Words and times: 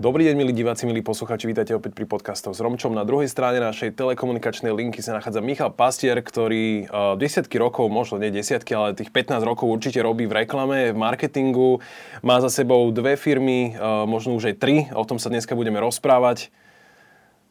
Dobrý 0.00 0.24
deň, 0.24 0.32
milí 0.32 0.56
diváci, 0.56 0.88
milí 0.88 1.04
posluchači, 1.04 1.44
vítajte 1.44 1.76
opäť 1.76 1.92
pri 1.92 2.08
podcastoch 2.08 2.56
s 2.56 2.64
Romčom. 2.64 2.96
Na 2.96 3.04
druhej 3.04 3.28
strane 3.28 3.60
našej 3.60 3.92
telekomunikačnej 4.00 4.72
linky 4.72 5.04
sa 5.04 5.12
nachádza 5.12 5.44
Michal 5.44 5.68
Pastier, 5.76 6.16
ktorý 6.24 6.88
uh, 6.88 7.20
desiatky 7.20 7.60
rokov, 7.60 7.92
možno 7.92 8.16
nie 8.16 8.32
desiatky, 8.32 8.72
ale 8.72 8.96
tých 8.96 9.12
15 9.12 9.44
rokov 9.44 9.68
určite 9.68 10.00
robí 10.00 10.24
v 10.24 10.40
reklame, 10.40 10.88
v 10.88 10.96
marketingu. 10.96 11.84
Má 12.24 12.40
za 12.40 12.48
sebou 12.48 12.88
dve 12.96 13.20
firmy, 13.20 13.76
uh, 13.76 14.08
možno 14.08 14.40
už 14.40 14.48
aj 14.48 14.56
tri, 14.56 14.88
o 14.96 15.04
tom 15.04 15.20
sa 15.20 15.28
dneska 15.28 15.52
budeme 15.52 15.76
rozprávať. 15.84 16.48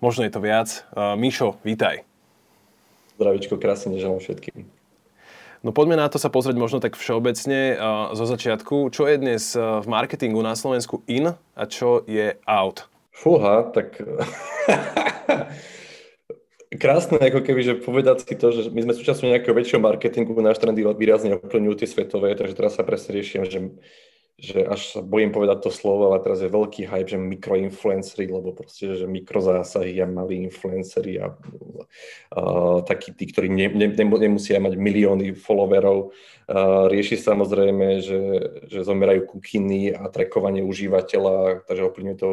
Možno 0.02 0.26
je 0.26 0.34
to 0.34 0.42
viac. 0.42 0.90
Uh, 0.98 1.14
Mišo, 1.14 1.62
vítaj. 1.62 2.02
Zdravičko, 3.22 3.62
krásne 3.62 3.94
neželám 3.94 4.26
všetkým. 4.26 4.79
No 5.60 5.76
poďme 5.76 6.00
na 6.00 6.08
to 6.08 6.16
sa 6.16 6.32
pozrieť 6.32 6.56
možno 6.56 6.80
tak 6.80 6.96
všeobecne 6.96 7.76
uh, 7.76 8.16
zo 8.16 8.24
začiatku. 8.24 8.96
Čo 8.96 9.12
je 9.12 9.20
dnes 9.20 9.44
uh, 9.60 9.84
v 9.84 9.92
marketingu 9.92 10.40
na 10.40 10.56
Slovensku 10.56 11.04
in 11.04 11.36
a 11.36 11.64
čo 11.68 12.08
je 12.08 12.40
out? 12.48 12.88
Fúha, 13.12 13.68
tak 13.76 14.00
krásne 16.80 17.20
ako 17.20 17.44
keby, 17.44 17.62
že 17.66 17.74
povedať 17.76 18.24
si 18.24 18.40
to, 18.40 18.56
že 18.56 18.72
my 18.72 18.88
sme 18.88 18.94
súčasťou 18.96 19.28
nejakého 19.28 19.52
väčšieho 19.52 19.84
marketingu, 19.84 20.32
náš 20.40 20.64
trendy 20.64 20.88
výrazne 20.96 21.36
ovplyvňujú 21.36 21.76
tie 21.84 21.92
svetové, 21.92 22.40
takže 22.40 22.56
teraz 22.56 22.80
sa 22.80 22.88
presne 22.88 23.20
riešim, 23.20 23.44
že 23.44 23.76
že 24.40 24.64
až 24.64 24.82
sa 24.96 25.00
bojím 25.04 25.36
povedať 25.36 25.68
to 25.68 25.72
slovo, 25.72 26.10
ale 26.10 26.24
teraz 26.24 26.40
je 26.40 26.48
veľký 26.48 26.88
hype, 26.88 27.12
že 27.12 27.20
mikroinfluencery, 27.20 28.32
lebo 28.32 28.56
proste, 28.56 28.96
že 28.96 29.04
mikrozásahy 29.04 30.00
a 30.00 30.08
malí 30.08 30.48
influencery 30.48 31.20
a, 31.20 31.36
a 32.34 32.42
takí 32.88 33.12
tí, 33.12 33.28
ktorí 33.28 33.52
ne, 33.52 33.68
ne, 33.68 33.92
nemusia 33.92 34.64
mať 34.64 34.80
milióny 34.80 35.36
followerov. 35.36 36.16
A 36.50 36.90
rieši 36.90 37.20
samozrejme, 37.20 38.02
že, 38.02 38.22
že 38.66 38.82
zomerajú 38.82 39.28
kukiny 39.28 39.94
a 39.94 40.10
trekovanie 40.10 40.66
užívateľa, 40.66 41.68
takže 41.68 41.86
ovplyvňuje 41.86 42.18
to 42.18 42.30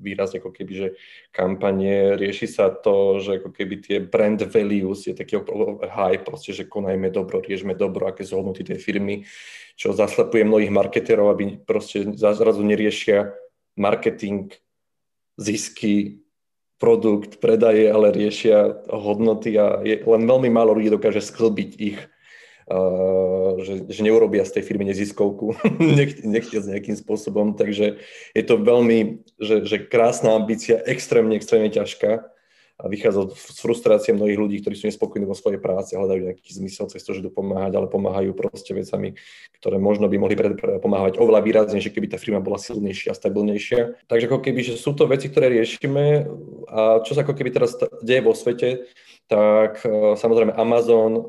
výrazne 0.00 0.40
ako 0.40 0.50
keby, 0.54 0.72
že 0.72 0.88
kampanie. 1.34 2.16
Rieši 2.16 2.48
sa 2.48 2.72
to, 2.72 3.20
že 3.20 3.44
ako 3.44 3.52
keby 3.52 3.74
tie 3.84 3.98
brand 4.00 4.40
values 4.40 5.04
je 5.04 5.12
taký 5.12 5.36
hype, 5.84 6.24
proste, 6.24 6.56
že 6.56 6.64
konajme 6.70 7.12
dobro, 7.12 7.44
riešme 7.44 7.76
dobro, 7.76 8.08
aké 8.08 8.24
sú 8.24 8.40
hodnoty 8.40 8.64
tej 8.64 8.80
firmy 8.80 9.28
čo 9.78 9.94
zaslepuje 9.94 10.42
mnohých 10.42 10.74
marketerov, 10.74 11.30
aby 11.38 11.62
proste 11.62 12.10
zrazu 12.18 12.66
neriešia 12.66 13.30
marketing, 13.78 14.50
zisky, 15.38 16.18
produkt, 16.82 17.38
predaje, 17.38 17.86
ale 17.86 18.10
riešia 18.10 18.82
hodnoty 18.90 19.54
a 19.54 19.78
je, 19.86 20.02
len 20.02 20.22
veľmi 20.26 20.50
málo 20.50 20.74
ľudí 20.74 20.90
dokáže 20.90 21.22
sklbiť 21.22 21.70
ich, 21.78 21.98
uh, 22.70 23.58
že, 23.62 23.86
že 23.86 24.00
neurobia 24.02 24.42
z 24.42 24.58
tej 24.58 24.62
firmy 24.66 24.90
neziskovku, 24.90 25.54
nechtia 26.26 26.58
s 26.58 26.66
nejakým 26.66 26.98
spôsobom, 26.98 27.54
takže 27.54 28.02
je 28.34 28.44
to 28.46 28.58
veľmi, 28.58 29.22
že, 29.38 29.62
že 29.62 29.86
krásna 29.86 30.34
ambícia, 30.34 30.82
extrémne, 30.86 31.38
extrémne 31.38 31.70
ťažká 31.70 32.34
a 32.78 32.86
vychádza 32.86 33.34
z 33.34 33.58
frustrácie 33.58 34.14
mnohých 34.14 34.38
ľudí, 34.38 34.56
ktorí 34.62 34.78
sú 34.78 34.86
nespokojní 34.86 35.26
vo 35.26 35.34
svojej 35.34 35.58
práci, 35.58 35.98
hľadajú 35.98 36.30
nejaký 36.30 36.50
zmysel 36.62 36.86
cez 36.86 37.02
to, 37.02 37.10
že 37.10 37.26
idú 37.26 37.34
pomáhať, 37.34 37.74
ale 37.74 37.90
pomáhajú 37.90 38.30
proste 38.38 38.70
vecami, 38.70 39.18
ktoré 39.58 39.82
možno 39.82 40.06
by 40.06 40.14
mohli 40.14 40.38
pomáhať 40.78 41.18
oveľa 41.18 41.42
výraznejšie, 41.42 41.90
keby 41.90 42.14
tá 42.14 42.22
firma 42.22 42.38
bola 42.38 42.54
silnejšia 42.62 43.10
a 43.10 43.18
stabilnejšia. 43.18 44.06
Takže 44.06 44.30
ako 44.30 44.38
keby, 44.46 44.60
že 44.62 44.74
sú 44.78 44.94
to 44.94 45.10
veci, 45.10 45.26
ktoré 45.26 45.50
riešime 45.50 46.30
a 46.70 47.02
čo 47.02 47.18
sa 47.18 47.26
ako 47.26 47.34
keby 47.34 47.50
teraz 47.50 47.74
deje 47.98 48.22
vo 48.22 48.30
svete, 48.30 48.86
tak 49.26 49.82
e, 49.82 50.14
samozrejme 50.14 50.54
Amazon 50.54 51.12
e, 51.18 51.22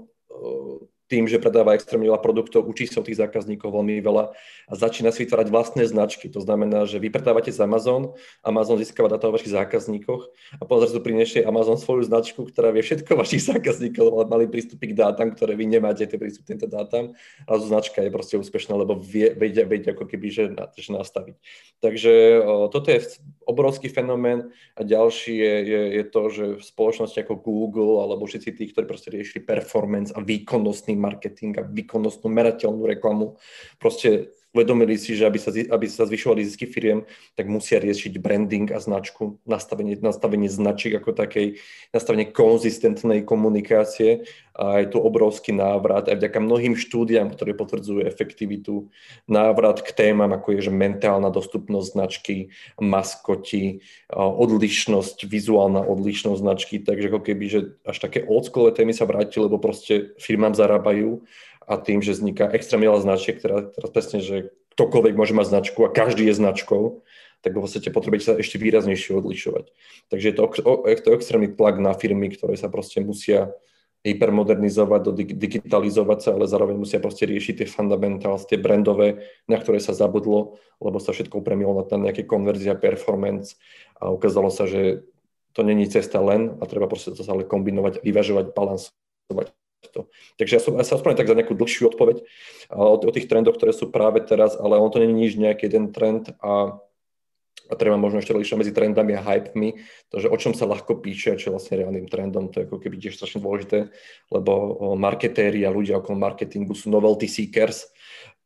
tým, 1.09 1.25
že 1.25 1.41
predáva 1.41 1.73
extrémne 1.73 2.05
veľa 2.05 2.21
produktov, 2.21 2.69
učí 2.69 2.85
sa 2.85 3.01
od 3.01 3.09
tých 3.09 3.17
zákazníkov 3.17 3.73
veľmi 3.73 3.97
veľa 4.05 4.29
a 4.69 4.73
začína 4.77 5.09
si 5.09 5.25
vytvárať 5.25 5.49
vlastné 5.49 5.83
značky. 5.89 6.29
To 6.29 6.39
znamená, 6.39 6.85
že 6.85 7.01
vy 7.01 7.09
z 7.49 7.59
Amazon, 7.59 8.13
Amazon 8.45 8.77
získava 8.77 9.09
data 9.09 9.27
o 9.27 9.33
vašich 9.33 9.51
zákazníkoch 9.51 10.21
a 10.61 10.63
potom 10.63 10.85
zrazu 10.85 11.01
priniesie 11.01 11.41
Amazon 11.41 11.81
svoju 11.81 12.05
značku, 12.05 12.45
ktorá 12.45 12.69
vie 12.69 12.85
všetko 12.85 13.17
vašich 13.17 13.49
zákazníkov, 13.49 14.05
ale 14.13 14.23
mali 14.29 14.45
prístupy 14.45 14.93
k 14.93 14.97
dátam, 14.97 15.33
ktoré 15.33 15.57
vy 15.57 15.65
nemáte, 15.65 16.05
tie 16.05 16.21
prístup 16.21 16.45
k 16.45 16.55
týmto 16.55 16.69
dátam. 16.69 17.17
A 17.49 17.57
značka 17.57 18.05
je 18.05 18.13
proste 18.13 18.37
úspešná, 18.37 18.77
lebo 18.77 18.95
vie, 19.01 19.33
vedia, 19.33 19.65
vedia 19.65 19.97
ako 19.97 20.05
keby, 20.05 20.27
že, 20.29 20.45
že 20.77 20.93
nastaviť. 20.93 21.35
Takže 21.81 22.13
o, 22.45 22.69
toto 22.69 22.93
je 22.93 23.01
obrovský 23.49 23.89
fenomén 23.89 24.53
a 24.77 24.85
ďalší 24.85 25.33
je, 25.33 25.53
je, 25.65 25.81
je 25.97 26.03
to, 26.05 26.21
že 26.29 26.45
v 26.61 26.63
spoločnosti 26.63 27.17
ako 27.25 27.41
Google 27.41 28.05
alebo 28.05 28.29
všetci 28.29 28.49
tí, 28.53 28.63
ktorí 28.69 28.85
proste 28.85 29.09
riešili 29.09 29.41
performance 29.41 30.13
a 30.13 30.21
výkonnostný 30.21 30.93
marketing 30.93 31.57
a 31.57 31.65
výkonnostnú 31.65 32.29
merateľnú 32.29 32.85
reklamu. 32.85 33.41
Proste 33.81 34.29
uvedomili 34.49 34.97
si, 34.97 35.13
že 35.13 35.29
aby 35.29 35.37
sa, 35.37 35.53
aby 35.53 35.85
sa 35.85 36.09
zvyšovali 36.09 36.41
zisky 36.41 36.65
firiem, 36.65 37.05
tak 37.37 37.45
musia 37.45 37.77
riešiť 37.77 38.17
branding 38.17 38.73
a 38.73 38.81
značku, 38.81 39.37
nastavenie, 39.45 39.93
nastavenie 40.01 40.49
značiek 40.49 40.97
ako 40.97 41.13
takej, 41.13 41.61
nastavenie 41.93 42.29
konzistentnej 42.33 43.21
komunikácie. 43.21 44.25
A 44.59 44.83
je 44.83 44.91
tu 44.91 44.99
obrovský 44.99 45.55
návrat. 45.55 46.11
Aj 46.11 46.19
vďaka 46.19 46.35
mnohým 46.43 46.75
štúdiám, 46.75 47.31
ktoré 47.31 47.55
potvrdzujú 47.55 48.03
efektivitu, 48.03 48.91
návrat 49.23 49.79
k 49.79 49.95
témam, 49.95 50.35
ako 50.35 50.59
je 50.59 50.67
že 50.67 50.73
mentálna 50.73 51.31
dostupnosť 51.31 51.87
značky, 51.95 52.51
maskoti, 52.75 53.79
odlišnosť, 54.11 55.31
vizuálna 55.31 55.79
odlišnosť 55.79 56.43
značky, 56.43 56.75
takže 56.83 57.07
ako 57.07 57.21
keby, 57.23 57.45
že 57.47 57.59
až 57.87 58.03
také 58.03 58.27
oldskoolové 58.27 58.75
témy 58.75 58.91
sa 58.91 59.07
vrátili, 59.07 59.47
lebo 59.47 59.63
proste 59.63 60.11
firmám 60.19 60.51
zarábajú 60.51 61.23
a 61.69 61.77
tým, 61.77 62.01
že 62.01 62.17
vzniká 62.17 62.49
extrémne 62.49 62.89
veľa 62.89 63.05
značiek, 63.05 63.37
ktorá 63.37 63.69
teraz 63.69 63.93
presne, 63.93 64.25
že 64.25 64.49
ktokoľvek 64.73 65.13
môže 65.13 65.37
mať 65.37 65.53
značku 65.53 65.85
a 65.85 65.93
každý 65.93 66.25
je 66.25 66.41
značkou, 66.41 67.05
tak 67.45 67.53
v 67.53 67.61
podstate 67.61 67.93
potrebujete 67.93 68.25
sa 68.25 68.33
ešte 68.35 68.57
výraznejšie 68.57 69.13
odlišovať. 69.21 69.69
Takže 70.09 70.25
je 70.33 70.35
to, 70.35 70.43
je 70.89 70.97
to 70.97 71.09
extrémny 71.13 71.53
tlak 71.53 71.77
na 71.77 71.93
firmy, 71.93 72.33
ktoré 72.33 72.57
sa 72.57 72.73
proste 72.73 73.05
musia 73.05 73.53
hypermodernizovať, 74.01 75.11
digitalizovať 75.35 76.19
sa, 76.23 76.29
ale 76.33 76.47
zároveň 76.47 76.79
musia 76.79 77.03
proste 77.03 77.27
riešiť 77.27 77.63
tie 77.63 77.67
fundamentals, 77.67 78.47
tie 78.47 78.55
brandové, 78.55 79.27
na 79.45 79.59
ktoré 79.59 79.83
sa 79.83 79.91
zabudlo, 79.91 80.57
lebo 80.79 80.97
sa 81.03 81.11
všetko 81.11 81.43
upremilo 81.43 81.75
na 81.75 81.83
tam 81.83 82.07
nejaké 82.07 82.23
konverzia, 82.23 82.79
performance 82.79 83.59
a 83.99 84.07
ukázalo 84.09 84.47
sa, 84.49 84.65
že 84.65 85.03
to 85.51 85.67
není 85.67 85.85
cesta 85.91 86.23
len 86.23 86.55
a 86.57 86.63
treba 86.63 86.87
proste 86.87 87.11
to 87.11 87.27
sa 87.27 87.35
ale 87.35 87.43
kombinovať, 87.43 87.99
vyvažovať, 87.99 88.55
balansovať 88.55 89.51
to. 89.87 90.11
Takže 90.35 90.53
ja, 90.59 90.61
som, 90.61 90.73
ja 90.75 90.83
sa 90.83 90.99
aspoň 90.99 91.15
tak 91.15 91.31
za 91.31 91.37
nejakú 91.37 91.55
dlhšiu 91.55 91.95
odpoveď 91.95 92.23
o, 92.75 92.99
o 92.99 93.11
tých 93.15 93.31
trendoch, 93.31 93.55
ktoré 93.55 93.71
sú 93.71 93.87
práve 93.87 94.19
teraz, 94.27 94.59
ale 94.59 94.75
on 94.75 94.91
to 94.91 94.99
není 94.99 95.27
nič 95.27 95.39
nejaký 95.39 95.71
jeden 95.71 95.95
trend 95.95 96.35
a, 96.43 96.75
a 97.69 97.73
treba 97.79 97.95
možno 97.95 98.19
ešte 98.19 98.35
rozlišovať 98.35 98.59
medzi 98.59 98.75
trendami 98.75 99.13
a 99.15 99.23
hypemi, 99.23 99.79
to, 100.11 100.19
že 100.19 100.27
o 100.27 100.35
čom 100.35 100.51
sa 100.51 100.67
ľahko 100.67 100.99
píše, 100.99 101.39
čo 101.39 101.49
je 101.49 101.55
vlastne 101.55 101.79
reálnym 101.79 102.11
trendom, 102.11 102.51
to 102.51 102.59
je 102.59 102.67
ako 102.67 102.77
keby 102.83 102.99
tiež 102.99 103.15
strašne 103.15 103.39
dôležité, 103.39 103.87
lebo 104.33 104.75
marketéri 104.99 105.63
a 105.63 105.71
ľudia 105.71 106.03
okolo 106.03 106.19
marketingu 106.19 106.75
sú 106.75 106.91
novelty 106.91 107.29
seekers, 107.29 107.87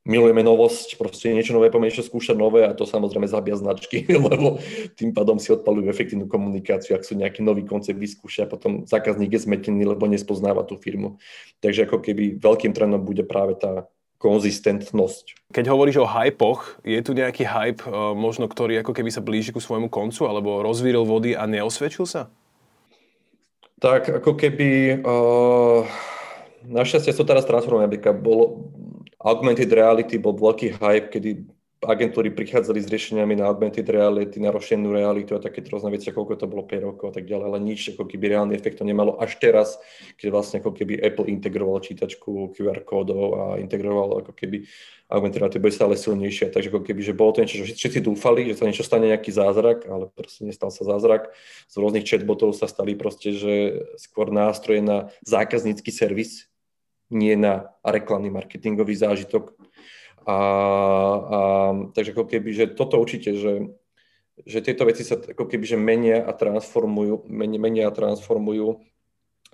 milujeme 0.03 0.44
novosť, 0.44 1.00
proste 1.00 1.31
niečo 1.31 1.56
nové, 1.56 1.72
poďme 1.72 1.88
niečo 1.88 2.03
skúšať 2.03 2.36
nové 2.36 2.68
a 2.68 2.75
to 2.75 2.84
samozrejme 2.84 3.24
zabia 3.24 3.56
značky, 3.56 4.03
lebo 4.28 4.59
tým 5.00 5.16
pádom 5.16 5.40
si 5.40 5.56
odpalujú 5.56 5.88
efektívnu 5.88 6.28
komunikáciu, 6.28 7.00
ak 7.00 7.08
sú 7.08 7.16
nejaký 7.16 7.40
nový 7.40 7.64
koncept 7.64 7.96
vyskúšia, 7.96 8.52
potom 8.52 8.84
zákazník 8.84 9.31
je 9.31 9.47
zmetený, 9.47 9.88
lebo 9.88 10.03
nespoznáva 10.12 10.68
tú 10.68 10.75
firmu. 10.75 11.19
Takže 11.63 11.88
ako 11.88 12.03
keby 12.03 12.38
veľkým 12.44 12.75
trendom 12.75 13.00
bude 13.00 13.24
práve 13.24 13.56
tá 13.56 13.88
konzistentnosť. 14.19 15.52
Keď 15.52 15.66
hovoríš 15.68 16.00
o 16.00 16.08
hypoch, 16.08 16.80
je 16.88 17.00
tu 17.03 17.12
nejaký 17.12 17.44
hype, 17.44 17.84
e, 17.84 17.92
možno 18.16 18.47
ktorý 18.47 18.80
ako 18.80 18.96
keby 18.96 19.12
sa 19.12 19.19
blíži 19.19 19.52
ku 19.52 19.59
svojmu 19.59 19.92
koncu, 19.92 20.24
alebo 20.31 20.63
rozvíril 20.63 21.03
vody 21.03 21.36
a 21.36 21.44
neosvedčil 21.44 22.08
sa? 22.08 22.31
Tak 23.84 24.24
ako 24.24 24.40
keby... 24.40 25.03
Uh, 25.03 25.84
našťastie 26.63 27.12
to 27.12 27.28
teraz 27.28 27.44
transformuje, 27.44 28.00
bolo, 28.16 28.72
Augmented 29.23 29.72
reality 29.72 30.19
bol 30.19 30.35
veľký 30.35 30.75
hype, 30.84 31.07
kedy 31.16 31.47
agentúry 31.84 32.31
prichádzali 32.31 32.80
s 32.80 32.88
riešeniami 32.88 33.39
na 33.39 33.51
augmented 33.51 33.88
reality, 33.88 34.39
na 34.39 34.51
rozšírenú 34.56 34.95
realitu 34.95 35.36
a 35.36 35.44
také 35.44 35.63
rôzne 35.68 35.92
veci, 35.92 36.12
koľko 36.12 36.39
to 36.39 36.48
bolo 36.48 36.63
5 36.63 36.88
rokov 36.88 37.06
a 37.12 37.13
tak 37.19 37.27
ďalej, 37.27 37.45
ale 37.48 37.59
nič 37.59 37.95
ako 37.95 38.07
keby 38.07 38.31
reálny 38.31 38.53
efekt 38.56 38.80
to 38.80 38.88
nemalo 38.88 39.19
až 39.19 39.36
teraz, 39.39 39.75
keď 40.15 40.27
vlastne 40.31 40.57
ako 40.63 40.71
keby 40.71 41.00
Apple 41.03 41.27
integroval 41.27 41.83
čítačku 41.83 42.56
QR 42.56 42.83
kódov 42.88 43.36
a 43.36 43.44
integroval 43.59 44.24
ako 44.24 44.31
keby 44.31 44.63
augmented 45.12 45.44
reality 45.44 45.59
bude 45.59 45.75
stále 45.75 45.94
silnejšie, 46.00 46.50
takže 46.50 46.71
ako 46.71 46.81
keby, 46.88 47.01
že 47.03 47.13
bolo 47.13 47.31
to 47.36 47.44
niečo, 47.44 47.62
že 47.62 47.75
všetci 47.75 48.00
dúfali, 48.01 48.50
že 48.50 48.57
sa 48.57 48.65
niečo 48.65 48.88
stane 48.88 49.12
nejaký 49.12 49.30
zázrak, 49.30 49.86
ale 49.86 50.09
proste 50.09 50.48
nestal 50.48 50.71
sa 50.71 50.88
zázrak. 50.88 51.36
Z 51.69 51.75
rôznych 51.77 52.07
chatbotov 52.07 52.56
sa 52.56 52.65
stali 52.65 52.95
proste, 52.95 53.36
že 53.36 53.53
skôr 54.00 54.31
nástroje 54.33 54.81
na 54.81 55.12
zákaznícky 55.27 55.92
servis, 55.92 56.50
nie 57.13 57.38
na 57.38 57.71
reklamný 57.86 58.33
marketingový 58.33 58.98
zážitok. 58.98 59.54
A, 60.24 60.36
a, 60.36 61.39
takže 61.94 62.12
ako 62.15 62.25
keby, 62.25 62.50
že 62.51 62.65
toto 62.74 62.98
určite, 62.98 63.36
že, 63.38 63.69
že 64.44 64.60
tieto 64.63 64.88
veci 64.88 65.06
sa 65.06 65.19
ako 65.19 65.45
keby, 65.45 65.65
že 65.68 65.77
menia 65.77 66.24
a 66.25 66.31
transformujú, 66.33 67.30
menia, 67.30 67.60
menia 67.60 67.83
a 67.88 67.95
transformujú, 67.95 68.81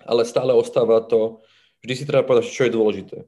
ale 0.02 0.24
stále 0.24 0.56
ostáva 0.56 1.04
to, 1.04 1.44
vždy 1.84 1.94
si 1.94 2.08
treba 2.08 2.24
povedať, 2.24 2.48
čo 2.48 2.64
je 2.64 2.76
dôležité. 2.76 3.18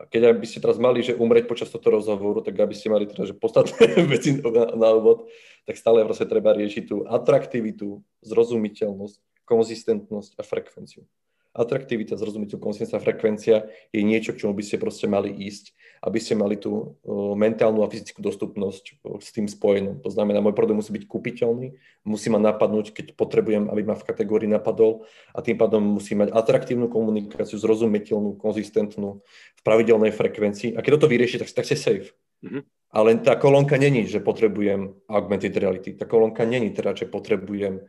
A 0.00 0.08
keď 0.08 0.32
by 0.32 0.46
ste 0.48 0.64
teraz 0.64 0.80
mali, 0.80 1.04
že 1.04 1.12
umrieť 1.12 1.44
počas 1.44 1.68
tohto 1.68 1.92
rozhovoru, 1.92 2.40
tak 2.40 2.56
aby 2.56 2.72
ste 2.72 2.88
mali 2.88 3.04
teda, 3.04 3.28
že 3.28 3.36
podstatné 3.36 4.00
veci 4.12 4.40
na, 4.40 4.72
na 4.72 4.88
úvod, 4.96 5.28
tak 5.68 5.76
stále 5.76 6.00
proste 6.08 6.24
treba 6.24 6.56
riešiť 6.56 6.84
tú 6.88 7.04
atraktivitu, 7.04 8.00
zrozumiteľnosť, 8.24 9.44
konzistentnosť 9.44 10.40
a 10.40 10.42
frekvenciu 10.42 11.04
atraktivita, 11.50 12.14
zrozumiteľ, 12.14 12.62
konzistentná 12.62 13.02
frekvencia 13.02 13.66
je 13.90 14.02
niečo, 14.06 14.30
k 14.30 14.46
čomu 14.46 14.54
by 14.54 14.62
ste 14.62 14.78
proste 14.78 15.10
mali 15.10 15.34
ísť, 15.34 15.74
aby 16.06 16.18
ste 16.22 16.38
mali 16.38 16.54
tú 16.54 16.94
uh, 17.02 17.34
mentálnu 17.34 17.82
a 17.82 17.90
fyzickú 17.90 18.22
dostupnosť 18.22 18.84
uh, 19.02 19.18
s 19.18 19.34
tým 19.34 19.50
spojenú. 19.50 19.98
To 20.06 20.10
znamená, 20.14 20.38
môj 20.38 20.54
produkt 20.54 20.86
musí 20.86 20.94
byť 20.94 21.04
kúpiteľný, 21.10 21.74
musí 22.06 22.30
ma 22.30 22.38
napadnúť, 22.38 22.94
keď 22.94 23.06
potrebujem, 23.18 23.66
aby 23.66 23.82
ma 23.82 23.98
v 23.98 24.06
kategórii 24.06 24.46
napadol 24.46 25.02
a 25.34 25.42
tým 25.42 25.58
pádom 25.58 25.82
musí 25.82 26.14
mať 26.14 26.30
atraktívnu 26.30 26.86
komunikáciu, 26.86 27.58
zrozumiteľnú, 27.58 28.38
konzistentnú, 28.38 29.26
v 29.58 29.62
pravidelnej 29.66 30.14
frekvencii. 30.14 30.78
A 30.78 30.80
keď 30.86 31.02
toto 31.02 31.10
vyrieši, 31.10 31.42
tak, 31.42 31.50
tak 31.50 31.66
ste 31.66 31.76
safe. 31.76 32.14
Mm-hmm. 32.46 32.62
Ale 32.90 33.22
tá 33.22 33.38
kolónka 33.38 33.78
není, 33.78 34.06
že 34.06 34.18
potrebujem 34.18 34.98
augmented 35.06 35.54
reality. 35.54 35.94
Tá 35.94 36.10
kolónka 36.10 36.42
není 36.42 36.74
teda, 36.74 36.90
že 36.90 37.06
potrebujem 37.06 37.78
uh, 37.78 37.86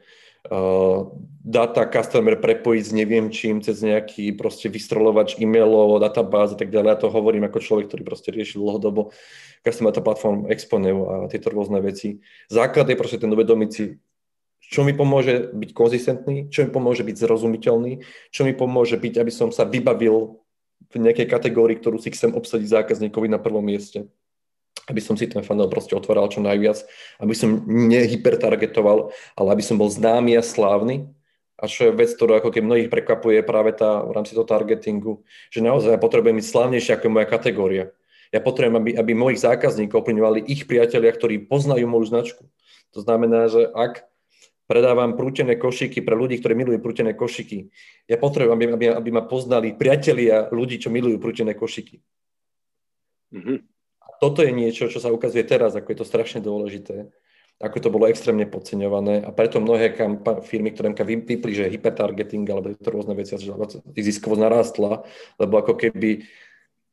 data 1.42 1.84
customer 1.86 2.38
prepojiť 2.38 2.84
s 2.86 2.92
neviem 2.94 3.30
čím 3.30 3.62
cez 3.62 3.82
nejaký 3.86 4.34
proste 4.34 4.70
vystroľovač 4.70 5.38
e-mailov, 5.38 6.02
databáz 6.02 6.54
a 6.54 6.58
tak 6.58 6.74
ďalej. 6.74 6.90
Ja 6.90 6.98
to 6.98 7.14
hovorím 7.14 7.46
ako 7.46 7.62
človek, 7.62 7.86
ktorý 7.90 8.02
proste 8.06 8.34
rieši 8.34 8.58
dlhodobo 8.58 9.14
customer 9.62 9.94
data 9.94 10.02
platform 10.02 10.50
Exponeu 10.50 11.00
a 11.06 11.16
tieto 11.30 11.54
rôzne 11.54 11.78
veci. 11.82 12.22
Základ 12.50 12.90
je 12.90 12.98
proste 12.98 13.22
ten 13.22 13.30
uvedomiť 13.30 13.70
si, 13.70 14.02
čo 14.66 14.82
mi 14.82 14.98
pomôže 14.98 15.54
byť 15.54 15.70
konzistentný, 15.78 16.50
čo 16.50 16.66
mi 16.66 16.70
pomôže 16.74 17.06
byť 17.06 17.16
zrozumiteľný, 17.18 18.02
čo 18.34 18.42
mi 18.42 18.54
pomôže 18.58 18.98
byť, 18.98 19.14
aby 19.22 19.32
som 19.34 19.54
sa 19.54 19.66
vybavil 19.70 20.42
v 20.90 20.96
nejakej 20.98 21.30
kategórii, 21.30 21.78
ktorú 21.78 22.02
si 22.02 22.10
chcem 22.10 22.34
obsadiť 22.34 22.82
zákazníkovi 22.82 23.30
na 23.30 23.38
prvom 23.38 23.62
mieste 23.62 24.10
aby 24.89 25.01
som 25.04 25.13
si 25.13 25.30
ten 25.30 25.45
funnel 25.45 25.69
proste 25.69 25.94
otváral 25.94 26.31
čo 26.31 26.42
najviac, 26.42 26.81
aby 27.22 27.33
som 27.38 27.62
nehypertargetoval, 27.68 29.13
ale 29.38 29.48
aby 29.54 29.63
som 29.63 29.78
bol 29.78 29.92
známy 29.92 30.39
a 30.39 30.44
slávny. 30.44 31.06
A 31.62 31.69
čo 31.69 31.89
je 31.89 31.94
vec, 31.94 32.10
ktorú 32.18 32.42
ako 32.42 32.50
keď 32.50 32.63
mnohých 32.66 32.89
prekvapuje 32.89 33.45
práve 33.45 33.78
tá 33.78 34.01
v 34.01 34.18
rámci 34.18 34.33
toho 34.33 34.50
targetingu, 34.50 35.22
že 35.54 35.62
naozaj 35.62 35.94
ja 35.94 36.01
potrebujem 36.01 36.42
byť 36.42 36.48
slávnejšia 36.50 36.98
ako 36.98 37.13
moja 37.13 37.30
kategória. 37.30 37.94
Ja 38.33 38.42
potrebujem, 38.42 38.81
aby, 38.81 38.92
aby 38.98 39.12
mojich 39.13 39.45
zákazníkov 39.45 40.01
ovplyvňovali 40.01 40.50
ich 40.50 40.66
priatelia, 40.66 41.13
ktorí 41.13 41.45
poznajú 41.45 41.86
moju 41.86 42.10
značku. 42.10 42.44
To 42.98 43.06
znamená, 43.06 43.45
že 43.45 43.69
ak 43.69 44.10
predávam 44.66 45.13
prútené 45.13 45.60
košiky 45.60 46.01
pre 46.01 46.18
ľudí, 46.18 46.42
ktorí 46.42 46.57
milujú 46.57 46.80
prútené 46.81 47.13
košiky, 47.13 47.69
ja 48.10 48.18
potrebujem, 48.18 48.56
aby, 48.57 48.66
aby, 48.74 48.86
aby 48.98 49.10
ma 49.13 49.22
poznali 49.28 49.78
priatelia 49.78 50.50
ľudí, 50.50 50.81
čo 50.81 50.89
milujú 50.89 51.22
prútené 51.22 51.54
košiky. 51.54 52.01
Mm-hmm 53.38 53.70
toto 54.21 54.45
je 54.45 54.53
niečo, 54.53 54.85
čo 54.85 55.01
sa 55.01 55.09
ukazuje 55.09 55.41
teraz, 55.41 55.73
ako 55.73 55.89
je 55.89 55.97
to 55.97 56.06
strašne 56.06 56.45
dôležité, 56.45 57.09
ako 57.57 57.77
to 57.81 57.89
bolo 57.89 58.06
extrémne 58.06 58.45
podceňované 58.45 59.25
a 59.25 59.33
preto 59.33 59.57
mnohé 59.57 59.97
kampa- 59.97 60.45
firmy, 60.45 60.69
ktoré 60.69 60.94
vypli, 60.94 61.51
že 61.57 61.73
hypertargeting 61.73 62.45
alebo 62.45 62.77
to 62.77 62.89
rôzne 62.94 63.18
veci, 63.18 63.33
že 63.41 63.53
ziskovosť 63.97 64.41
narastla, 64.41 65.01
lebo 65.41 65.53
ako 65.57 65.73
keby 65.73 66.25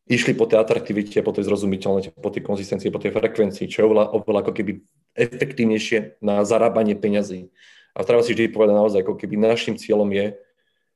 išli 0.09 0.33
po 0.33 0.49
tej 0.49 0.65
atraktivite, 0.65 1.21
po 1.21 1.37
tej 1.37 1.45
zrozumiteľnosti, 1.45 2.17
po 2.17 2.33
tej 2.33 2.43
konzistencii, 2.49 2.89
po 2.89 3.01
tej 3.01 3.13
frekvencii, 3.13 3.69
čo 3.69 3.85
je 3.85 3.87
oveľa, 3.93 4.41
ako 4.41 4.53
keby 4.57 4.81
efektívnejšie 5.13 6.25
na 6.25 6.41
zarábanie 6.49 6.97
peňazí. 6.97 7.53
A 7.93 8.09
treba 8.09 8.25
si 8.25 8.33
vždy 8.33 8.49
povedať 8.49 8.75
naozaj, 8.77 9.01
ako 9.05 9.21
keby 9.21 9.37
našim 9.37 9.77
cieľom 9.77 10.09
je, 10.17 10.33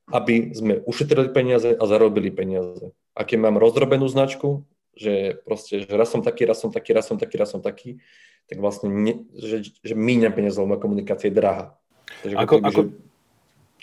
aby 0.09 0.53
sme 0.57 0.73
ušetrili 0.83 1.29
peniaze 1.29 1.77
a 1.77 1.83
zarobili 1.85 2.33
peniaze. 2.33 2.91
A 3.13 3.21
keď 3.21 3.37
mám 3.49 3.61
rozdrobenú 3.61 4.09
značku, 4.09 4.65
že 4.93 5.41
proste, 5.45 5.83
že 5.83 5.91
raz 5.93 6.09
som 6.09 6.21
taký, 6.21 6.45
raz 6.45 6.61
som 6.61 6.69
taký, 6.69 6.93
raz 6.93 7.05
som 7.09 7.17
taký, 7.17 7.35
raz 7.37 7.49
som 7.49 7.61
taký, 7.61 8.01
tak 8.45 8.57
vlastne, 8.61 8.91
ne, 8.91 9.13
že, 9.33 9.73
že 9.81 9.93
míňam 9.95 10.35
peniaze, 10.35 10.59
lebo 10.59 10.77
komunikácia 10.77 11.31
je 11.31 11.35
drahá. 11.35 11.73
Takže 12.21 12.35
ako, 12.35 12.55
ako, 12.61 12.81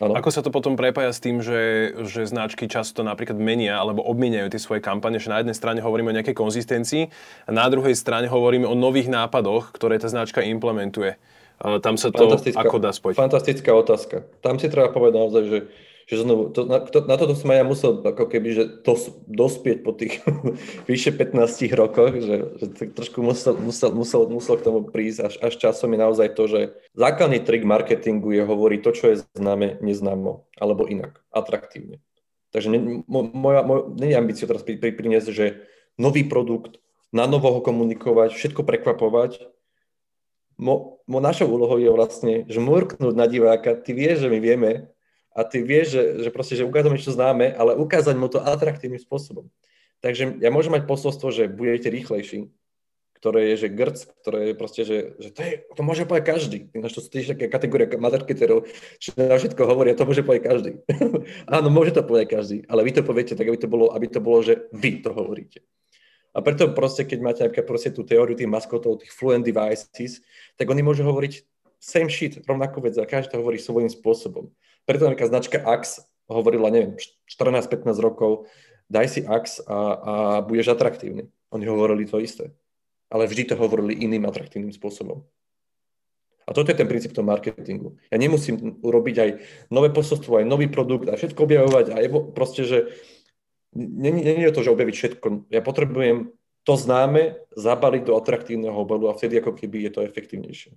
že, 0.01 0.15
ako 0.17 0.29
sa 0.33 0.41
to 0.41 0.51
potom 0.53 0.81
prepája 0.81 1.13
s 1.13 1.21
tým, 1.21 1.45
že, 1.45 1.93
že 2.09 2.25
značky 2.25 2.71
často 2.71 3.05
napríklad 3.05 3.37
menia 3.37 3.77
alebo 3.77 4.01
obmieniajú 4.07 4.49
tie 4.49 4.61
svoje 4.61 4.81
kampane, 4.81 5.21
že 5.21 5.29
na 5.29 5.45
jednej 5.45 5.57
strane 5.57 5.85
hovoríme 5.85 6.13
o 6.13 6.17
nejakej 6.17 6.37
konzistencii 6.37 7.03
a 7.45 7.51
na 7.53 7.67
druhej 7.69 7.93
strane 7.93 8.31
hovoríme 8.31 8.65
o 8.65 8.73
nových 8.73 9.13
nápadoch, 9.13 9.73
ktoré 9.77 10.01
tá 10.01 10.09
značka 10.09 10.41
implementuje. 10.41 11.21
Tam 11.61 12.01
sa 12.01 12.09
to 12.09 12.41
ako 12.57 12.81
dá 12.81 12.89
spojiť? 12.97 13.21
Fantastická 13.21 13.77
otázka. 13.77 14.25
Tam 14.41 14.57
si 14.57 14.73
treba 14.73 14.89
povedať 14.89 15.15
naozaj, 15.21 15.43
že 15.45 15.59
že 16.11 16.27
znovu, 16.27 16.51
to, 16.51 16.67
na, 16.67 16.83
to, 16.83 17.07
na 17.07 17.15
toto 17.15 17.39
som 17.39 17.55
aj 17.55 17.63
ja 17.63 17.67
musel 17.67 18.03
ako 18.03 18.27
keby, 18.27 18.49
že 18.51 18.65
dos, 18.83 19.15
dospieť 19.31 19.87
po 19.87 19.95
tých 19.95 20.19
vyše 20.91 21.15
15 21.15 21.39
rokoch, 21.79 22.19
že, 22.19 22.37
že 22.59 22.67
trošku 22.91 23.23
musel, 23.23 23.55
musel, 23.55 23.95
musel, 23.95 24.27
musel 24.27 24.59
k 24.59 24.67
tomu 24.67 24.83
prísť, 24.91 25.31
až, 25.31 25.35
až 25.39 25.55
časom 25.55 25.95
je 25.95 26.03
naozaj 26.03 26.35
to, 26.35 26.51
že 26.51 26.61
základný 26.99 27.39
trik 27.47 27.63
marketingu 27.63 28.35
je 28.35 28.43
hovoriť 28.43 28.81
to, 28.83 28.91
čo 28.91 29.05
je 29.15 29.17
známe, 29.39 29.79
neznámo, 29.79 30.51
alebo 30.59 30.91
inak, 30.91 31.23
atraktívne. 31.31 32.03
Takže 32.51 32.75
ne, 32.75 33.07
moja, 33.07 33.63
moja, 33.63 33.83
nie 33.95 34.11
je 34.11 34.51
teraz 34.51 34.67
pri, 34.67 34.83
pri, 34.83 34.91
priniesť, 34.91 35.29
že 35.31 35.47
nový 35.95 36.27
produkt, 36.27 36.83
na 37.15 37.31
novo 37.31 37.55
ho 37.55 37.61
komunikovať, 37.63 38.35
všetko 38.35 38.67
prekvapovať. 38.67 39.47
Mo, 40.59 41.03
mo, 41.07 41.19
našou 41.23 41.47
úlohou 41.51 41.79
je 41.79 41.91
vlastne, 41.91 42.35
že 42.51 42.59
murknúť 42.59 43.15
na 43.15 43.31
diváka, 43.31 43.79
ty 43.79 43.95
vieš, 43.95 44.27
že 44.27 44.29
my 44.31 44.39
vieme, 44.43 44.91
a 45.31 45.47
ty 45.47 45.63
vieš, 45.63 45.95
že, 45.95 46.03
že 46.27 46.31
proste, 46.35 46.59
že 46.59 46.67
ukázame, 46.67 46.99
čo 46.99 47.15
známe, 47.15 47.55
ale 47.55 47.79
ukázať 47.79 48.17
mu 48.19 48.27
to 48.27 48.43
atraktívnym 48.43 48.99
spôsobom. 48.99 49.47
Takže 50.01 50.41
ja 50.41 50.51
môžem 50.51 50.75
mať 50.75 50.89
posolstvo, 50.89 51.29
že 51.31 51.47
budete 51.47 51.93
rýchlejší, 51.93 52.49
ktoré 53.21 53.53
je, 53.53 53.69
že 53.69 53.69
grc, 53.69 53.99
ktoré 54.25 54.39
je 54.51 54.55
proste, 54.57 54.83
že, 54.83 55.13
že 55.21 55.29
to, 55.29 55.41
je, 55.45 55.55
to 55.77 55.83
môže 55.85 56.09
povedať 56.09 56.25
každý. 56.25 56.59
Ináč 56.73 56.97
to 56.97 57.05
sú 57.05 57.13
tiež 57.13 57.37
také 57.37 57.53
kategória 57.53 57.85
marketerov, 58.01 58.65
čo 58.97 59.13
na 59.13 59.37
všetko 59.37 59.61
hovoria, 59.69 59.93
to 59.93 60.09
môže 60.09 60.25
povedať 60.25 60.43
každý. 60.49 60.71
Áno, 61.57 61.69
môže 61.69 61.93
to 61.93 62.01
povedať 62.01 62.33
každý, 62.33 62.57
ale 62.65 62.81
vy 62.81 62.97
to 62.97 63.05
poviete 63.05 63.37
tak, 63.37 63.45
aby 63.45 63.61
to 63.61 63.69
bolo, 63.69 63.93
aby 63.93 64.09
to 64.09 64.25
bolo, 64.25 64.41
že 64.41 64.73
vy 64.73 65.05
to 65.05 65.13
hovoríte. 65.13 65.61
A 66.33 66.41
preto 66.41 66.73
proste, 66.73 67.05
keď 67.05 67.19
máte 67.21 67.41
napríklad 67.45 67.69
proste 67.69 67.91
tú 67.93 68.07
teóriu 68.09 68.39
tých 68.39 68.49
maskotov, 68.49 69.05
tých 69.05 69.13
fluent 69.13 69.45
devices, 69.45 70.25
tak 70.57 70.71
oni 70.73 70.81
môžu 70.81 71.05
hovoriť 71.05 71.45
same 71.77 72.09
shit, 72.09 72.41
rovnakú 72.49 72.81
vec 72.81 72.97
a 72.97 73.05
každý 73.05 73.37
to 73.37 73.41
hovorí 73.45 73.61
svojím 73.61 73.93
spôsobom. 73.93 74.49
Preto 74.91 75.07
napríklad 75.07 75.31
značka 75.31 75.63
Axe 75.63 76.03
hovorila, 76.27 76.67
neviem, 76.75 76.99
14-15 77.31 77.95
rokov, 78.03 78.51
daj 78.91 79.07
si 79.07 79.21
Axe 79.23 79.63
a, 79.63 79.79
a 79.79 80.15
budeš 80.43 80.75
atraktívny. 80.75 81.31
Oni 81.55 81.63
hovorili 81.71 82.11
to 82.11 82.19
isté. 82.19 82.51
Ale 83.07 83.31
vždy 83.31 83.55
to 83.55 83.55
hovorili 83.55 83.95
iným 83.95 84.27
atraktívnym 84.27 84.75
spôsobom. 84.75 85.23
A 86.43 86.51
toto 86.51 86.75
je 86.75 86.79
ten 86.83 86.91
princíp 86.91 87.15
toho 87.15 87.23
marketingu. 87.23 88.03
Ja 88.11 88.19
nemusím 88.19 88.83
urobiť 88.83 89.17
aj 89.23 89.31
nové 89.71 89.95
posolstvo, 89.95 90.43
aj 90.43 90.51
nový 90.51 90.67
produkt 90.67 91.07
a 91.07 91.15
všetko 91.15 91.47
objavovať 91.47 91.95
a 91.95 91.97
proste, 92.35 92.67
že 92.67 92.91
není 93.71 94.27
je 94.27 94.51
to, 94.51 94.67
že 94.67 94.75
objaviť 94.75 94.95
všetko. 94.99 95.27
Ja 95.55 95.63
potrebujem 95.63 96.35
to 96.67 96.75
známe 96.75 97.39
zabaliť 97.55 98.03
do 98.03 98.19
atraktívneho 98.19 98.75
obalu 98.75 99.07
a 99.07 99.15
vtedy 99.15 99.39
ako 99.39 99.55
keby 99.55 99.87
je 99.87 99.91
to 99.95 100.01
efektívnejšie. 100.03 100.75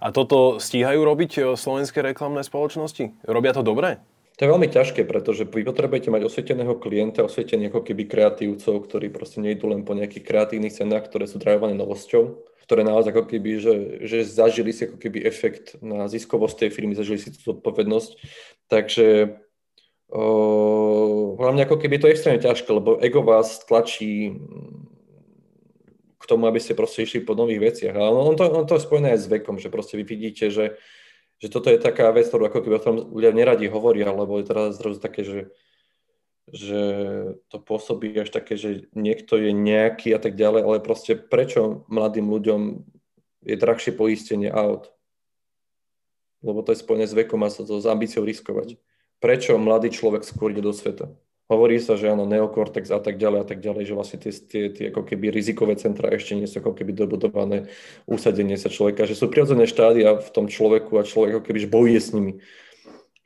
A 0.00 0.12
toto 0.12 0.60
stíhajú 0.60 1.00
robiť 1.02 1.32
e, 1.36 1.40
slovenské 1.54 2.00
reklamné 2.04 2.44
spoločnosti? 2.44 3.14
Robia 3.24 3.52
to 3.56 3.64
dobre? 3.64 4.00
To 4.34 4.40
je 4.42 4.50
veľmi 4.50 4.66
ťažké, 4.66 5.06
pretože 5.06 5.46
vy 5.46 5.62
potrebujete 5.62 6.10
mať 6.10 6.26
osvieteného 6.26 6.74
klienta, 6.82 7.22
osvietených 7.22 7.70
ako 7.70 7.82
keby 7.86 8.02
kreatívcov, 8.10 8.74
ktorí 8.90 9.06
proste 9.14 9.38
nejdú 9.38 9.70
len 9.70 9.86
po 9.86 9.94
nejakých 9.94 10.26
kreatívnych 10.26 10.74
cenách, 10.74 11.06
ktoré 11.06 11.30
sú 11.30 11.38
drajované 11.38 11.78
novosťou, 11.78 12.42
ktoré 12.66 12.82
naozaj 12.82 13.14
ako 13.14 13.24
keby, 13.30 13.50
že, 13.62 13.74
že 14.02 14.18
zažili 14.26 14.74
si 14.74 14.90
ako 14.90 14.98
keby 14.98 15.22
efekt 15.22 15.78
na 15.78 16.10
ziskovosť 16.10 16.66
tej 16.66 16.70
firmy, 16.74 16.98
zažili 16.98 17.22
si 17.22 17.30
tú 17.30 17.54
zodpovednosť. 17.54 18.10
Takže 18.66 19.38
hlavne 21.38 21.66
ako 21.66 21.76
keby 21.78 21.96
je 21.98 22.02
to 22.02 22.12
extrémne 22.12 22.40
ťažké, 22.42 22.70
lebo 22.70 22.98
ego 23.02 23.22
vás 23.22 23.62
tlačí 23.66 24.34
k 26.24 26.30
tomu, 26.32 26.48
aby 26.48 26.56
ste 26.56 26.72
proste 26.72 27.04
išli 27.04 27.20
po 27.20 27.36
nových 27.36 27.60
veciach. 27.60 27.92
Ale 27.92 28.16
on 28.16 28.32
to, 28.32 28.48
on 28.48 28.64
to 28.64 28.80
je 28.80 28.86
spojené 28.88 29.12
aj 29.12 29.20
s 29.20 29.28
vekom, 29.28 29.60
že 29.60 29.68
proste 29.68 30.00
vy 30.00 30.08
vidíte, 30.08 30.48
že, 30.48 30.80
že 31.36 31.52
toto 31.52 31.68
je 31.68 31.76
taká 31.76 32.08
vec, 32.16 32.24
ktorú 32.24 32.48
ako 32.48 32.64
keby 32.64 32.74
o 32.80 32.84
tom 32.84 32.96
ľudia 33.12 33.36
neradi 33.36 33.68
hovoria, 33.68 34.08
lebo 34.08 34.40
je 34.40 34.48
teraz 34.48 34.80
zrazu 34.80 35.04
také, 35.04 35.20
že, 35.20 35.40
že 36.48 36.82
to 37.52 37.60
pôsobí 37.60 38.16
až 38.16 38.32
také, 38.32 38.56
že 38.56 38.88
niekto 38.96 39.36
je 39.36 39.52
nejaký 39.52 40.16
a 40.16 40.20
tak 40.20 40.32
ďalej, 40.32 40.64
ale 40.64 40.80
proste 40.80 41.12
prečo 41.12 41.84
mladým 41.92 42.24
ľuďom 42.32 42.60
je 43.44 43.56
drahšie 43.60 43.92
poistenie 43.92 44.48
aut? 44.48 44.88
Lebo 46.40 46.64
to 46.64 46.72
je 46.72 46.80
spojené 46.80 47.04
s 47.04 47.12
vekom 47.12 47.44
a 47.44 47.52
sa 47.52 47.68
s 47.68 47.84
ambíciou 47.84 48.24
riskovať. 48.24 48.80
Prečo 49.20 49.60
mladý 49.60 49.92
človek 49.92 50.24
skôr 50.24 50.56
ide 50.56 50.64
do 50.64 50.72
sveta? 50.72 51.12
Hovorí 51.44 51.76
sa, 51.76 52.00
že 52.00 52.08
áno, 52.08 52.24
neokortex 52.24 52.88
a 52.88 53.04
tak 53.04 53.20
ďalej 53.20 53.38
a 53.44 53.46
tak 53.46 53.60
ďalej, 53.60 53.84
že 53.84 53.92
vlastne 53.92 54.16
tie, 54.16 54.32
tie, 54.32 54.62
tie 54.72 54.84
ako 54.88 55.04
keby 55.04 55.28
rizikové 55.28 55.76
centra 55.76 56.08
ešte 56.08 56.32
nie 56.32 56.48
sú 56.48 56.64
ako 56.64 56.72
keby 56.72 56.96
dobudované 56.96 57.68
usadenie 58.08 58.56
sa 58.56 58.72
človeka, 58.72 59.04
že 59.04 59.12
sú 59.12 59.28
prirodzené 59.28 59.68
štádia 59.68 60.16
v 60.16 60.28
tom 60.32 60.48
človeku 60.48 60.96
a 60.96 61.04
človek 61.04 61.36
ako 61.36 61.44
keby 61.44 61.58
bojuje 61.68 62.00
s 62.00 62.10
nimi. 62.16 62.32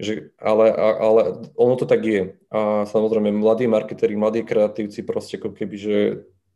Že, 0.02 0.34
ale, 0.38 0.66
ale 0.74 1.22
ono 1.54 1.74
to 1.78 1.86
tak 1.86 2.02
je. 2.02 2.34
A 2.50 2.86
samozrejme, 2.90 3.30
mladí 3.34 3.70
marketeri, 3.70 4.18
mladí 4.18 4.42
kreatívci 4.42 5.06
proste 5.06 5.38
ako 5.38 5.54
keby, 5.54 5.76
že 5.78 5.96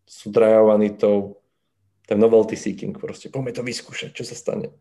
sú 0.07 0.35
drajovaní 0.35 0.99
tou, 0.99 1.43
ten 2.11 2.19
novelty 2.19 2.59
seeking 2.59 2.99
proste. 2.99 3.31
Poďme 3.31 3.55
to 3.55 3.63
vyskúšať, 3.63 4.11
čo 4.11 4.27
sa 4.27 4.35
stane. 4.35 4.75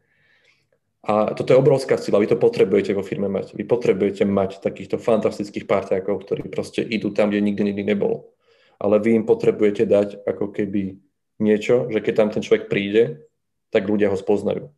A 1.02 1.34
toto 1.34 1.54
je 1.54 1.58
obrovská 1.58 1.98
sila, 1.98 2.22
vy 2.22 2.30
to 2.30 2.38
potrebujete 2.38 2.94
vo 2.94 3.02
firme 3.02 3.26
mať. 3.26 3.58
Vy 3.58 3.66
potrebujete 3.66 4.22
mať 4.22 4.62
takýchto 4.62 5.02
fantastických 5.02 5.66
partiákov, 5.66 6.26
ktorí 6.26 6.46
proste 6.54 6.86
idú 6.86 7.10
tam, 7.10 7.34
kde 7.34 7.42
nikdy 7.42 7.74
nikdy 7.74 7.84
nebolo. 7.84 8.38
Ale 8.78 9.02
vy 9.02 9.18
im 9.18 9.26
potrebujete 9.26 9.90
dať 9.90 10.22
ako 10.30 10.54
keby 10.54 11.02
niečo, 11.42 11.90
že 11.90 12.06
keď 12.06 12.14
tam 12.14 12.30
ten 12.30 12.46
človek 12.46 12.70
príde, 12.70 13.26
tak 13.74 13.90
ľudia 13.90 14.14
ho 14.14 14.18
spoznajú 14.18 14.70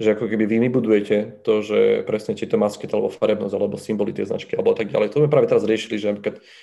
že 0.00 0.16
ako 0.16 0.32
keby 0.32 0.48
vy 0.48 0.56
vybudujete 0.64 1.44
to, 1.44 1.60
že 1.60 2.08
presne 2.08 2.32
či 2.32 2.48
to 2.48 2.56
alebo 2.56 3.12
farebnosť 3.12 3.52
alebo 3.52 3.76
symboly 3.76 4.16
tej 4.16 4.32
značky 4.32 4.56
alebo 4.56 4.72
tak 4.72 4.88
ďalej. 4.88 5.12
To 5.12 5.20
sme 5.20 5.28
práve 5.28 5.44
teraz 5.44 5.68
riešili, 5.68 6.00
že, 6.00 6.16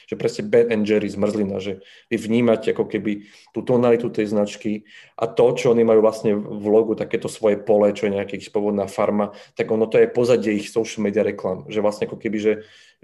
že 0.09 0.15
presne 0.17 0.49
Ben 0.49 0.73
and 0.73 0.89
Jerry 0.89 1.05
zmrzlina, 1.05 1.61
že 1.61 1.85
vy 2.09 2.17
vnímate 2.17 2.73
ako 2.73 2.89
keby 2.89 3.29
tú 3.53 3.61
tonalitu 3.61 4.09
tej 4.09 4.33
značky 4.33 4.89
a 5.13 5.29
to, 5.29 5.53
čo 5.53 5.69
oni 5.69 5.85
majú 5.85 6.01
vlastne 6.01 6.33
v 6.33 6.65
logu, 6.65 6.97
takéto 6.97 7.29
svoje 7.29 7.61
pole, 7.61 7.93
čo 7.93 8.09
je 8.09 8.17
nejaká 8.17 8.41
ich 8.41 8.49
spôvodná 8.49 8.89
farma, 8.89 9.37
tak 9.53 9.69
ono 9.69 9.85
to 9.85 10.01
je 10.01 10.09
pozadie 10.09 10.57
ich 10.57 10.73
social 10.73 11.05
media 11.05 11.21
reklam, 11.21 11.69
že 11.69 11.77
vlastne 11.77 12.09
ako 12.09 12.17
keby, 12.17 12.41
že, 12.41 12.53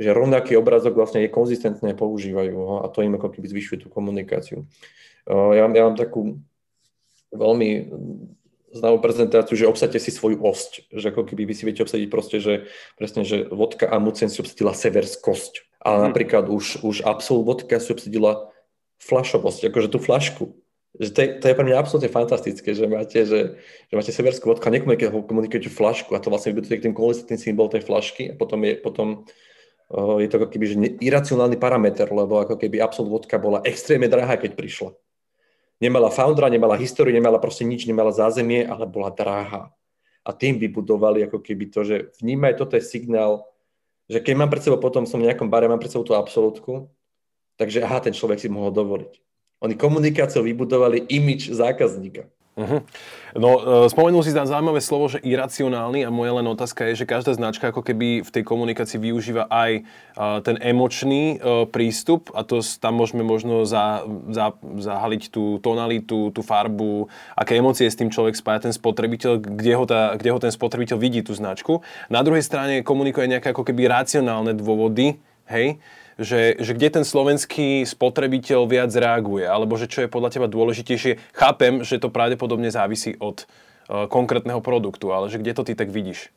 že 0.02 0.10
rovnaký 0.18 0.58
obrazok 0.58 0.98
vlastne 0.98 1.22
je 1.22 1.30
konzistentné, 1.30 1.94
používajú 1.94 2.58
ho 2.58 2.76
a 2.82 2.90
to 2.90 3.06
im 3.06 3.22
ako 3.22 3.38
keby 3.38 3.46
zvyšuje 3.54 3.86
tú 3.86 3.88
komunikáciu. 3.94 4.66
Ja, 5.30 5.70
ja 5.70 5.84
mám 5.86 5.94
takú 5.94 6.42
veľmi 7.30 7.70
známú 8.74 8.98
prezentáciu, 9.00 9.54
že 9.54 9.70
obsadte 9.70 10.02
si 10.02 10.10
svoju 10.10 10.42
osť. 10.42 10.90
Že 10.90 11.14
ako 11.14 11.22
keby 11.30 11.46
vy 11.46 11.54
si 11.54 11.64
viete 11.64 11.86
obsadiť 11.86 12.08
proste, 12.10 12.38
že 12.42 12.54
presne, 12.98 13.22
že 13.22 13.46
vodka 13.54 13.86
a 13.86 14.02
mucen 14.02 14.28
si 14.28 14.42
obsadila 14.42 14.74
severskosť. 14.74 15.82
A 15.86 15.96
mm. 15.96 16.02
napríklad 16.10 16.50
už, 16.50 16.82
už 16.82 17.06
Absol 17.06 17.46
vodka 17.46 17.78
si 17.78 17.94
obsadila 17.94 18.50
flašovosť, 18.98 19.70
akože 19.70 19.90
tú 19.94 20.00
flašku. 20.02 20.46
Že 20.94 21.10
to, 21.10 21.20
je, 21.26 21.28
to 21.42 21.46
je 21.50 21.58
pre 21.58 21.66
mňa 21.66 21.82
absolútne 21.82 22.12
fantastické, 22.14 22.70
že 22.78 22.86
máte, 22.86 23.26
že, 23.26 23.58
že 23.90 23.94
máte 23.98 24.14
severskú 24.14 24.46
vodku 24.54 24.70
a 24.70 24.74
nekomunikujete 24.78 25.10
komunikujete 25.26 25.70
flašku 25.74 26.14
a 26.14 26.22
to 26.22 26.30
vlastne 26.30 26.54
vybudujete 26.54 26.86
tým 26.86 26.94
konzistentný 26.94 27.42
symbol 27.42 27.66
tej 27.66 27.82
flašky 27.82 28.30
a 28.30 28.34
potom 28.38 28.62
je, 28.62 28.78
potom, 28.78 29.26
uh, 29.90 30.22
je 30.22 30.30
to 30.30 30.38
ako 30.38 30.54
keby 30.54 30.66
že 30.70 30.78
iracionálny 31.02 31.58
parameter, 31.58 32.06
lebo 32.14 32.46
ako 32.46 32.62
keby 32.62 32.78
Absol 32.78 33.10
vodka 33.10 33.42
bola 33.42 33.66
extrémne 33.66 34.06
drahá, 34.06 34.38
keď 34.38 34.54
prišla 34.54 34.94
nemala 35.82 36.10
foundera, 36.14 36.52
nemala 36.52 36.78
históriu, 36.78 37.14
nemala 37.14 37.38
proste 37.42 37.64
nič, 37.64 37.88
nemala 37.88 38.14
zázemie, 38.14 38.66
ale 38.66 38.86
bola 38.86 39.10
drahá. 39.10 39.72
A 40.24 40.32
tým 40.32 40.56
vybudovali 40.60 41.26
ako 41.28 41.44
keby 41.44 41.66
to, 41.72 41.84
že 41.84 41.96
vnímaj, 42.24 42.56
toto 42.56 42.80
je 42.80 42.84
signál, 42.84 43.44
že 44.08 44.20
keď 44.20 44.34
mám 44.36 44.52
pred 44.52 44.64
sebou 44.64 44.80
potom 44.80 45.08
som 45.08 45.20
v 45.20 45.28
nejakom 45.32 45.48
bare, 45.48 45.68
mám 45.68 45.80
pred 45.80 45.92
sebou 45.92 46.08
tú 46.08 46.16
absolútku, 46.16 46.92
takže 47.56 47.84
aha, 47.84 48.04
ten 48.04 48.16
človek 48.16 48.40
si 48.40 48.52
mohol 48.52 48.72
dovoliť. 48.72 49.14
Oni 49.64 49.80
komunikáciou 49.80 50.44
vybudovali 50.44 51.08
imič 51.08 51.48
zákazníka. 51.48 52.28
Uh-huh. 52.54 52.86
No, 53.34 53.50
e, 53.58 53.90
spomenul 53.90 54.22
si 54.22 54.30
tam 54.30 54.46
zaujímavé 54.46 54.78
slovo, 54.78 55.10
že 55.10 55.18
iracionálny 55.26 56.06
a 56.06 56.14
moja 56.14 56.38
len 56.38 56.46
otázka 56.46 56.86
je, 56.94 57.02
že 57.02 57.10
každá 57.10 57.34
značka 57.34 57.74
ako 57.74 57.82
keby 57.82 58.22
v 58.22 58.30
tej 58.30 58.44
komunikácii 58.46 59.02
využíva 59.02 59.50
aj 59.50 59.72
e, 59.74 59.82
ten 60.46 60.62
emočný 60.62 61.42
e, 61.42 61.66
prístup 61.66 62.30
a 62.38 62.46
to 62.46 62.62
tam 62.78 63.02
môžeme 63.02 63.26
možno 63.26 63.66
za, 63.66 64.06
za, 64.30 64.54
zahaliť 64.62 65.34
tú 65.34 65.58
tonalitu, 65.66 66.30
tú 66.30 66.46
farbu, 66.46 67.10
aké 67.34 67.58
emócie 67.58 67.90
s 67.90 67.98
tým 67.98 68.14
človek 68.14 68.38
spája 68.38 68.70
ten 68.70 68.74
spotrebiteľ, 68.74 69.42
kde 69.42 69.74
ho, 69.74 69.86
tá, 69.90 70.14
kde 70.14 70.30
ho 70.30 70.38
ten 70.38 70.54
spotrebiteľ 70.54 70.98
vidí 71.02 71.26
tú 71.26 71.34
značku. 71.34 71.82
Na 72.14 72.22
druhej 72.22 72.46
strane 72.46 72.86
komunikuje 72.86 73.34
nejaké 73.34 73.50
ako 73.50 73.66
keby 73.66 73.90
racionálne 73.90 74.54
dôvody, 74.54 75.18
hej, 75.50 75.82
že, 76.18 76.58
že 76.60 76.72
kde 76.74 77.02
ten 77.02 77.06
slovenský 77.06 77.84
spotrebiteľ 77.86 78.66
viac 78.70 78.92
reaguje, 78.94 79.46
alebo 79.46 79.78
že 79.80 79.90
čo 79.90 80.06
je 80.06 80.12
podľa 80.12 80.30
teba 80.38 80.48
dôležitejšie. 80.50 81.20
Chápem, 81.34 81.82
že 81.82 82.02
to 82.02 82.14
pravdepodobne 82.14 82.70
závisí 82.70 83.18
od 83.18 83.46
uh, 83.46 84.06
konkrétneho 84.06 84.62
produktu, 84.62 85.10
ale 85.14 85.30
že 85.30 85.42
kde 85.42 85.54
to 85.54 85.64
ty 85.66 85.74
tak 85.74 85.90
vidíš? 85.90 86.30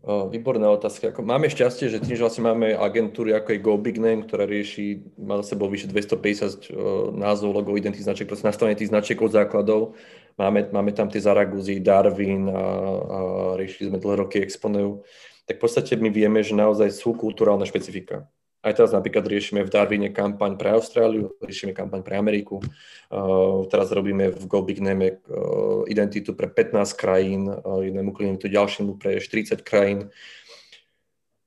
Výborná 0.00 0.72
otázka. 0.72 1.12
Máme 1.20 1.52
šťastie, 1.52 1.92
že 1.92 2.00
tým, 2.00 2.16
že 2.16 2.24
vlastne 2.24 2.48
máme 2.48 2.72
agentúry 2.72 3.36
ako 3.36 3.52
je 3.52 3.60
Go 3.60 3.76
Big 3.76 4.00
Name, 4.00 4.24
ktorá 4.24 4.48
rieši, 4.48 5.04
má 5.20 5.36
za 5.44 5.52
sebou 5.52 5.68
vyše 5.68 5.92
250 5.92 6.72
názov, 7.20 7.52
logo, 7.52 7.76
identity 7.76 8.00
značiek, 8.00 8.24
proste 8.24 8.48
nastavenie 8.48 8.80
tých 8.80 8.88
značiek 8.88 9.20
od 9.20 9.28
základov. 9.28 9.92
Máme, 10.40 10.72
máme 10.72 10.96
tam 10.96 11.12
tie 11.12 11.20
Zaraguzy, 11.20 11.84
Darwin 11.84 12.48
a, 12.48 12.56
a 12.56 13.18
riešili 13.60 13.92
sme 13.92 14.00
dlhé 14.00 14.24
roky 14.24 14.40
Exponeu. 14.40 15.04
Tak 15.44 15.60
v 15.60 15.62
podstate 15.68 15.92
my 16.00 16.08
vieme, 16.08 16.40
že 16.40 16.56
naozaj 16.56 16.96
sú 16.96 17.12
kulturálne 17.12 17.68
špecifika. 17.68 18.24
Aj 18.60 18.76
teraz 18.76 18.92
napríklad 18.92 19.24
riešime 19.24 19.64
v 19.64 19.72
Darwine 19.72 20.12
kampaň 20.12 20.60
pre 20.60 20.76
Austráliu, 20.76 21.32
riešime 21.40 21.72
kampaň 21.72 22.04
pre 22.04 22.20
Ameriku. 22.20 22.60
Uh, 23.08 23.64
teraz 23.72 23.88
robíme 23.88 24.28
v 24.36 24.42
Go 24.44 24.60
Big 24.60 24.84
Name 24.84 25.16
uh, 25.16 25.88
identitu 25.88 26.36
pre 26.36 26.52
15 26.52 26.92
krajín, 26.92 27.48
uh, 27.48 27.80
jednému 27.80 28.12
klientu, 28.12 28.52
ďalšiemu 28.52 29.00
pre 29.00 29.16
40 29.16 29.64
krajín. 29.64 30.12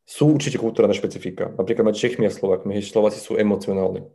Sú 0.10 0.34
určite 0.34 0.58
kultúrne 0.58 0.90
špecifika. 0.98 1.54
Napríklad 1.54 1.94
medzi 1.94 2.10
Čechmi 2.10 2.26
a 2.26 2.34
Slovakmi. 2.34 2.82
Slováci 2.82 3.22
sú 3.22 3.38
emocionálni. 3.38 4.10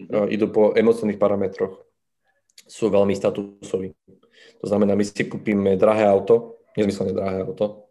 Uh, 0.00 0.24
idú 0.32 0.48
po 0.48 0.72
emocionálnych 0.72 1.20
parametroch. 1.20 1.84
Sú 2.64 2.88
veľmi 2.88 3.12
statusoví. 3.12 3.92
To 4.64 4.66
znamená, 4.66 4.96
my 4.96 5.04
si 5.04 5.20
kúpime 5.28 5.76
drahé 5.76 6.08
auto, 6.08 6.64
nezmyselne 6.80 7.12
drahé 7.12 7.44
auto, 7.44 7.85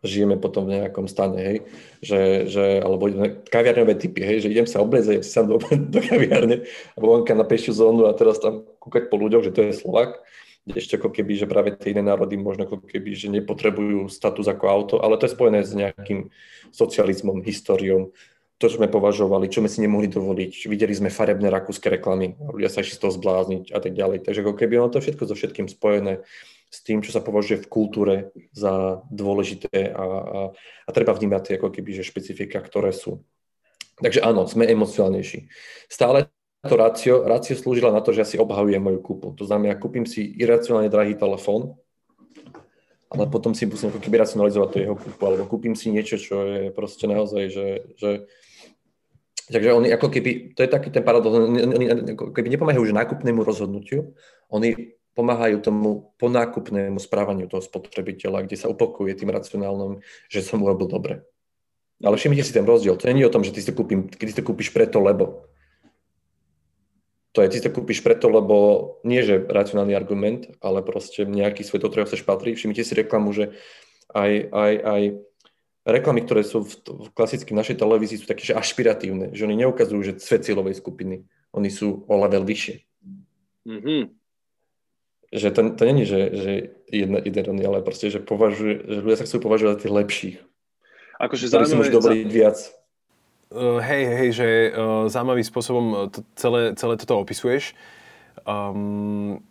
žijeme 0.00 0.40
potom 0.40 0.64
v 0.64 0.80
nejakom 0.80 1.04
stane, 1.04 1.38
hej, 1.40 1.58
že, 2.00 2.20
že 2.48 2.64
alebo 2.80 3.08
kaviarňové 3.52 3.94
typy, 4.00 4.20
hej, 4.24 4.38
že 4.44 4.52
idem 4.52 4.64
sa 4.64 4.80
obliezať, 4.80 5.20
idem 5.20 5.26
sa 5.28 5.42
do, 5.44 5.60
do 5.94 6.00
kaviarne 6.00 6.64
a 6.66 6.98
vonka 6.98 7.36
na 7.36 7.44
pešiu 7.44 7.76
zónu 7.76 8.08
a 8.08 8.16
teraz 8.16 8.40
tam 8.40 8.64
kúkať 8.80 9.12
po 9.12 9.20
ľuďoch, 9.20 9.44
že 9.48 9.52
to 9.52 9.60
je 9.68 9.76
Slovak, 9.76 10.24
ešte 10.68 11.00
ako 11.00 11.10
keby, 11.10 11.32
že 11.40 11.48
práve 11.48 11.72
tie 11.72 11.96
iné 11.96 12.04
národy 12.04 12.36
možno 12.36 12.68
ako 12.68 12.84
keby, 12.84 13.16
že 13.16 13.32
nepotrebujú 13.32 14.06
status 14.12 14.46
ako 14.46 14.64
auto, 14.68 14.94
ale 15.00 15.16
to 15.16 15.26
je 15.26 15.34
spojené 15.34 15.64
s 15.64 15.72
nejakým 15.72 16.28
socializmom, 16.70 17.40
históriou, 17.42 18.12
to, 18.60 18.68
čo 18.68 18.76
sme 18.76 18.92
považovali, 18.92 19.48
čo 19.48 19.64
sme 19.64 19.72
si 19.72 19.80
nemohli 19.80 20.12
dovoliť. 20.12 20.68
Videli 20.68 20.92
sme 20.92 21.08
farebné 21.08 21.48
rakúske 21.48 21.88
reklamy, 21.88 22.36
ľudia 22.36 22.68
sa 22.68 22.84
išli 22.84 23.00
z 23.00 23.00
toho 23.00 23.16
zblázniť 23.16 23.72
a 23.72 23.80
tak 23.80 23.96
ďalej. 23.96 24.20
Takže 24.20 24.44
ako 24.44 24.52
keby 24.52 24.76
ono 24.76 24.92
to 24.92 25.00
všetko 25.00 25.24
so 25.24 25.32
všetkým 25.32 25.64
spojené 25.64 26.20
s 26.70 26.86
tým, 26.86 27.02
čo 27.02 27.10
sa 27.10 27.18
považuje 27.18 27.66
v 27.66 27.70
kultúre 27.70 28.14
za 28.54 29.02
dôležité 29.10 29.90
a, 29.90 30.04
a, 30.06 30.40
a 30.86 30.90
treba 30.94 31.10
vnímať 31.18 31.58
ako 31.58 31.74
keby, 31.74 31.98
že 31.98 32.06
špecifika, 32.06 32.62
ktoré 32.62 32.94
sú. 32.94 33.26
Takže 33.98 34.22
áno, 34.22 34.46
sme 34.46 34.70
emocionálnejší. 34.70 35.50
Stále 35.90 36.30
to 36.62 36.78
rácio, 36.78 37.26
rácio 37.26 37.58
slúžila 37.58 37.90
na 37.90 38.00
to, 38.00 38.14
že 38.14 38.20
ja 38.22 38.28
si 38.28 38.36
obhajujem 38.38 38.80
moju 38.80 39.00
kúpu. 39.02 39.34
To 39.34 39.44
znamená, 39.44 39.74
ja 39.74 39.82
kúpim 39.82 40.06
si 40.06 40.24
iracionálne 40.38 40.88
drahý 40.88 41.18
telefón, 41.18 41.74
ale 43.10 43.26
potom 43.26 43.50
si 43.50 43.66
musím 43.66 43.90
ako 43.90 43.98
keby 43.98 44.22
racionalizovať 44.22 44.68
to 44.70 44.78
jeho 44.78 44.96
kúpu, 44.96 45.22
alebo 45.26 45.50
kúpim 45.50 45.74
si 45.74 45.90
niečo, 45.90 46.16
čo 46.22 46.46
je 46.46 46.62
proste 46.70 47.10
naozaj, 47.10 47.42
že, 47.50 47.66
že 47.98 48.10
Takže 49.50 49.74
oni 49.74 49.90
ako 49.90 50.14
keby, 50.14 50.54
to 50.54 50.62
je 50.62 50.70
taký 50.70 50.94
ten 50.94 51.02
paradox, 51.02 51.34
oni 51.34 52.14
ako 52.14 52.30
keby 52.30 52.54
nepomáhajú 52.54 52.86
už 52.86 52.94
nákupnému 52.94 53.42
rozhodnutiu, 53.42 54.14
oni 54.46 54.94
pomáhajú 55.14 55.58
tomu 55.60 56.14
ponákupnému 56.22 56.98
správaniu 57.02 57.50
toho 57.50 57.62
spotrebiteľa, 57.62 58.46
kde 58.46 58.56
sa 58.56 58.70
upokuje 58.70 59.18
tým 59.18 59.34
racionálnom, 59.34 60.00
že 60.30 60.40
som 60.40 60.62
urobil 60.62 60.86
dobre. 60.86 61.14
Ale 62.00 62.16
všimnite 62.16 62.46
si 62.46 62.56
ten 62.56 62.64
rozdiel. 62.64 62.96
To 62.96 63.04
je 63.04 63.28
o 63.28 63.34
tom, 63.34 63.44
že 63.44 63.52
ty 63.52 63.60
si 63.60 63.68
to, 63.68 63.76
kúpim, 63.76 64.08
keď 64.08 64.26
si 64.32 64.38
to 64.40 64.46
kúpiš 64.46 64.72
preto, 64.72 65.02
lebo. 65.02 65.44
To 67.36 67.44
je, 67.44 67.50
ty 67.52 67.56
si 67.60 67.66
to 67.66 67.74
kúpiš 67.74 68.00
preto, 68.00 68.26
lebo 68.32 68.56
nie 69.06 69.22
že 69.22 69.38
racionálny 69.44 69.94
argument, 69.94 70.50
ale 70.64 70.82
proste 70.82 71.28
nejaký 71.28 71.62
svoj, 71.62 71.84
do 71.84 71.88
ktorého 71.92 72.08
chceš 72.08 72.24
patrí. 72.24 72.56
Všimnite 72.56 72.82
si 72.82 72.94
reklamu, 72.96 73.30
že 73.36 73.54
aj, 74.10 74.50
aj, 74.50 74.72
aj 74.82 75.02
reklamy, 75.86 76.26
ktoré 76.26 76.42
sú 76.42 76.64
v, 76.64 76.72
v 76.80 77.08
klasickej 77.14 77.54
našej 77.54 77.76
televízii, 77.78 78.18
sú 78.18 78.26
také, 78.26 78.42
že 78.42 78.56
ašpiratívne, 78.56 79.36
že 79.36 79.44
oni 79.46 79.60
neukazujú, 79.62 80.00
že 80.00 80.18
cvet 80.18 80.42
cieľovej 80.42 80.80
skupiny. 80.80 81.28
Oni 81.54 81.68
sú 81.70 82.08
o 82.08 82.14
level 82.16 82.42
vyššie. 82.42 82.82
Mm-hmm 83.68 84.19
že 85.30 85.48
to, 85.54 85.70
to 85.78 85.82
není, 85.86 86.02
že, 86.02 86.20
že 86.34 86.52
jedna, 86.90 87.22
jeden 87.22 87.62
ale 87.62 87.86
proste, 87.86 88.10
že, 88.10 88.18
považuje, 88.18 88.82
že 88.82 88.98
ľudia 88.98 89.18
sa 89.18 89.26
chcú 89.30 89.38
považovať 89.46 89.70
za 89.78 89.80
tých 89.86 89.94
lepších. 89.94 90.36
Akože 91.22 91.46
ktorí 91.46 91.64
si 91.70 91.78
môžu 91.78 91.92
dovoliť 91.94 92.26
za... 92.26 92.34
viac. 92.34 92.58
Uh, 93.50 93.78
hej, 93.82 94.02
hej, 94.06 94.30
že 94.34 94.46
uh, 94.70 95.06
zaujímavým 95.06 95.46
spôsobom 95.46 95.84
to, 96.10 96.22
celé, 96.34 96.74
celé 96.74 96.94
toto 96.98 97.18
opisuješ. 97.18 97.74
Um, 98.46 99.42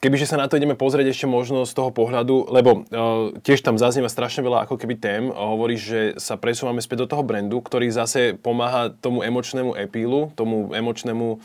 kebyže 0.00 0.28
sa 0.28 0.40
na 0.40 0.48
to 0.48 0.60
ideme 0.60 0.76
pozrieť 0.76 1.12
ešte 1.12 1.26
možno 1.28 1.64
z 1.68 1.72
toho 1.72 1.92
pohľadu, 1.92 2.52
lebo 2.52 2.84
uh, 2.84 3.32
tiež 3.44 3.64
tam 3.64 3.80
zaznieva 3.80 4.12
strašne 4.12 4.44
veľa 4.44 4.68
ako 4.68 4.76
keby 4.80 4.94
tém, 4.96 5.24
uh, 5.28 5.36
hovoríš, 5.36 5.80
že 5.84 6.00
sa 6.20 6.40
presúvame 6.40 6.84
späť 6.84 7.04
do 7.04 7.10
toho 7.16 7.24
brandu, 7.24 7.60
ktorý 7.60 7.92
zase 7.92 8.36
pomáha 8.40 8.92
tomu 8.92 9.24
emočnému 9.24 9.76
epílu, 9.76 10.32
tomu 10.36 10.72
emočnému 10.76 11.26
uh, 11.36 11.40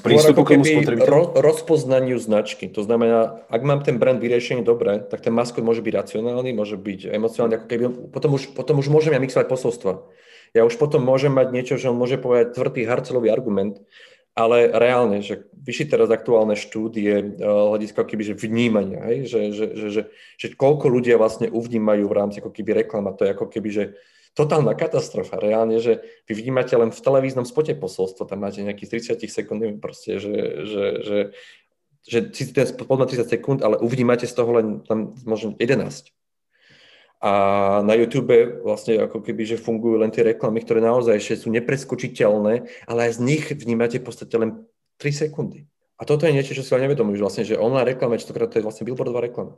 prístupu 0.00 0.46
k 0.46 0.62
tomu 0.62 0.64
ro- 1.02 1.32
rozpoznaniu 1.34 2.16
značky. 2.22 2.70
To 2.70 2.86
znamená, 2.86 3.42
ak 3.50 3.62
mám 3.66 3.82
ten 3.82 3.98
brand 3.98 4.22
vyriešený 4.22 4.62
dobre, 4.62 5.02
tak 5.02 5.20
ten 5.26 5.34
maskot 5.34 5.66
môže 5.66 5.82
byť 5.82 5.94
racionálny, 5.94 6.54
môže 6.54 6.78
byť 6.78 7.10
emocionálny, 7.10 7.54
ako 7.58 7.66
keby, 7.66 7.84
potom 8.14 8.30
už, 8.38 8.54
potom 8.54 8.78
už 8.78 8.88
môžem 8.88 9.12
ja 9.12 9.20
mixovať 9.20 9.50
posolstva. 9.50 10.06
Ja 10.54 10.62
už 10.62 10.78
potom 10.78 11.02
môžem 11.02 11.34
mať 11.34 11.50
niečo, 11.50 11.74
že 11.74 11.90
on 11.90 11.98
môže 11.98 12.14
povedať 12.14 12.54
tvrdý 12.54 12.86
harcelový 12.86 13.34
argument, 13.34 13.82
ale 14.34 14.70
reálne, 14.70 15.22
že 15.22 15.46
vyšli 15.54 15.90
teraz 15.90 16.10
aktuálne 16.10 16.58
štúdie 16.58 17.38
uh, 17.38 17.74
hľadiska 17.74 18.02
keby, 18.02 18.22
že 18.22 18.34
vnímania, 18.34 19.02
hej? 19.06 19.30
Že, 19.30 19.40
že, 19.54 19.64
že, 19.74 19.86
že, 19.90 20.02
že 20.38 20.46
koľko 20.58 20.90
ľudia 20.90 21.18
vlastne 21.18 21.46
uvnímajú 21.50 22.02
v 22.06 22.16
rámci 22.18 22.42
ako 22.42 22.50
keby 22.50 22.86
reklama, 22.86 23.14
to 23.14 23.26
je 23.26 23.34
ako 23.34 23.46
keby, 23.46 23.70
že 23.70 23.84
totálna 24.34 24.74
katastrofa. 24.74 25.38
Reálne, 25.38 25.78
že 25.78 26.02
vy 26.26 26.34
vnímate 26.34 26.74
len 26.74 26.90
v 26.90 27.00
televíznom 27.00 27.46
spote 27.46 27.72
posolstvo, 27.78 28.26
tam 28.26 28.42
máte 28.42 28.60
nejakých 28.60 29.16
30 29.16 29.30
sekúnd, 29.30 29.62
proste, 29.78 30.18
že, 30.18 30.34
že, 30.66 30.84
že, 31.00 31.18
že 32.04 32.18
si 32.34 32.50
ten 32.50 32.66
spot 32.66 32.98
má 32.98 33.06
30 33.06 33.30
sekúnd, 33.30 33.58
ale 33.62 33.78
uvnímate 33.78 34.26
z 34.26 34.34
toho 34.34 34.50
len 34.58 34.66
tam 34.84 35.14
možno 35.22 35.54
11. 35.56 36.10
A 37.24 37.32
na 37.80 37.96
YouTube 37.96 38.60
vlastne 38.60 39.00
ako 39.00 39.24
keby, 39.24 39.48
že 39.48 39.56
fungujú 39.56 39.96
len 39.96 40.12
tie 40.12 40.28
reklamy, 40.28 40.60
ktoré 40.60 40.84
naozaj 40.84 41.16
ešte 41.16 41.46
sú 41.46 41.48
nepreskočiteľné, 41.56 42.68
ale 42.84 43.00
aj 43.08 43.16
z 43.16 43.20
nich 43.24 43.44
vnímate 43.48 43.96
v 43.96 44.04
podstate 44.04 44.36
len 44.36 44.68
3 45.00 45.24
sekundy. 45.24 45.64
A 45.96 46.04
toto 46.04 46.26
je 46.28 46.36
niečo, 46.36 46.52
čo 46.52 46.60
si 46.60 46.74
ale 46.74 46.90
nevedomujú, 46.90 47.22
vlastne, 47.22 47.46
že 47.46 47.56
online 47.56 47.96
reklama, 47.96 48.20
častokrát 48.20 48.50
to 48.50 48.60
je 48.60 48.66
vlastne 48.66 48.84
billboardová 48.84 49.24
reklama. 49.24 49.56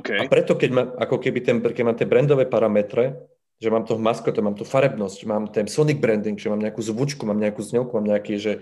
Okay. 0.00 0.16
A 0.16 0.30
preto, 0.30 0.56
keď 0.56 0.70
mám, 0.72 0.88
ako 0.96 1.20
keby 1.20 1.44
ten, 1.44 1.56
keď 1.60 1.84
mám 1.84 1.96
tie 1.98 2.08
brandové 2.08 2.48
parametre, 2.48 3.20
že 3.62 3.70
mám 3.70 3.86
toho 3.86 4.00
maskotu, 4.00 4.42
mám 4.42 4.58
tú 4.58 4.66
farebnosť, 4.66 5.18
mám 5.28 5.44
ten 5.52 5.70
sonic 5.70 6.02
branding, 6.02 6.34
že 6.34 6.50
mám 6.50 6.58
nejakú 6.58 6.82
zvučku, 6.82 7.22
mám 7.28 7.38
nejakú 7.38 7.62
znelku, 7.62 7.94
mám 7.94 8.08
nejaký, 8.10 8.34
že 8.40 8.52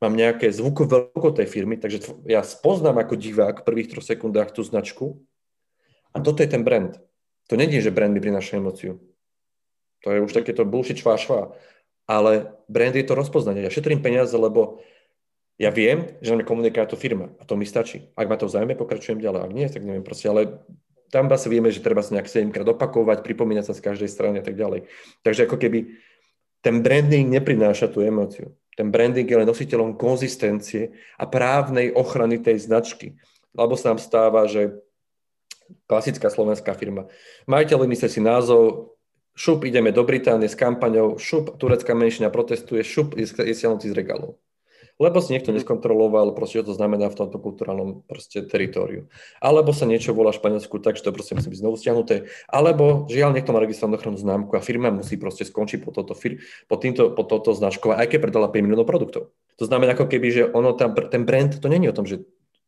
mám 0.00 0.16
nejaké 0.16 0.48
zvukové 0.48 1.12
logo 1.12 1.34
tej 1.34 1.44
firmy, 1.44 1.76
takže 1.76 2.24
ja 2.24 2.40
spoznám 2.40 2.96
ako 3.02 3.20
divák 3.20 3.60
v 3.60 3.66
prvých 3.66 3.92
troch 3.92 4.06
sekundách 4.06 4.56
tú 4.56 4.64
značku 4.64 5.20
a 6.16 6.24
toto 6.24 6.40
je 6.40 6.48
ten 6.48 6.64
brand. 6.64 6.96
To 7.52 7.60
není, 7.60 7.84
že 7.84 7.92
brand 7.92 8.16
mi 8.16 8.20
prináša 8.24 8.56
emociu. 8.56 8.96
To 10.04 10.08
je 10.14 10.24
už 10.24 10.32
takéto 10.32 10.64
bullshit 10.64 10.98
švá 10.98 11.20
švá. 11.20 11.52
Ale 12.06 12.54
brand 12.70 12.94
je 12.94 13.02
to 13.02 13.18
rozpoznanie. 13.18 13.66
Ja 13.66 13.70
šetrím 13.70 14.00
peniaze, 14.00 14.34
lebo 14.38 14.80
ja 15.56 15.72
viem, 15.72 16.20
že 16.20 16.36
na 16.36 16.40
mňa 16.40 16.46
komunikuje 16.48 16.84
to 16.84 17.00
firma 17.00 17.32
a 17.40 17.42
to 17.48 17.56
mi 17.56 17.64
stačí. 17.64 18.12
Ak 18.12 18.28
ma 18.28 18.36
to 18.36 18.44
vzájme, 18.44 18.76
pokračujem 18.76 19.24
ďalej. 19.24 19.40
Ak 19.40 19.52
nie, 19.56 19.66
tak 19.72 19.82
neviem 19.88 20.04
proste, 20.04 20.28
ale 20.28 20.60
tam 21.08 21.32
sa 21.32 21.48
vieme, 21.48 21.72
že 21.72 21.80
treba 21.80 22.04
sa 22.04 22.12
nejak 22.12 22.28
7 22.28 22.52
krát 22.52 22.68
opakovať, 22.68 23.24
pripomínať 23.24 23.72
sa 23.72 23.74
z 23.74 23.80
každej 23.80 24.10
strany 24.12 24.36
a 24.42 24.44
tak 24.44 24.52
ďalej. 24.52 24.84
Takže 25.24 25.48
ako 25.48 25.56
keby 25.56 25.96
ten 26.60 26.84
branding 26.84 27.32
neprináša 27.32 27.88
tú 27.88 28.04
emóciu. 28.04 28.52
Ten 28.76 28.92
branding 28.92 29.24
je 29.24 29.38
len 29.40 29.48
nositeľom 29.48 29.96
konzistencie 29.96 30.92
a 31.16 31.24
právnej 31.24 31.88
ochrany 31.96 32.36
tej 32.36 32.68
značky. 32.68 33.16
Lebo 33.56 33.80
sa 33.80 33.96
nám 33.96 34.00
stáva, 34.02 34.44
že 34.44 34.76
klasická 35.88 36.28
slovenská 36.28 36.76
firma. 36.76 37.08
Majiteľ 37.48 37.88
vymyslí 37.88 38.08
si 38.12 38.20
názov, 38.20 38.92
šup, 39.32 39.64
ideme 39.64 39.88
do 39.88 40.04
Británie 40.04 40.52
s 40.52 40.58
kampaňou, 40.58 41.16
šup, 41.16 41.56
turecká 41.56 41.96
menšina 41.96 42.28
protestuje, 42.28 42.84
šup, 42.84 43.16
je, 43.16 43.24
je 43.24 43.54
z 43.56 43.96
regálov 43.96 44.36
lebo 44.96 45.20
si 45.20 45.36
niekto 45.36 45.52
neskontroloval, 45.52 46.32
proste, 46.32 46.60
čo 46.60 46.72
to 46.72 46.74
znamená 46.76 47.12
v 47.12 47.18
tomto 47.18 47.36
kulturálnom 47.36 48.04
proste 48.08 48.40
teritóriu. 48.44 49.12
Alebo 49.44 49.76
sa 49.76 49.84
niečo 49.84 50.16
volá 50.16 50.32
Španielsku 50.32 50.80
tak, 50.80 50.96
že 50.96 51.04
to 51.04 51.12
proste 51.12 51.36
musí 51.36 51.52
byť 51.52 51.60
znovu 51.60 51.76
stiahnuté, 51.76 52.32
alebo 52.48 53.04
žiaľ 53.12 53.36
niekto 53.36 53.52
má 53.52 53.60
registrovanú 53.60 54.00
ochrannú 54.00 54.16
známku 54.16 54.56
a 54.56 54.64
firma 54.64 54.88
musí 54.88 55.20
proste 55.20 55.44
skončiť 55.44 55.84
po, 55.84 55.92
toto 55.92 56.16
fir- 56.16 56.40
po, 56.64 56.80
týmto, 56.80 57.12
po 57.12 57.28
toto 57.28 57.52
značkou, 57.52 57.92
aj 57.92 58.08
keď 58.08 58.18
predala 58.24 58.48
5 58.48 58.64
miliónov 58.64 58.88
produktov. 58.88 59.36
To 59.60 59.64
znamená 59.68 59.92
ako 59.92 60.08
keby, 60.08 60.28
že 60.32 60.42
ono 60.48 60.72
tam, 60.72 60.96
ten 60.96 61.28
brand, 61.28 61.52
to 61.60 61.68
není 61.68 61.88
o 61.88 61.96
tom, 61.96 62.08
že 62.08 62.24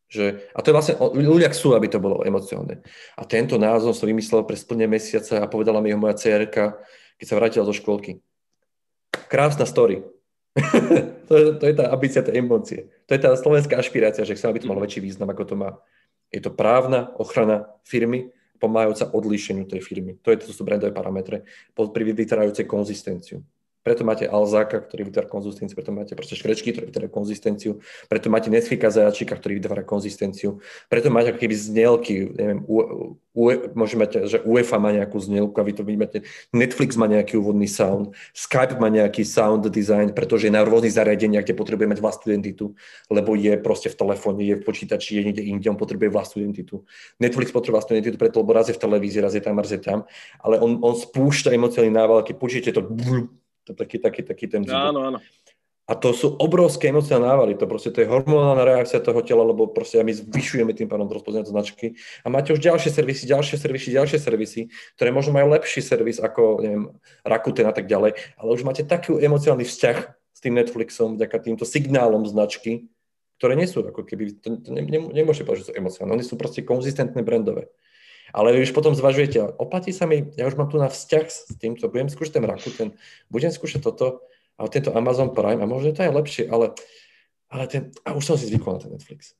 že, 0.09 0.49
a 0.57 0.65
to 0.65 0.73
je 0.73 0.75
vlastne, 0.75 0.97
ľudia 0.97 1.53
chcú, 1.53 1.77
aby 1.77 1.85
to 1.85 2.01
bolo 2.01 2.25
emocionálne. 2.25 2.81
A 3.13 3.21
tento 3.29 3.61
názov 3.61 3.93
som 3.93 4.09
vymyslel 4.09 4.41
pre 4.41 4.57
splne 4.57 4.89
mesiaca 4.89 5.37
a 5.37 5.45
povedala 5.45 5.85
mi 5.85 5.93
ho 5.93 6.01
moja 6.01 6.17
CRK, 6.17 6.81
keď 7.21 7.25
sa 7.29 7.37
vrátila 7.37 7.69
zo 7.69 7.77
škôlky. 7.77 8.17
Krásna 9.29 9.69
story. 9.69 10.01
to, 11.29 11.33
je, 11.37 11.45
to 11.59 11.63
je 11.65 11.73
tá 11.75 11.85
ambícia, 11.91 12.25
tie 12.25 12.37
emócie. 12.39 12.89
To 13.05 13.11
je 13.15 13.21
tá 13.21 13.33
slovenská 13.35 13.77
ašpirácia, 13.77 14.25
že 14.25 14.35
chcem, 14.35 14.49
aby 14.49 14.59
to 14.63 14.69
malo 14.69 14.83
väčší 14.83 15.03
význam, 15.03 15.29
ako 15.31 15.43
to 15.45 15.55
má. 15.55 15.69
Je 16.29 16.41
to 16.41 16.53
právna 16.53 17.09
ochrana 17.17 17.73
firmy, 17.85 18.29
pomáhajúca 18.59 19.09
odlíšeniu 19.09 19.65
tej 19.65 19.81
firmy. 19.81 20.19
To, 20.21 20.29
je, 20.29 20.45
to 20.45 20.53
sú 20.53 20.67
brandové 20.67 20.91
parametre, 20.91 21.47
pri 21.73 22.03
vytvárajúcej 22.11 22.67
konzistenciu. 22.67 23.41
Preto 23.79 24.03
máte 24.03 24.27
Alzáka, 24.27 24.83
ktorý 24.83 25.07
vytvára 25.07 25.31
konzistenciu, 25.31 25.75
preto 25.75 25.95
máte 25.95 26.11
proste 26.11 26.35
škrečky, 26.35 26.75
ktoré 26.75 26.91
vytvárajú 26.91 27.11
konzistenciu, 27.15 27.71
preto 28.11 28.27
máte 28.27 28.51
Netflika 28.51 28.91
zajačíka, 28.91 29.39
ktorý 29.39 29.63
vytvára 29.63 29.87
konzistenciu, 29.87 30.59
preto 30.91 31.07
máte 31.07 31.31
ako 31.31 31.39
keby 31.39 31.55
znelky, 31.55 32.27
neviem, 32.27 32.59
u, 32.67 32.75
u, 33.31 33.43
môže 33.79 33.95
mať, 33.95 34.27
že 34.27 34.37
UEFA 34.43 34.83
má 34.83 34.91
nejakú 34.91 35.15
znelku 35.15 35.55
a 35.55 35.63
vy 35.63 35.71
to 35.71 35.87
vidíte, 35.87 36.27
Netflix 36.51 36.99
má 36.99 37.07
nejaký 37.07 37.39
úvodný 37.39 37.71
sound, 37.71 38.11
Skype 38.35 38.83
má 38.83 38.91
nejaký 38.91 39.23
sound 39.23 39.63
design, 39.71 40.11
pretože 40.11 40.51
je 40.51 40.53
na 40.53 40.67
rôznych 40.67 40.91
zariadeniach, 40.91 41.47
kde 41.47 41.55
potrebuje 41.55 41.87
mať 41.87 41.99
vlastnú 42.03 42.35
identitu, 42.35 42.75
lebo 43.07 43.39
je 43.39 43.55
proste 43.63 43.87
v 43.87 43.95
telefóne, 43.95 44.43
je 44.43 44.59
v 44.59 44.63
počítači, 44.67 45.23
je 45.23 45.23
niekde 45.23 45.43
inde, 45.47 45.71
on 45.71 45.79
potrebuje 45.79 46.11
vlastnú 46.11 46.43
identitu. 46.43 46.83
Netflix 47.15 47.55
potrebuje 47.55 47.79
vlastnú 47.79 47.93
identitu, 47.95 48.19
preto, 48.19 48.43
lebo 48.43 48.51
raz 48.51 48.67
je 48.67 48.75
v 48.75 48.83
televízii, 48.83 49.23
raz 49.23 49.31
je 49.31 49.43
tam, 49.43 49.55
raz 49.55 49.71
je 49.71 49.79
tam, 49.79 50.03
ale 50.43 50.59
on, 50.59 50.83
on 50.83 50.99
spúšťa 50.99 51.55
emocionálny 51.55 51.95
nával, 51.95 52.19
keď 52.27 52.35
počujete 52.35 52.71
to 52.75 52.83
to 53.69 53.77
taký, 53.77 54.01
taký, 54.01 54.25
taký 54.25 54.45
ten 54.49 54.65
vzduch. 54.65 54.89
Áno, 54.89 54.99
áno. 55.05 55.19
A 55.89 55.97
to 55.97 56.13
sú 56.13 56.37
obrovské 56.37 56.93
emocionálne 56.93 57.33
návaly. 57.33 57.53
To 57.57 57.65
proste 57.65 57.89
to 57.89 58.05
je 58.05 58.09
hormonálna 58.09 58.61
reakcia 58.61 59.01
toho 59.01 59.25
tela, 59.25 59.41
lebo 59.41 59.65
proste 59.65 59.97
my 60.05 60.13
zvyšujeme 60.13 60.69
tým 60.77 60.85
pádom 60.85 61.09
rozpoznanie 61.09 61.49
značky. 61.49 61.97
A 62.21 62.29
máte 62.29 62.53
už 62.53 62.61
ďalšie 62.61 62.93
servisy, 62.93 63.25
ďalšie 63.25 63.57
servisy, 63.57 63.89
ďalšie 63.97 64.19
servisy, 64.21 64.61
ktoré 64.93 65.09
možno 65.09 65.33
majú 65.33 65.49
lepší 65.49 65.81
servis 65.81 66.21
ako, 66.21 66.61
neviem, 66.61 66.93
Rakuten 67.25 67.65
a 67.65 67.73
tak 67.73 67.89
ďalej. 67.89 68.21
Ale 68.37 68.49
už 68.53 68.61
máte 68.69 68.85
taký 68.85 69.17
emocionálny 69.17 69.65
vzťah 69.65 69.97
s 70.13 70.39
tým 70.45 70.61
Netflixom, 70.61 71.17
vďaka 71.17 71.37
týmto 71.41 71.65
signálom 71.65 72.21
značky, 72.29 72.85
ktoré 73.41 73.57
nie 73.57 73.65
sú 73.65 73.81
ako 73.81 74.05
keby, 74.05 74.45
to 74.45 74.69
ne, 74.69 74.85
ne, 74.85 74.99
nemôžete 75.09 75.47
povedať, 75.47 75.59
že 75.63 75.67
sú 75.71 75.73
emocionálne, 75.73 76.21
oni 76.21 76.27
sú 76.27 76.37
proste 76.37 76.61
konzistentné 76.61 77.25
brandové. 77.25 77.73
Ale 78.33 78.53
vy 78.53 78.65
už 78.65 78.73
potom 78.73 78.93
zvažujete, 78.93 79.57
oplatí 79.57 79.89
sa 79.89 80.05
mi, 80.05 80.29
ja 80.37 80.45
už 80.45 80.55
mám 80.55 80.69
tu 80.69 80.77
na 80.77 80.91
vzťah 80.91 81.25
s 81.29 81.53
týmto, 81.57 81.89
budem 81.89 82.09
skúšať 82.11 82.41
ten 82.41 82.45
Rakuten, 82.45 82.89
budem 83.29 83.49
skúšať 83.49 83.81
toto, 83.81 84.25
a 84.59 84.67
tento 84.67 84.91
Amazon 84.91 85.31
Prime, 85.31 85.63
a 85.63 85.65
možno 85.65 85.95
to 85.95 86.03
je 86.03 86.11
lepšie, 86.11 86.43
ale, 86.51 86.75
ale 87.47 87.63
ten, 87.71 87.95
a 88.03 88.11
už 88.11 88.23
som 88.27 88.35
si 88.35 88.51
zvykol 88.51 88.75
na 88.75 88.79
ten 88.83 88.91
Netflix. 88.91 89.39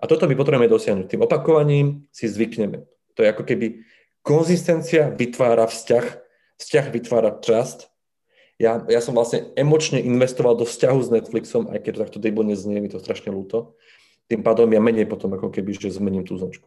A 0.00 0.08
toto 0.08 0.24
my 0.24 0.32
potrebujeme 0.32 0.72
dosiahnuť. 0.72 1.06
Tým 1.06 1.22
opakovaním 1.22 2.08
si 2.08 2.26
zvykneme. 2.26 2.88
To 3.14 3.20
je 3.22 3.30
ako 3.30 3.44
keby 3.44 3.84
konzistencia 4.24 5.12
vytvára 5.12 5.68
vzťah, 5.68 6.04
vzťah 6.58 6.86
vytvára 6.90 7.30
trust. 7.44 7.92
Ja, 8.56 8.80
ja 8.88 9.04
som 9.04 9.14
vlastne 9.14 9.52
emočne 9.54 10.00
investoval 10.00 10.56
do 10.56 10.64
vzťahu 10.64 10.98
s 10.98 11.12
Netflixom, 11.12 11.68
aj 11.68 11.84
keď 11.84 11.90
to 11.94 12.02
takto 12.08 12.18
debilne 12.18 12.56
znie, 12.56 12.80
mi 12.80 12.88
to 12.90 12.98
strašne 12.98 13.30
ľúto. 13.30 13.76
Tým 14.32 14.40
pádom 14.40 14.72
ja 14.72 14.80
menej 14.80 15.04
potom 15.04 15.28
ako 15.36 15.52
keby, 15.52 15.76
že 15.76 15.92
zmením 15.92 16.24
tú 16.24 16.40
značku. 16.40 16.64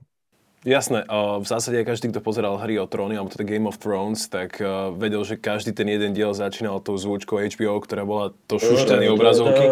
Jasné, 0.68 1.08
v 1.40 1.48
zásade 1.48 1.80
každý, 1.88 2.12
kto 2.12 2.20
pozeral 2.20 2.60
hry 2.60 2.76
o 2.76 2.84
tróny, 2.84 3.16
alebo 3.16 3.32
teda 3.32 3.48
Game 3.48 3.72
of 3.72 3.80
Thrones, 3.80 4.28
tak 4.28 4.60
vedel, 5.00 5.24
že 5.24 5.40
každý 5.40 5.72
ten 5.72 5.88
jeden 5.88 6.12
diel 6.12 6.36
začínal 6.36 6.84
tou 6.84 7.00
zvučkou 7.00 7.40
HBO, 7.40 7.80
ktorá 7.80 8.04
bola 8.04 8.36
to 8.52 8.60
šušťanie 8.60 9.08
obrazovky. 9.08 9.72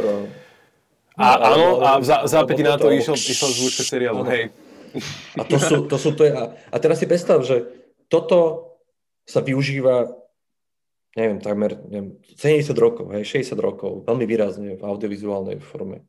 A 1.20 1.52
áno, 1.52 1.84
a 1.84 2.00
v 2.00 2.08
zápäti 2.08 2.64
na 2.64 2.80
to 2.80 2.88
išlo, 2.96 3.20
išla 3.20 3.50
zvučka 3.52 3.84
seriálu, 3.84 4.24
hej. 4.32 4.56
A 5.36 5.44
to 5.44 5.60
sú, 5.60 5.84
to 5.84 6.00
sú 6.00 6.16
to 6.16 6.24
je, 6.24 6.32
a, 6.32 6.56
a 6.56 6.76
teraz 6.80 7.04
si 7.04 7.12
predstav, 7.12 7.44
že 7.44 7.68
toto 8.08 8.72
sa 9.28 9.44
využíva 9.44 10.16
neviem, 11.20 11.44
takmer 11.44 11.76
neviem, 11.92 12.20
70 12.40 12.72
rokov, 12.80 13.12
hej, 13.12 13.44
60 13.44 13.60
rokov, 13.60 13.92
veľmi 14.08 14.24
výrazne 14.24 14.80
v 14.80 14.84
audiovizuálnej 14.84 15.60
forme 15.60 16.08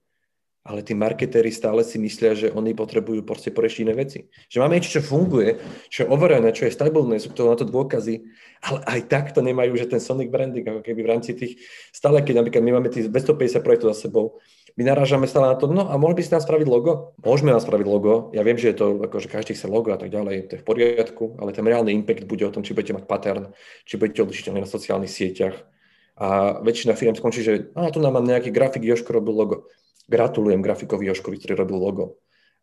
ale 0.66 0.83
tí 0.83 0.98
marketéri 0.98 1.55
stále 1.55 1.87
si 1.87 1.96
myslia, 2.02 2.35
že 2.35 2.50
oni 2.50 2.74
potrebujú 2.74 3.22
proste 3.22 3.55
poriešiť 3.55 3.81
iné 3.87 3.94
veci. 3.94 4.26
Že 4.50 4.66
máme 4.66 4.74
niečo, 4.76 4.98
čo 4.98 5.07
funguje, 5.07 5.62
čo 5.87 6.05
je 6.05 6.11
overené, 6.11 6.50
čo 6.50 6.66
je 6.66 6.74
stabilné, 6.74 7.22
sú 7.22 7.31
to 7.31 7.46
na 7.46 7.55
to 7.55 7.62
dôkazy, 7.62 8.26
ale 8.66 8.83
aj 8.83 9.00
tak 9.07 9.24
to 9.31 9.46
nemajú, 9.46 9.79
že 9.79 9.87
ten 9.87 10.02
Sonic 10.02 10.35
branding, 10.35 10.66
ako 10.66 10.83
keby 10.83 11.00
v 11.07 11.11
rámci 11.14 11.38
tých, 11.38 11.62
stále 11.94 12.18
keď 12.26 12.42
napríklad 12.42 12.62
my 12.66 12.72
máme 12.83 12.90
tých 12.90 13.07
250 13.07 13.62
projektov 13.62 13.94
za 13.94 14.11
sebou, 14.11 14.42
my 14.76 14.85
narážame 14.85 15.24
stále 15.24 15.55
na 15.55 15.57
to, 15.57 15.70
no 15.70 15.88
a 15.88 15.96
mohli 15.96 16.20
by 16.20 16.22
ste 16.26 16.37
nám 16.37 16.44
spraviť 16.44 16.68
logo? 16.68 17.16
Môžeme 17.24 17.55
vám 17.55 17.64
spraviť 17.64 17.87
logo, 17.88 18.29
ja 18.37 18.44
viem, 18.44 18.61
že 18.61 18.74
je 18.74 18.76
to, 18.76 19.00
akože 19.09 19.33
každý 19.33 19.57
chce 19.57 19.70
logo 19.70 19.88
a 19.94 19.96
tak 19.96 20.12
ďalej, 20.12 20.52
to 20.52 20.52
je 20.59 20.61
v 20.61 20.66
poriadku, 20.68 21.24
ale 21.40 21.57
ten 21.57 21.64
reálny 21.64 21.96
impact 21.96 22.29
bude 22.29 22.44
o 22.44 22.52
tom, 22.52 22.61
či 22.61 22.76
budete 22.76 22.92
mať 22.92 23.05
pattern, 23.09 23.55
či 23.88 23.96
budete 23.96 24.26
odlišiteľní 24.26 24.61
na 24.61 24.68
sociálnych 24.68 25.09
sieťach. 25.09 25.76
A 26.16 26.61
väčšina 26.64 26.96
firm 26.96 27.12
skončí, 27.12 27.44
že 27.44 27.72
a 27.76 27.92
tu 27.92 28.00
nám 28.00 28.16
mám 28.16 28.24
nejaký 28.24 28.48
grafik, 28.48 28.85
Joško 28.85 29.12
robil 29.12 29.37
logo 29.37 29.57
Gratulujem 30.07 30.62
grafikovi 30.62 31.11
Joškovi, 31.11 31.37
ktorý 31.42 31.55
robil 31.66 31.79
logo. 31.83 32.07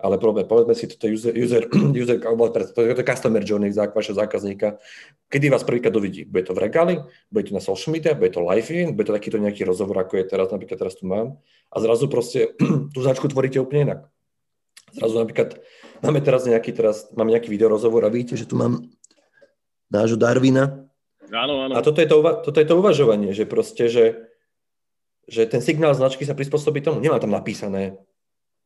ale 0.03 0.19
problém, 0.19 0.43
povedzme 0.43 0.75
si, 0.75 0.87
toto 0.87 1.07
je 1.07 1.15
user, 1.15 1.31
user, 1.31 1.63
user 2.01 2.17
to 2.75 2.81
je 2.83 3.03
customer 3.07 3.39
journey 3.39 3.71
za 3.71 3.87
vašeho 3.87 4.19
zákazníka. 4.19 4.79
Kedy 5.31 5.47
vás 5.47 5.63
prvýkrát 5.63 5.95
uvidí? 5.95 6.27
Bude 6.27 6.43
to 6.43 6.51
v 6.51 6.67
regáli, 6.67 6.99
bude 7.31 7.47
to 7.47 7.55
na 7.55 7.63
social 7.63 7.95
media, 7.95 8.11
bude 8.11 8.35
to 8.35 8.43
live 8.43 8.67
in, 8.67 8.95
bude 8.95 9.07
to 9.07 9.15
takýto 9.15 9.39
nejaký 9.39 9.63
rozhovor, 9.63 10.03
ako 10.03 10.19
je 10.19 10.25
teraz, 10.27 10.51
napríklad 10.51 10.75
teraz 10.75 10.99
tu 10.99 11.07
mám. 11.07 11.39
A 11.71 11.79
zrazu 11.79 12.11
proste 12.11 12.51
tú 12.93 12.99
značku 12.99 13.31
tvoríte 13.31 13.63
úplne 13.63 13.81
inak. 13.91 13.99
Zrazu 14.91 15.23
napríklad 15.23 15.63
máme 16.03 16.19
teraz 16.19 16.43
nejaký, 16.47 16.75
teraz 16.75 17.07
mám 17.15 17.31
nejaký 17.31 17.47
video 17.47 17.71
rozhovor 17.71 18.03
a 18.03 18.11
vidíte, 18.11 18.35
že 18.35 18.47
tu 18.47 18.59
mám 18.59 18.83
nášho 19.87 20.19
Darwina. 20.19 20.83
Áno, 21.33 21.65
áno. 21.65 21.73
A 21.73 21.81
toto 21.81 21.97
je 21.97 22.07
to, 22.07 22.21
toto 22.21 22.57
je 22.61 22.67
to 22.69 22.77
uvažovanie, 22.77 23.33
že 23.33 23.49
proste, 23.49 23.89
že, 23.89 24.29
že 25.25 25.49
ten 25.49 25.65
signál 25.65 25.97
značky 25.97 26.23
sa 26.29 26.37
prispôsobí 26.37 26.85
tomu. 26.85 27.01
Nemám 27.01 27.25
tam 27.25 27.33
napísané 27.33 27.97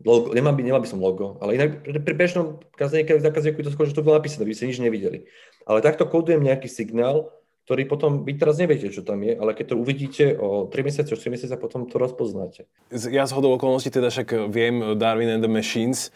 logo, 0.04 0.36
nemám 0.36 0.54
by, 0.54 0.62
nemal 0.62 0.84
by 0.84 0.90
som 0.92 1.02
logo, 1.02 1.40
ale 1.42 1.58
inak 1.58 1.82
pri 1.82 2.14
bežnom 2.14 2.62
zákazníku 2.78 3.66
to 3.66 3.74
skôr, 3.74 3.90
že 3.90 3.98
to 3.98 4.06
bolo 4.06 4.20
napísané, 4.20 4.46
by 4.46 4.54
ste 4.54 4.70
nič 4.70 4.78
nevideli. 4.84 5.26
Ale 5.66 5.82
takto 5.82 6.06
kódujem 6.06 6.44
nejaký 6.44 6.70
signál, 6.70 7.34
ktorý 7.66 7.84
potom, 7.90 8.24
vy 8.24 8.38
teraz 8.38 8.62
neviete, 8.62 8.94
čo 8.94 9.04
tam 9.04 9.26
je, 9.26 9.36
ale 9.36 9.52
keď 9.58 9.74
to 9.74 9.80
uvidíte 9.82 10.26
o 10.40 10.70
3 10.70 10.88
mesiace, 10.88 11.12
o 11.12 11.20
4 11.20 11.34
mesiace, 11.34 11.56
potom 11.58 11.90
to 11.90 11.98
rozpoznáte. 11.98 12.70
Ja 12.94 13.28
z 13.28 13.36
hodou 13.36 13.58
okolností 13.58 13.90
teda 13.90 14.08
však 14.14 14.48
viem 14.54 14.96
Darwin 14.96 15.34
and 15.34 15.44
the 15.44 15.52
Machines, 15.52 16.14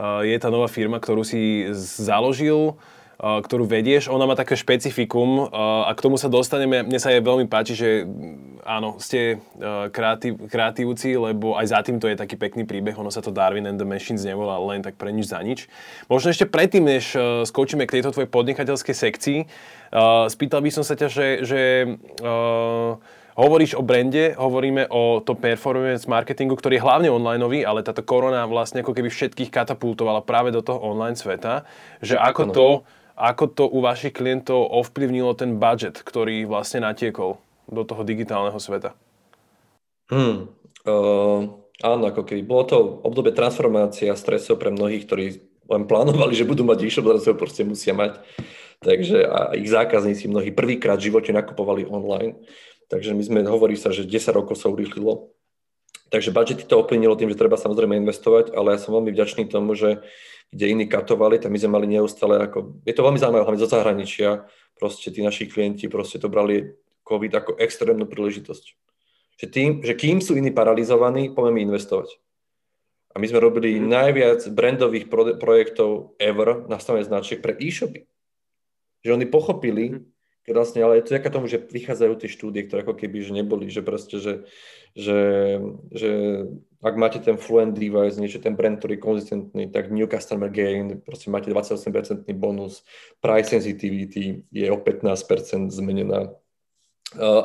je 0.00 0.36
tá 0.40 0.48
nová 0.48 0.66
firma, 0.66 0.96
ktorú 0.96 1.22
si 1.26 1.68
založil 1.76 2.80
ktorú 3.20 3.68
vedieš, 3.68 4.08
ona 4.08 4.24
má 4.24 4.32
také 4.32 4.56
špecifikum 4.56 5.52
a 5.52 5.92
k 5.92 6.00
tomu 6.00 6.16
sa 6.16 6.32
dostaneme. 6.32 6.80
Mne 6.80 6.96
sa 6.96 7.12
je 7.12 7.20
veľmi 7.20 7.52
páči, 7.52 7.76
že 7.76 8.08
áno, 8.64 8.96
ste 8.96 9.44
kreatív, 9.92 10.48
kreatívci, 10.48 11.20
lebo 11.20 11.52
aj 11.52 11.68
za 11.68 11.84
týmto 11.84 12.08
je 12.08 12.16
taký 12.16 12.40
pekný 12.40 12.64
príbeh, 12.64 12.96
ono 12.96 13.12
sa 13.12 13.20
to 13.20 13.28
Darwin 13.28 13.68
and 13.68 13.76
the 13.76 13.84
Machines 13.84 14.24
nevolá 14.24 14.56
len 14.72 14.80
tak 14.80 14.96
pre 14.96 15.12
nič 15.12 15.28
za 15.28 15.44
nič. 15.44 15.68
Možno 16.08 16.32
ešte 16.32 16.48
predtým, 16.48 16.80
než 16.80 17.12
skočíme 17.44 17.84
k 17.84 18.00
tejto 18.00 18.16
tvojej 18.16 18.32
podnikateľskej 18.32 18.96
sekcii, 18.96 19.38
spýtal 20.32 20.64
by 20.64 20.70
som 20.72 20.84
sa 20.88 20.96
ťa, 20.96 21.08
že, 21.12 21.26
že 21.44 21.60
Hovoríš 23.40 23.78
o 23.78 23.80
brande, 23.80 24.36
hovoríme 24.36 24.90
o 24.92 25.24
to 25.24 25.32
performance 25.32 26.04
marketingu, 26.04 26.60
ktorý 26.60 26.76
je 26.76 26.84
hlavne 26.84 27.08
onlineový, 27.08 27.64
ale 27.64 27.80
táto 27.80 28.04
korona 28.04 28.44
vlastne 28.44 28.84
ako 28.84 28.92
keby 28.92 29.08
všetkých 29.08 29.48
katapultovala 29.48 30.20
práve 30.26 30.52
do 30.52 30.60
toho 30.60 30.76
online 30.76 31.16
sveta, 31.16 31.64
že 32.04 32.20
ako 32.20 32.42
to 32.52 32.66
ako 33.20 33.44
to 33.52 33.64
u 33.68 33.84
vašich 33.84 34.16
klientov 34.16 34.64
ovplyvnilo 34.72 35.36
ten 35.36 35.60
budget, 35.60 36.00
ktorý 36.00 36.48
vlastne 36.48 36.88
natiekol 36.88 37.36
do 37.68 37.82
toho 37.84 38.00
digitálneho 38.00 38.56
sveta? 38.56 38.96
Hmm. 40.08 40.48
Uh, 40.88 41.60
áno, 41.84 42.08
ako 42.08 42.24
keby 42.24 42.42
bolo 42.42 42.64
to 42.64 42.76
obdobie 43.04 43.36
transformácia 43.36 44.16
stresov 44.16 44.56
pre 44.56 44.72
mnohých, 44.72 45.04
ktorí 45.04 45.26
len 45.68 45.84
plánovali, 45.84 46.32
že 46.40 46.48
budú 46.48 46.64
mať 46.64 46.88
e-shop, 46.88 47.06
zrazu 47.06 47.32
ho 47.32 47.36
proste 47.36 47.62
musia 47.62 47.92
mať. 47.92 48.18
Takže 48.80 49.28
a 49.28 49.52
ich 49.60 49.68
zákazníci 49.68 50.24
mnohí 50.24 50.56
prvýkrát 50.56 50.96
v 50.96 51.12
živote 51.12 51.36
nakupovali 51.36 51.84
online. 51.84 52.40
Takže 52.88 53.12
my 53.12 53.22
sme, 53.22 53.38
hovorí 53.44 53.76
sa, 53.76 53.92
že 53.92 54.08
10 54.08 54.32
rokov 54.34 54.56
sa 54.56 54.72
urýchlilo. 54.72 55.30
Takže 56.10 56.34
budžety 56.34 56.66
to 56.66 56.80
ovplyvnilo 56.82 57.14
tým, 57.14 57.30
že 57.30 57.38
treba 57.38 57.54
samozrejme 57.54 57.94
investovať, 58.02 58.50
ale 58.50 58.74
ja 58.74 58.78
som 58.82 58.98
veľmi 58.98 59.14
vďačný 59.14 59.46
tomu, 59.46 59.78
že 59.78 60.02
kde 60.50 60.66
iní 60.66 60.86
katovali, 60.90 61.38
tak 61.38 61.54
my 61.54 61.58
sme 61.58 61.74
mali 61.78 61.86
neustále 61.86 62.42
ako, 62.42 62.82
je 62.82 62.94
to 62.94 63.06
veľmi 63.06 63.22
zaujímavé, 63.22 63.46
hlavne 63.46 63.62
zo 63.62 63.70
zahraničia, 63.70 64.50
proste 64.74 65.14
tí 65.14 65.22
naši 65.22 65.46
klienti 65.46 65.86
proste 65.86 66.18
to 66.18 66.26
brali 66.26 66.74
COVID 67.06 67.32
ako 67.38 67.50
extrémnu 67.62 68.06
príležitosť. 68.10 68.64
Že, 69.40 69.46
tým, 69.48 69.70
že 69.80 69.94
kým 69.96 70.18
sú 70.20 70.36
iní 70.36 70.52
paralizovaní, 70.52 71.32
poďme 71.32 71.64
investovať. 71.64 72.18
A 73.10 73.18
my 73.18 73.26
sme 73.26 73.42
robili 73.42 73.78
mm. 73.78 73.86
najviac 73.90 74.40
brandových 74.54 75.06
pro, 75.10 75.34
projektov 75.34 76.14
ever 76.22 76.66
na 76.70 76.78
strane 76.78 77.02
značiek 77.02 77.42
pre 77.42 77.58
e-shopy. 77.58 78.06
Že 79.02 79.16
oni 79.16 79.26
pochopili, 79.26 79.84
mm. 79.90 80.00
keď 80.46 80.52
vlastne, 80.54 80.80
ale 80.86 81.02
je 81.02 81.10
to 81.10 81.30
tomu, 81.32 81.50
že 81.50 81.58
vychádzajú 81.58 82.12
tie 82.20 82.28
štúdie, 82.30 82.62
ktoré 82.70 82.86
ako 82.86 82.94
keby 82.94 83.16
že 83.24 83.32
neboli, 83.34 83.66
že 83.66 83.82
proste, 83.82 84.22
že, 84.22 84.46
že, 84.94 85.20
že 85.90 86.10
ak 86.80 86.94
máte 86.96 87.20
ten 87.20 87.36
fluent 87.36 87.76
device, 87.76 88.16
niečo 88.16 88.40
ten 88.40 88.56
brand, 88.56 88.80
ktorý 88.80 88.96
je 88.96 89.04
konzistentný, 89.04 89.68
tak 89.68 89.92
new 89.92 90.08
customer 90.08 90.48
gain, 90.48 90.96
proste 91.04 91.28
máte 91.28 91.52
28% 91.52 92.24
bonus, 92.32 92.80
price 93.20 93.52
sensitivity 93.52 94.48
je 94.48 94.66
o 94.72 94.80
15% 94.80 95.68
zmenená, 95.68 96.32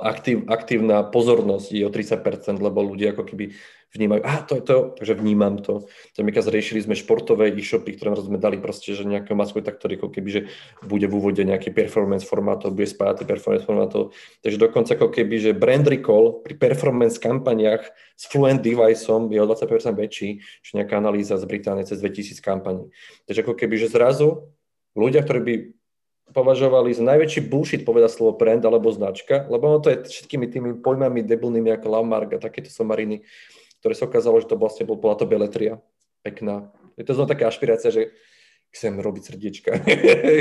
aktív, 0.06 0.46
aktívna 0.46 1.02
pozornosť 1.02 1.74
je 1.74 1.84
o 1.86 1.92
30%, 1.92 2.62
lebo 2.62 2.86
ľudia 2.86 3.18
ako 3.18 3.24
keby 3.26 3.58
vnímajú, 3.96 4.22
a 4.28 4.44
to 4.44 4.60
je 4.60 4.64
to, 4.68 4.78
takže 5.00 5.14
vnímam 5.16 5.56
to. 5.64 5.88
Napríklad 6.20 6.52
riešili 6.52 6.84
sme 6.84 7.00
športové 7.00 7.48
e-shopy, 7.56 7.96
ktoré 7.96 8.12
sme 8.20 8.36
dali 8.36 8.60
proste, 8.60 8.92
že 8.92 9.08
nejakého 9.08 9.40
maskota, 9.40 9.72
ktorý 9.72 9.96
ako 9.96 10.10
keby, 10.12 10.30
že 10.30 10.42
bude 10.84 11.08
v 11.08 11.16
úvode 11.16 11.40
nejaký 11.40 11.72
performance 11.72 12.28
formátov, 12.28 12.76
bude 12.76 12.92
spájať 12.92 13.24
performance 13.24 13.64
formátov. 13.64 14.12
Takže 14.44 14.60
dokonca 14.60 15.00
ako 15.00 15.08
keby, 15.16 15.36
že 15.40 15.52
brand 15.56 15.88
recall 15.88 16.44
pri 16.44 16.60
performance 16.60 17.16
kampaniach 17.16 17.88
s 18.20 18.24
Fluent 18.28 18.60
deviceom 18.60 19.32
je 19.32 19.40
o 19.40 19.48
20% 19.48 19.96
väčší, 19.96 20.44
čo 20.60 20.72
nejaká 20.76 21.00
analýza 21.00 21.40
z 21.40 21.48
Británie 21.48 21.88
cez 21.88 22.04
2000 22.04 22.44
kampaní. 22.44 22.92
Takže 23.32 23.48
ako 23.48 23.56
keby, 23.56 23.80
že 23.80 23.88
zrazu 23.96 24.52
ľudia, 24.92 25.24
ktorí 25.24 25.40
by 25.40 25.56
považovali 26.34 26.96
za 26.96 27.06
najväčší 27.06 27.46
bullshit 27.46 27.86
povedať 27.86 28.18
slovo 28.18 28.34
brand 28.34 28.64
alebo 28.66 28.90
značka, 28.90 29.46
lebo 29.46 29.70
ono 29.70 29.80
to 29.84 29.94
je 29.94 29.98
všetkými 30.10 30.46
tými 30.50 30.70
pojmami 30.82 31.22
debilnými 31.22 31.70
ako 31.78 31.88
Lamarck 31.92 32.36
a 32.36 32.44
takéto 32.44 32.74
somariny, 32.74 33.22
ktoré 33.84 33.94
sa 33.94 34.10
ukázalo, 34.10 34.42
že 34.42 34.50
to 34.50 34.58
vlastne 34.58 34.84
bol, 34.90 34.98
bola 34.98 35.14
to 35.14 35.30
beletria. 35.30 35.78
Pekná. 36.26 36.74
Je 36.98 37.06
to 37.06 37.14
znova 37.14 37.30
taká 37.30 37.54
ašpirácia, 37.54 37.94
že 37.94 38.10
chcem 38.76 38.98
robiť 39.00 39.24
srdiečka. 39.24 39.72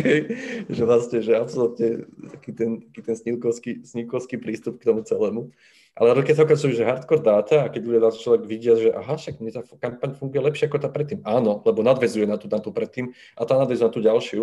že 0.74 0.82
vlastne, 0.82 1.18
že 1.22 1.38
absolútne 1.38 2.10
taký 2.34 2.50
ten, 2.50 2.70
taký 2.90 3.00
ten 3.04 3.14
snílkovský, 3.14 3.72
snílkovský 3.86 4.42
prístup 4.42 4.82
k 4.82 4.90
tomu 4.90 5.06
celému. 5.06 5.54
Ale 5.94 6.10
keď 6.26 6.34
sa 6.34 6.42
ukážu, 6.42 6.74
že 6.74 6.82
hardcore 6.82 7.22
dáta 7.22 7.62
a 7.62 7.70
keď 7.70 7.82
ľudia 7.86 8.10
človek 8.10 8.42
vidia, 8.50 8.74
že 8.74 8.90
aha, 8.90 9.14
však 9.14 9.38
mne 9.38 9.54
tá 9.54 9.62
kampaň 9.78 10.18
funguje 10.18 10.42
lepšie 10.42 10.66
ako 10.66 10.82
tá 10.82 10.90
predtým. 10.90 11.22
Áno, 11.22 11.62
lebo 11.62 11.86
nadvezuje 11.86 12.26
na 12.26 12.34
tú, 12.34 12.50
na 12.50 12.58
tú 12.58 12.74
predtým 12.74 13.14
a 13.38 13.46
tá 13.46 13.54
nadvezuje 13.54 13.86
na 13.86 13.94
tú 13.94 14.02
ďalšiu. 14.02 14.42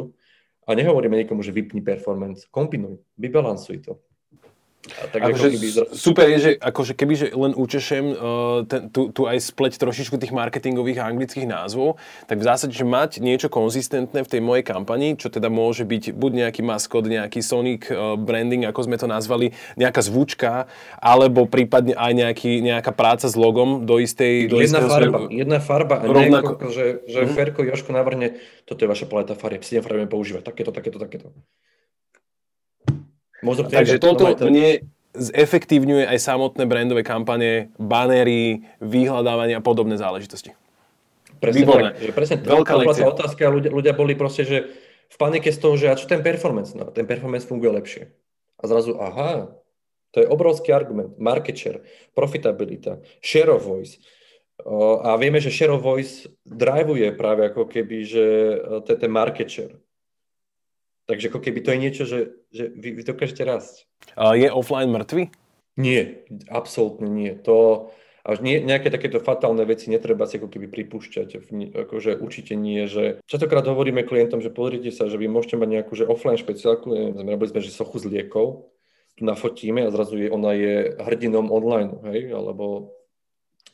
A 0.71 0.79
nehovoríme 0.79 1.19
niekomu, 1.19 1.43
že 1.43 1.51
vypni 1.51 1.83
performance. 1.83 2.47
Kombinuj, 2.47 3.03
vybalansuj 3.19 3.83
to. 3.83 3.99
Tak 4.81 5.21
akože 5.29 5.47
keby... 5.53 5.67
Super 5.93 6.25
je, 6.33 6.37
že 6.41 6.51
akože 6.57 6.93
keby 6.97 7.13
že 7.13 7.27
len 7.37 7.53
učešem 7.53 8.05
uh, 8.09 8.17
ten, 8.65 8.89
tu, 8.89 9.13
tu 9.13 9.29
aj 9.29 9.37
spleť 9.37 9.77
trošičku 9.77 10.17
tých 10.17 10.33
marketingových 10.33 11.05
a 11.05 11.07
anglických 11.13 11.45
názvov, 11.45 12.01
tak 12.25 12.41
v 12.41 12.45
zásade, 12.49 12.73
že 12.73 12.81
mať 12.81 13.21
niečo 13.21 13.53
konzistentné 13.53 14.25
v 14.25 14.31
tej 14.31 14.41
mojej 14.41 14.65
kampani, 14.65 15.13
čo 15.21 15.29
teda 15.29 15.53
môže 15.53 15.85
byť 15.85 16.17
buď 16.17 16.31
nejaký 16.47 16.61
maskot, 16.65 17.05
nejaký 17.05 17.45
Sonic 17.45 17.93
uh, 17.93 18.17
branding, 18.17 18.65
ako 18.65 18.89
sme 18.89 18.97
to 18.97 19.05
nazvali, 19.05 19.53
nejaká 19.77 20.01
zvučka, 20.01 20.65
alebo 20.97 21.45
prípadne 21.45 21.93
aj 21.93 22.11
nejaký, 22.17 22.65
nejaká 22.65 22.89
práca 22.89 23.29
s 23.29 23.37
logom 23.37 23.85
do 23.85 24.01
istej... 24.01 24.49
Do 24.49 24.57
jedna, 24.57 24.81
farba, 24.81 25.29
smeru, 25.29 25.29
jedna 25.29 25.59
farba 25.61 25.95
a 26.01 26.09
rovnako. 26.09 26.57
nie 26.57 26.73
že, 26.73 26.85
že 27.05 27.19
mm-hmm. 27.21 27.35
Ferko 27.37 27.61
Joško 27.61 27.93
navrne, 27.93 28.41
toto 28.65 28.81
je 28.81 28.89
vaša 28.89 29.05
paleta 29.05 29.37
farieb, 29.37 29.61
7 29.61 29.85
farieb 29.85 30.09
používať, 30.09 30.41
takéto, 30.41 30.73
takéto, 30.73 30.97
takéto. 30.97 31.29
Možno 33.41 33.67
Takže 33.67 33.97
toto 33.97 34.29
to... 34.37 34.47
mne 34.47 34.85
zefektívňuje 35.17 36.07
aj 36.07 36.17
samotné 36.23 36.63
brandové 36.69 37.03
kampane, 37.03 37.73
banery, 37.75 38.63
vyhľadávanie 38.79 39.59
a 39.59 39.63
podobné 39.63 39.99
záležitosti. 39.99 40.55
Presne 41.41 41.65
Výborné. 41.65 41.89
tak, 41.97 42.13
presne 42.15 42.35
Veľká 42.39 42.73
lekcia. 42.79 43.09
otázka, 43.09 43.49
ľudia, 43.49 43.73
ľudia 43.73 43.93
boli 43.97 44.13
proste, 44.13 44.45
že 44.45 44.57
v 45.11 45.17
panike 45.17 45.49
z 45.51 45.57
toho, 45.59 45.75
že 45.75 45.91
a 45.91 45.97
čo 45.97 46.07
ten 46.07 46.23
performance? 46.23 46.71
No, 46.77 46.87
ten 46.87 47.03
performance 47.03 47.43
funguje 47.43 47.73
lepšie. 47.75 48.03
A 48.61 48.63
zrazu, 48.69 48.95
aha, 48.95 49.51
to 50.13 50.23
je 50.23 50.27
obrovský 50.29 50.71
argument. 50.71 51.17
Market 51.17 51.57
share, 51.57 51.81
profitabilita, 52.13 53.01
share 53.19 53.51
of 53.51 53.65
voice. 53.65 53.99
O, 54.61 55.01
a 55.01 55.17
vieme, 55.17 55.41
že 55.41 55.49
share 55.49 55.73
of 55.73 55.81
voice 55.81 56.29
drivuje 56.45 57.09
práve 57.17 57.49
ako 57.49 57.65
keby, 57.65 57.97
že 58.05 58.25
to 58.85 58.89
je 58.93 58.99
ten 59.01 59.11
market 59.11 59.49
share. 59.49 59.75
Takže 61.09 61.33
ako 61.33 61.41
keby 61.41 61.59
to 61.65 61.73
je 61.73 61.79
niečo, 61.81 62.03
že, 62.05 62.19
že 62.51 62.69
vy, 62.71 62.99
vy 62.99 63.01
dokážete 63.07 63.43
rásť. 63.47 63.87
A 64.19 64.35
je 64.35 64.51
offline 64.51 64.91
mŕtvy? 64.91 65.31
Nie, 65.79 66.27
absolútne 66.51 67.07
nie. 67.07 67.31
To, 67.47 67.89
až 68.21 68.43
nie, 68.43 68.61
nejaké 68.61 68.91
takéto 68.93 69.23
fatálne 69.23 69.63
veci 69.65 69.89
netreba 69.89 70.29
si 70.29 70.37
ako 70.37 70.51
keby 70.51 70.67
pripúšťať. 70.69 71.41
Akože 71.73 72.19
určite 72.19 72.53
nie, 72.53 72.85
že 72.85 73.23
častokrát 73.25 73.65
hovoríme 73.65 74.05
klientom, 74.05 74.43
že 74.43 74.53
pozrite 74.53 74.93
sa, 74.93 75.09
že 75.09 75.17
vy 75.17 75.31
môžete 75.31 75.57
mať 75.57 75.69
nejakú 75.81 75.93
že 75.97 76.05
offline 76.05 76.37
špeciálku, 76.37 76.91
neviem, 76.91 77.33
robili 77.33 77.49
sme, 77.49 77.61
že 77.63 77.73
sochu 77.73 77.97
z 78.03 78.05
liekov, 78.11 78.69
tu 79.17 79.21
nafotíme 79.25 79.87
a 79.87 79.93
zrazu 79.93 80.21
je, 80.21 80.27
ona 80.29 80.51
je 80.53 80.95
hrdinom 81.01 81.49
online, 81.49 81.97
hej, 82.11 82.35
alebo 82.35 82.95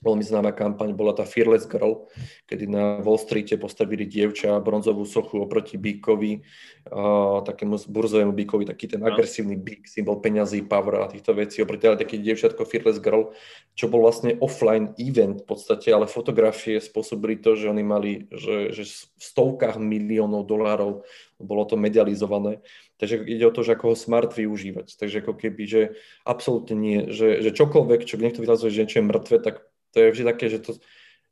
veľmi 0.01 0.23
známa 0.23 0.53
kampaň 0.53 0.93
bola 0.93 1.13
tá 1.13 1.25
Fearless 1.25 1.65
Girl, 1.65 2.07
kedy 2.45 2.69
na 2.69 3.01
Wall 3.01 3.17
Streete 3.17 3.57
postavili 3.57 4.05
dievča 4.05 4.57
bronzovú 4.61 5.03
sochu 5.03 5.43
oproti 5.43 5.75
bíkovi, 5.75 6.45
uh, 6.93 7.41
takému 7.41 7.81
burzovému 7.89 8.33
bíkovi, 8.33 8.69
taký 8.69 8.93
ten 8.93 9.01
no. 9.01 9.09
agresívny 9.09 9.57
bík, 9.57 9.89
symbol 9.89 10.21
peňazí, 10.21 10.63
power 10.65 11.03
a 11.03 11.11
týchto 11.11 11.33
vecí, 11.33 11.61
oproti 11.61 11.89
ale 11.89 11.97
taký 11.97 12.21
dievčatko 12.21 12.63
Fearless 12.63 13.01
Girl, 13.01 13.33
čo 13.73 13.89
bol 13.89 14.05
vlastne 14.05 14.37
offline 14.41 14.93
event 15.01 15.43
v 15.43 15.47
podstate, 15.49 15.89
ale 15.89 16.09
fotografie 16.09 16.77
spôsobili 16.77 17.41
to, 17.41 17.57
že 17.57 17.69
oni 17.69 17.83
mali 17.85 18.11
že, 18.31 18.71
že 18.73 18.83
v 19.17 19.23
stovkách 19.23 19.77
miliónov 19.81 20.45
dolárov 20.45 21.03
bolo 21.37 21.63
to 21.65 21.77
medializované. 21.77 22.61
Takže 22.97 23.21
ide 23.29 23.45
o 23.45 23.53
to, 23.53 23.61
že 23.61 23.77
ako 23.77 23.93
ho 23.93 23.95
smart 23.97 24.33
využívať. 24.33 24.97
Takže 24.97 25.21
ako 25.21 25.33
keby, 25.37 25.63
že 25.69 25.81
absolútne 26.25 26.73
nie, 26.73 26.97
že, 27.13 27.45
že 27.45 27.53
čokoľvek, 27.53 28.09
čo 28.09 28.17
niekto 28.17 28.41
vyhľadzuje, 28.41 28.73
že 28.73 28.81
niečo 28.85 28.99
je 29.01 29.09
mŕtve, 29.09 29.37
tak 29.41 29.55
to 29.93 29.97
je 30.03 30.11
vždy 30.11 30.23
také, 30.25 30.45
že, 30.49 30.59
to, 30.59 30.75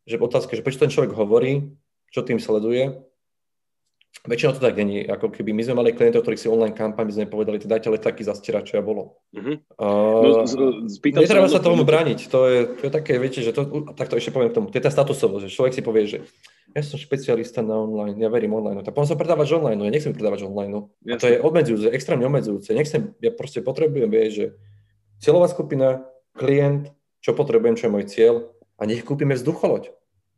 že 0.07 0.15
otázka, 0.19 0.55
že 0.55 0.63
prečo 0.63 0.81
ten 0.81 0.91
človek 0.91 1.11
hovorí, 1.15 1.75
čo 2.11 2.23
tým 2.23 2.39
sleduje. 2.39 2.95
Väčšinou 4.25 4.55
to 4.55 4.63
tak 4.63 4.79
není. 4.79 5.03
Ako 5.03 5.27
keby 5.27 5.51
my 5.51 5.61
sme 5.61 5.75
mali 5.75 5.91
klientov, 5.91 6.23
ktorí 6.23 6.39
si 6.39 6.47
online 6.47 6.73
kampaň, 6.73 7.11
my 7.11 7.13
sme 7.13 7.27
povedali, 7.27 7.59
teda 7.59 7.77
dajte 7.77 7.99
taký 7.99 8.23
zastierač, 8.23 8.71
čo 8.71 8.79
ja 8.79 8.83
bolo. 8.83 9.19
Uh-huh. 9.35 9.59
Uh, 9.75 10.47
no, 10.47 10.87
netreba 10.87 11.51
sa 11.51 11.59
tomu 11.59 11.83
brániť. 11.83 12.31
To 12.31 12.47
je, 12.47 12.59
to 12.79 12.81
je 12.87 12.91
také, 12.95 13.19
viete, 13.19 13.43
že 13.43 13.51
to, 13.51 13.67
takto 13.93 14.15
ešte 14.15 14.31
poviem 14.31 14.49
k 14.49 14.57
tomu. 14.57 14.71
To 14.71 14.77
je 14.79 14.85
tá 14.87 14.89
statusovosť, 14.89 15.45
že 15.45 15.53
človek 15.53 15.73
si 15.75 15.83
povie, 15.83 16.03
že 16.07 16.17
ja 16.71 16.81
som 16.81 16.97
špecialista 16.97 17.59
na 17.59 17.75
online, 17.75 18.15
ja 18.17 18.31
verím 18.31 18.55
online. 18.55 18.81
Tak 18.81 18.95
potom 18.95 19.07
sa 19.07 19.19
predávať 19.19 19.51
online, 19.55 19.83
ja 19.83 19.91
nechcem 19.91 20.15
predávať 20.15 20.47
online. 20.47 20.89
A 21.11 21.15
to 21.19 21.27
je 21.29 21.37
obmedzujúce, 21.37 21.91
extrémne 21.91 22.25
obmedzujúce. 22.25 22.71
Nechcem, 22.71 23.13
ja 23.19 23.29
proste 23.35 23.61
potrebujem, 23.61 24.09
vieš, 24.09 24.31
že 24.31 24.47
cieľová 25.21 25.51
skupina, 25.51 26.07
klient, 26.33 26.91
čo 27.25 27.33
potrebujem, 27.33 27.73
čo 27.73 27.89
je 27.89 27.93
môj 27.97 28.05
cieľ, 28.05 28.35
a 28.77 28.85
nech 28.85 29.01
kúpime 29.01 29.33
vzducholoď. 29.33 29.89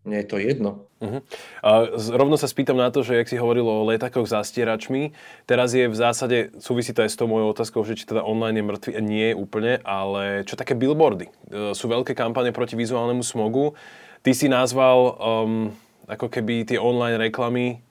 Mne 0.07 0.23
je 0.23 0.27
to 0.31 0.39
jedno. 0.39 0.87
Uh-huh. 1.03 1.19
A 1.59 1.83
rovno 2.15 2.39
sa 2.39 2.47
spýtam 2.47 2.79
na 2.79 2.87
to, 2.87 3.03
že 3.03 3.19
jak 3.19 3.27
si 3.27 3.35
hovoril 3.35 3.67
o 3.67 3.83
letákoch 3.91 4.23
zastieračmi, 4.23 5.11
teraz 5.43 5.75
je 5.75 5.83
v 5.91 5.97
zásade, 5.99 6.55
súvisí 6.63 6.95
to 6.95 7.03
aj 7.03 7.11
s 7.11 7.19
tou 7.19 7.27
mojou 7.27 7.51
otázkou, 7.51 7.83
že 7.83 7.99
či 7.99 8.07
teda 8.07 8.23
online 8.23 8.63
je 8.63 8.67
mŕtvy, 8.71 8.91
nie 9.03 9.35
je 9.35 9.35
úplne, 9.35 9.83
ale 9.83 10.47
čo 10.47 10.55
také 10.55 10.79
billboardy? 10.79 11.27
E, 11.27 11.31
sú 11.75 11.91
veľké 11.91 12.15
kampane 12.15 12.55
proti 12.55 12.79
vizuálnemu 12.79 13.19
smogu. 13.19 13.75
Ty 14.23 14.31
si 14.31 14.47
nazval 14.47 15.19
um, 15.19 15.75
ako 16.07 16.31
keby 16.31 16.63
tie 16.63 16.79
online 16.79 17.19
reklamy 17.19 17.83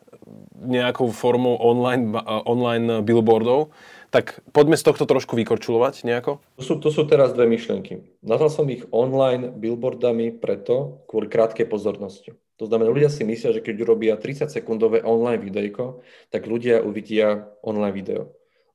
nejakou 0.56 1.12
formou 1.12 1.60
online, 1.60 2.16
online 2.48 3.04
billboardov. 3.04 3.70
Tak 4.10 4.40
poďme 4.54 4.78
z 4.78 4.86
tohto 4.86 5.04
trošku 5.04 5.34
vykorčulovať 5.34 6.06
nejako. 6.06 6.38
To 6.58 6.62
sú, 6.62 6.74
to 6.78 6.88
sú 6.94 7.04
teraz 7.10 7.34
dve 7.34 7.50
myšlienky. 7.50 8.06
Nazval 8.22 8.50
som 8.50 8.66
ich 8.70 8.86
online 8.94 9.50
billboardami 9.50 10.30
preto, 10.36 11.02
kvôli 11.10 11.26
krátkej 11.26 11.66
pozornosti. 11.66 12.38
To 12.56 12.64
znamená, 12.64 12.88
ľudia 12.88 13.12
si 13.12 13.20
myslia, 13.26 13.52
že 13.52 13.60
keď 13.60 13.84
urobia 13.84 14.16
30-sekundové 14.16 15.04
online 15.04 15.44
videjko, 15.44 16.00
tak 16.32 16.48
ľudia 16.48 16.80
uvidia 16.80 17.52
online 17.60 17.92
video. 17.92 18.22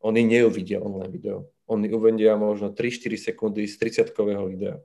Oni 0.06 0.22
neuvidia 0.22 0.78
online 0.78 1.10
video. 1.10 1.50
Oni 1.66 1.90
uvidia 1.90 2.38
možno 2.38 2.70
3-4 2.70 3.18
sekundy 3.18 3.66
z 3.66 3.76
30-kového 3.82 4.46
videa. 4.46 4.78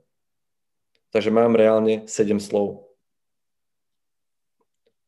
Takže 1.13 1.29
mám 1.29 1.53
reálne 1.53 2.09
7 2.09 2.41
slov. 2.41 2.89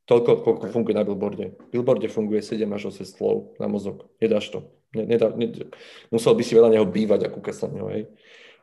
Toľko, 0.06 0.42
koľko 0.42 0.66
funguje 0.74 0.98
na 0.98 1.06
billboarde. 1.06 1.54
V 1.54 1.68
billboarde 1.70 2.10
funguje 2.10 2.42
7 2.42 2.66
až 2.74 2.90
8 2.90 3.06
slov 3.06 3.54
na 3.62 3.70
mozog. 3.70 4.10
Nedáš 4.18 4.50
to. 4.50 4.60
Nedá, 4.90 5.30
nedá, 5.38 5.70
musel 6.10 6.34
by 6.34 6.44
si 6.44 6.58
veľa 6.58 6.74
neho 6.74 6.86
bývať, 6.86 7.30
ako 7.30 7.40
neho, 7.70 7.88
hej. 7.94 8.04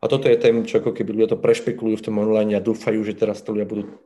A 0.02 0.10
toto 0.10 0.26
je 0.26 0.36
tém, 0.36 0.54
čo 0.66 0.82
ako 0.82 0.92
keby 0.92 1.14
ľudia 1.16 1.32
to 1.32 1.40
prešpekulujú 1.40 1.96
v 2.02 2.06
tom 2.10 2.20
online 2.20 2.58
a 2.58 2.60
dúfajú, 2.60 3.00
že 3.06 3.16
teraz 3.16 3.40
to 3.40 3.54
ľudia 3.54 3.64
budú 3.64 3.96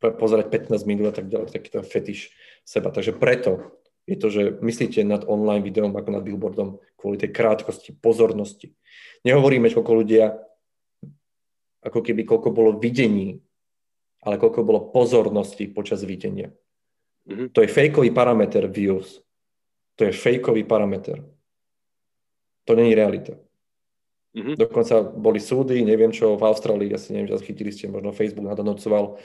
pozerať 0.00 0.70
15 0.70 0.88
minút 0.88 1.12
a 1.12 1.14
tak 1.14 1.28
ďalej, 1.28 1.52
taký 1.52 1.68
to 1.74 1.80
fetiš 1.82 2.32
seba. 2.62 2.94
Takže 2.94 3.16
preto 3.16 3.76
je 4.06 4.16
to, 4.16 4.30
že 4.30 4.42
myslíte 4.62 5.02
nad 5.02 5.26
online 5.26 5.66
videom 5.66 5.90
ako 5.92 6.08
nad 6.14 6.22
billboardom 6.22 6.78
kvôli 6.94 7.18
tej 7.18 7.34
krátkosti, 7.34 7.98
pozornosti. 7.98 8.72
Nehovoríme, 9.26 9.66
koľko 9.68 9.92
ľudia, 9.92 10.38
ako 11.82 12.00
keby 12.00 12.22
koľko 12.22 12.48
bolo 12.54 12.70
videní, 12.78 13.42
ale 14.22 14.38
koľko 14.38 14.60
bolo 14.62 14.80
pozornosti 14.94 15.66
počas 15.70 16.06
videnia. 16.06 16.54
Mm-hmm. 17.26 17.50
To 17.54 17.62
je 17.62 17.68
fejkový 17.68 18.10
parameter 18.14 18.70
views. 18.70 19.18
To 19.98 20.06
je 20.06 20.12
fejkový 20.14 20.62
parameter. 20.62 21.35
To 22.66 22.74
není 22.74 22.94
realita. 22.94 23.38
Mm-hmm. 24.36 24.54
Dokonca 24.60 25.00
boli 25.00 25.40
súdy, 25.40 25.80
neviem 25.80 26.12
čo, 26.12 26.36
v 26.36 26.44
Austrálii, 26.44 26.92
asi 26.92 27.16
neviem, 27.16 27.32
chytili 27.40 27.72
ste, 27.72 27.88
možno 27.88 28.12
Facebook 28.12 28.44
nadonocoval 28.44 29.16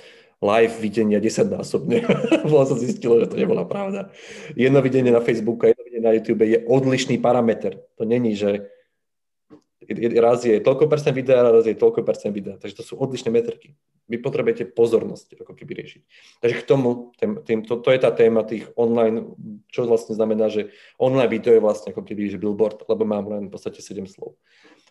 live 0.42 0.76
videnia 0.82 1.20
10 1.20 1.52
násobne. 1.52 2.02
Bolo 2.50 2.64
sa 2.66 2.80
zistilo, 2.80 3.20
že 3.20 3.30
to 3.30 3.38
nebola 3.38 3.68
pravda. 3.68 4.10
Jedno 4.56 4.82
videnie 4.82 5.12
na 5.14 5.22
Facebooku 5.22 5.68
a 5.68 5.76
jedno 5.76 5.84
videnie 5.86 6.06
na 6.08 6.16
YouTube 6.16 6.48
je 6.48 6.64
odlišný 6.66 7.22
parameter. 7.22 7.78
To 8.00 8.08
není, 8.08 8.34
že 8.34 8.72
raz 10.20 10.46
je 10.46 10.58
toľko 10.60 10.88
percent 10.88 11.16
videa, 11.16 11.42
raz 11.42 11.66
je 11.68 11.76
toľko 11.76 12.02
percent 12.06 12.32
videa. 12.32 12.56
Takže 12.58 12.82
to 12.82 12.84
sú 12.84 12.94
odlišné 13.00 13.30
metriky. 13.34 13.76
Vy 14.08 14.20
potrebujete 14.20 14.68
pozornosť 14.72 15.40
ako 15.40 15.56
keby 15.56 15.84
riešiť. 15.84 16.02
Takže 16.44 16.56
k 16.60 16.66
tomu, 16.68 17.16
tým, 17.16 17.40
tým, 17.42 17.60
to, 17.64 17.80
to 17.80 17.90
je 17.92 18.00
tá 18.00 18.12
téma 18.12 18.44
tých 18.44 18.68
online, 18.76 19.32
čo 19.72 19.88
vlastne 19.88 20.18
znamená, 20.18 20.52
že 20.52 20.72
online 21.00 21.32
video 21.32 21.56
je 21.56 21.64
vlastne 21.64 21.96
ako 21.96 22.04
keby 22.04 22.32
že 22.32 22.42
billboard, 22.42 22.84
lebo 22.92 23.04
mám 23.08 23.28
len 23.32 23.48
v 23.48 23.52
podstate 23.54 23.80
7 23.80 24.04
slov. 24.08 24.36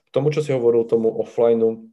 K 0.07 0.11
tomu, 0.11 0.33
čo 0.33 0.41
si 0.41 0.51
hovoril, 0.51 0.89
tomu 0.89 1.13
offline, 1.21 1.93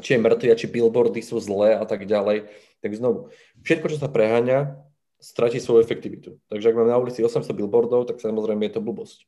či 0.00 0.16
je 0.16 0.20
mŕtvy 0.20 0.52
či 0.56 0.66
billboardy 0.68 1.20
sú 1.24 1.40
zlé 1.40 1.76
a 1.76 1.84
tak 1.88 2.04
ďalej, 2.04 2.48
tak 2.84 2.90
znovu, 2.92 3.32
všetko, 3.64 3.86
čo 3.92 3.98
sa 4.00 4.12
preháňa, 4.12 4.76
stratí 5.20 5.58
svoju 5.60 5.80
efektivitu. 5.80 6.36
Takže 6.52 6.72
ak 6.72 6.76
mám 6.76 6.88
na 6.88 7.00
ulici 7.00 7.24
800 7.24 7.48
billboardov, 7.56 8.04
tak 8.04 8.20
samozrejme 8.20 8.68
je 8.68 8.74
to 8.76 8.84
blbosť. 8.84 9.24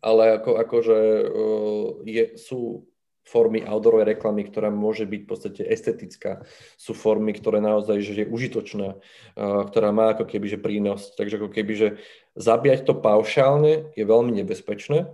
Ale 0.00 0.40
ako, 0.40 0.50
akože 0.56 0.96
je, 2.08 2.24
sú 2.40 2.88
formy 3.30 3.62
outdoorovej 3.62 4.16
reklamy, 4.16 4.48
ktorá 4.48 4.74
môže 4.74 5.06
byť 5.06 5.20
v 5.22 5.28
podstate 5.28 5.62
estetická. 5.62 6.42
Sú 6.74 6.98
formy, 6.98 7.30
ktoré 7.30 7.62
naozaj 7.62 8.02
že 8.02 8.24
je 8.24 8.26
užitočná, 8.26 8.98
ktorá 9.38 9.94
má 9.94 10.16
ako 10.18 10.26
keby 10.26 10.46
že 10.50 10.58
prínos. 10.58 11.14
Takže 11.14 11.38
ako 11.38 11.48
keby, 11.52 11.72
že 11.78 11.88
zabíjať 12.34 12.90
to 12.90 12.98
paušálne 12.98 13.94
je 13.94 14.02
veľmi 14.02 14.34
nebezpečné, 14.42 15.06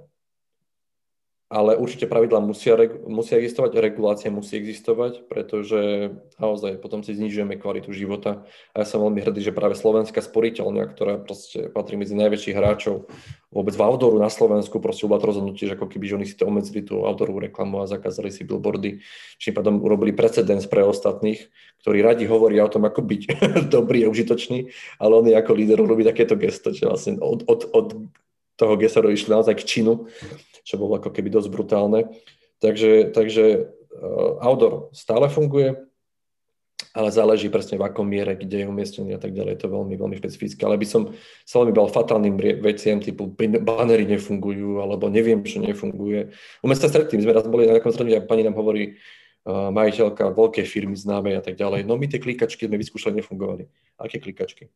ale 1.46 1.78
určite 1.78 2.10
pravidlá 2.10 2.42
musia, 2.42 2.74
musia 3.06 3.38
existovať, 3.38 3.78
regulácia 3.78 4.34
musí 4.34 4.58
existovať, 4.58 5.30
pretože 5.30 6.10
naozaj 6.42 6.82
potom 6.82 7.06
si 7.06 7.14
znižujeme 7.14 7.54
kvalitu 7.54 7.94
života. 7.94 8.42
A 8.74 8.82
ja 8.82 8.86
som 8.86 8.98
veľmi 8.98 9.22
hrdý, 9.22 9.46
že 9.46 9.54
práve 9.54 9.78
Slovenská 9.78 10.18
sporiteľňa, 10.26 10.84
ktorá 10.90 11.22
proste 11.22 11.70
patrí 11.70 11.94
medzi 11.94 12.18
najväčších 12.18 12.56
hráčov 12.58 13.06
vôbec 13.54 13.78
v 13.78 13.84
outdooru 13.86 14.18
na 14.18 14.26
Slovensku, 14.26 14.82
proste 14.82 15.06
to 15.06 15.22
rozhodnutie, 15.22 15.70
že 15.70 15.78
ako 15.78 15.86
keby 15.86 16.04
že 16.10 16.16
oni 16.18 16.26
si 16.26 16.34
to 16.34 16.50
obmedzili 16.50 16.82
tú 16.82 17.06
outdoorovú 17.06 17.46
reklamu 17.46 17.78
a 17.78 17.86
zakázali 17.86 18.34
si 18.34 18.42
billboardy, 18.42 18.98
čím 19.38 19.54
pádom 19.54 19.78
urobili 19.86 20.10
precedens 20.10 20.66
pre 20.66 20.82
ostatných, 20.82 21.46
ktorí 21.86 22.02
radi 22.02 22.26
hovoria 22.26 22.66
o 22.66 22.72
tom, 22.74 22.90
ako 22.90 23.06
byť 23.06 23.22
dobrý 23.76 24.02
a 24.02 24.10
užitočný, 24.10 24.74
ale 24.98 25.12
oni 25.14 25.30
ako 25.38 25.54
líder 25.54 25.78
robí 25.78 26.02
takéto 26.02 26.34
gesto, 26.34 26.74
že 26.74 26.90
vlastne 26.90 27.22
od, 27.22 27.46
od, 27.46 27.70
od 27.70 27.86
toho 28.58 28.74
gestoru 28.74 29.14
išli 29.14 29.30
naozaj 29.30 29.54
k 29.62 29.68
činu 29.68 30.10
čo 30.66 30.74
bolo 30.74 30.98
ako 30.98 31.14
keby 31.14 31.30
dosť 31.30 31.48
brutálne. 31.54 32.10
Takže, 32.58 33.14
takže 33.14 33.70
uh, 33.70 34.42
outdoor 34.42 34.90
stále 34.90 35.30
funguje, 35.30 35.78
ale 36.96 37.12
záleží 37.12 37.52
presne 37.52 37.76
v 37.76 37.86
akom 37.86 38.08
miere, 38.08 38.34
kde 38.34 38.64
je 38.64 38.70
umiestnený 38.72 39.14
a 39.14 39.20
tak 39.20 39.36
ďalej. 39.36 39.52
Je 39.54 39.60
to 39.62 39.68
veľmi, 39.68 39.94
veľmi 39.94 40.16
špecifické. 40.16 40.64
Ale 40.64 40.80
by 40.80 40.86
som 40.88 41.12
sa 41.44 41.60
veľmi 41.60 41.76
bal 41.76 41.92
fatálnym 41.92 42.34
veciam, 42.64 42.98
typu 42.98 43.28
banery 43.62 44.08
nefungujú, 44.08 44.80
alebo 44.80 45.06
neviem, 45.12 45.44
čo 45.44 45.60
nefunguje. 45.60 46.32
U 46.64 46.66
mesta 46.66 46.88
stretli, 46.88 47.20
my 47.20 47.22
sme 47.28 47.36
raz 47.36 47.44
boli 47.46 47.68
na 47.68 47.76
nejakom 47.76 47.92
stretnutí 47.92 48.16
a 48.16 48.24
pani 48.24 48.48
nám 48.48 48.56
hovorí, 48.56 48.96
uh, 49.44 49.68
majiteľka 49.70 50.32
veľkej 50.32 50.64
firmy 50.64 50.96
známej 50.96 51.38
a 51.38 51.42
tak 51.44 51.54
ďalej. 51.60 51.84
No 51.84 52.00
my 52.00 52.08
tie 52.08 52.18
klikačky 52.18 52.64
sme 52.64 52.80
vyskúšali, 52.80 53.20
nefungovali. 53.20 53.68
Aké 54.00 54.16
klikačky? 54.18 54.72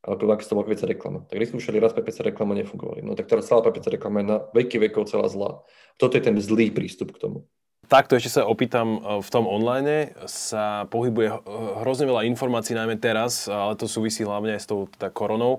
Ale 0.00 0.16
to 0.16 0.24
bola 0.24 0.64
PPC 0.64 0.82
reklama. 0.96 1.28
Tak 1.28 1.36
vyskúšali 1.36 1.76
raz 1.76 1.92
PPC 1.92 2.32
reklama, 2.32 2.56
nefungovali. 2.56 3.04
No 3.04 3.12
tak 3.12 3.28
teraz 3.28 3.52
celá 3.52 3.60
PPC 3.60 4.00
reklama 4.00 4.24
je 4.24 4.26
na 4.32 4.36
veky 4.56 4.80
vekov 4.80 5.12
celá 5.12 5.28
zlá. 5.28 5.60
Toto 6.00 6.16
je 6.16 6.24
ten 6.24 6.36
zlý 6.40 6.72
prístup 6.72 7.12
k 7.12 7.20
tomu. 7.28 7.44
Takto 7.90 8.14
ešte 8.14 8.38
sa 8.38 8.46
opýtam, 8.46 9.02
e, 9.02 9.18
v 9.18 9.28
tom 9.34 9.50
online 9.50 10.14
sa 10.30 10.86
pohybuje 10.88 11.42
hrozne 11.82 12.06
veľa 12.06 12.22
informácií, 12.30 12.78
najmä 12.78 13.02
teraz, 13.02 13.50
ale 13.50 13.74
to 13.74 13.90
súvisí 13.90 14.22
hlavne 14.22 14.54
aj 14.54 14.62
s 14.62 14.70
tou 14.70 14.86
teda 14.86 15.10
koronou. 15.10 15.58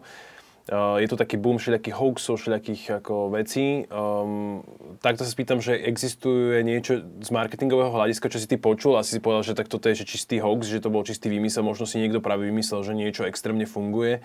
Uh, 0.69 1.01
je 1.01 1.09
tu 1.09 1.17
taký 1.17 1.41
boom 1.41 1.57
všelijakých 1.57 1.97
hoaxov, 1.97 2.37
všelijakých 2.37 3.01
ako 3.01 3.33
vecí. 3.33 3.89
Um, 3.89 4.61
takto 5.01 5.25
sa 5.25 5.33
spýtam, 5.33 5.57
že 5.57 5.73
existuje 5.73 6.61
niečo 6.61 7.01
z 7.01 7.29
marketingového 7.33 7.89
hľadiska, 7.89 8.29
čo 8.29 8.37
si 8.37 8.45
ty 8.45 8.61
počul? 8.61 8.93
Asi 9.01 9.17
si 9.17 9.23
povedal, 9.23 9.41
že 9.41 9.57
tak 9.57 9.67
toto 9.67 9.89
je 9.89 9.97
že 9.97 10.05
čistý 10.05 10.37
hoax, 10.37 10.69
že 10.69 10.77
to 10.77 10.93
bol 10.93 11.01
čistý 11.01 11.33
výmysel. 11.33 11.65
Možno 11.65 11.89
si 11.89 11.97
niekto 11.97 12.21
práve 12.21 12.45
vymyslel, 12.45 12.85
že 12.85 12.93
niečo 12.93 13.25
extrémne 13.25 13.65
funguje. 13.65 14.21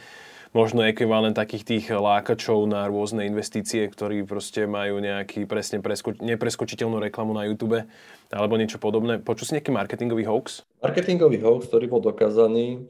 Možno 0.55 0.87
ekvivalent 0.87 1.37
takých 1.37 1.65
tých 1.69 1.87
lákačov 1.93 2.65
na 2.65 2.89
rôzne 2.89 3.29
investície, 3.29 3.85
ktorí 3.93 4.25
proste 4.25 4.65
majú 4.65 5.03
nejaký 5.05 5.45
presne 5.45 5.85
presko- 5.85 6.17
nepreskočiteľnú 6.17 6.97
reklamu 6.97 7.37
na 7.37 7.45
YouTube 7.45 7.85
alebo 8.33 8.55
niečo 8.57 8.81
podobné. 8.81 9.21
Počul 9.21 9.45
si 9.45 9.53
nejaký 9.59 9.75
marketingový 9.75 10.25
hoax? 10.25 10.65
Marketingový 10.81 11.45
hoax, 11.45 11.69
ktorý 11.69 11.93
bol 11.93 12.01
dokázaný, 12.01 12.89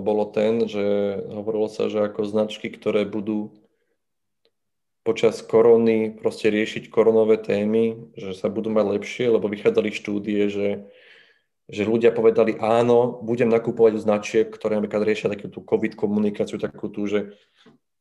bolo 0.00 0.24
ten, 0.28 0.64
že 0.68 0.84
hovorilo 1.32 1.68
sa, 1.68 1.88
že 1.92 2.04
ako 2.04 2.24
značky, 2.24 2.68
ktoré 2.72 3.04
budú 3.04 3.52
počas 5.08 5.40
korony 5.40 6.12
proste 6.12 6.52
riešiť 6.52 6.92
koronové 6.92 7.40
témy, 7.40 8.12
že 8.12 8.36
sa 8.36 8.52
budú 8.52 8.68
mať 8.68 9.00
lepšie, 9.00 9.32
lebo 9.32 9.48
vychádzali 9.48 9.88
štúdie, 9.88 10.52
že, 10.52 10.68
že 11.64 11.82
ľudia 11.88 12.12
povedali 12.12 12.60
áno, 12.60 13.16
budem 13.24 13.48
nakupovať 13.48 13.92
u 13.96 14.00
značiek, 14.04 14.46
ktoré 14.52 14.76
napríklad 14.76 15.08
riešia 15.08 15.32
takú 15.32 15.48
tú 15.48 15.64
COVID 15.64 15.96
komunikáciu, 15.96 16.60
takú 16.60 16.92
tú, 16.92 17.08
že 17.08 17.32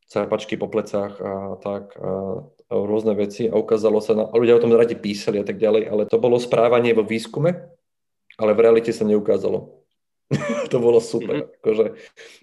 cápačky 0.08 0.60
po 0.60 0.68
plecách 0.68 1.20
a 1.20 1.56
tak 1.64 1.96
a, 1.96 2.44
a 2.44 2.74
rôzne 2.76 3.16
veci 3.16 3.48
a 3.48 3.56
ukázalo 3.56 4.04
sa, 4.04 4.12
na, 4.16 4.24
a 4.28 4.36
ľudia 4.36 4.60
o 4.60 4.64
tom 4.64 4.76
radi 4.76 5.00
písali 5.00 5.40
a 5.40 5.46
tak 5.48 5.60
ďalej, 5.60 5.88
ale 5.88 6.04
to 6.12 6.20
bolo 6.20 6.40
správanie 6.40 6.92
vo 6.92 7.08
výskume, 7.08 7.72
ale 8.36 8.52
v 8.52 8.64
realite 8.64 8.92
sa 8.92 9.08
neukázalo. 9.08 9.77
to 10.72 10.78
bolo 10.78 11.00
super. 11.00 11.44
Mm-hmm. 11.44 11.58
Akože, 11.64 11.86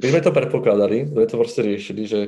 my 0.00 0.06
sme 0.08 0.20
to 0.24 0.30
predpokladali, 0.32 0.96
sme 1.08 1.28
to 1.28 1.36
proste 1.36 1.60
riešili, 1.60 2.02
že, 2.08 2.20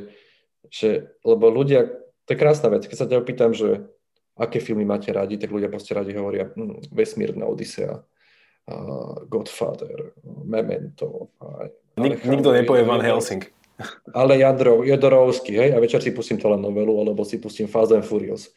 že, 0.68 1.16
lebo 1.24 1.48
ľudia, 1.48 1.88
to 2.28 2.28
je 2.36 2.40
krásna 2.40 2.68
vec, 2.68 2.84
keď 2.84 2.96
sa 2.96 3.08
ťa 3.08 3.20
opýtam, 3.20 3.56
že 3.56 3.88
aké 4.36 4.60
filmy 4.60 4.84
máte 4.84 5.08
radi, 5.08 5.40
tak 5.40 5.48
ľudia 5.48 5.72
proste 5.72 5.96
radi 5.96 6.12
hovoria 6.12 6.52
hm, 6.52 6.92
Vesmírna 6.92 7.48
Odisea, 7.48 7.96
uh, 7.96 9.16
Godfather, 9.24 10.12
Memento. 10.44 11.32
A, 11.40 11.72
Nik, 11.96 12.28
nikto 12.28 12.52
nepovie 12.52 12.84
Van 12.84 13.00
Helsing. 13.00 13.48
Ale 14.18 14.36
Jadro, 14.36 14.84
Jodorovský, 14.84 15.56
hej, 15.56 15.70
a 15.72 15.80
večer 15.80 16.04
si 16.04 16.12
pustím 16.12 16.36
telenovelu, 16.36 16.92
alebo 17.00 17.24
si 17.24 17.40
pustím 17.40 17.68
Fast 17.68 17.96
and 17.96 18.04
Furious. 18.04 18.52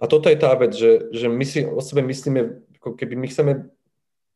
A 0.00 0.08
toto 0.08 0.32
je 0.32 0.40
tá 0.40 0.56
vec, 0.56 0.72
že, 0.72 1.12
že 1.12 1.28
my 1.28 1.44
si 1.44 1.62
o 1.68 1.78
sebe 1.84 2.00
myslíme, 2.02 2.40
ako 2.80 2.96
keby 2.96 3.14
my 3.14 3.26
chceme 3.28 3.52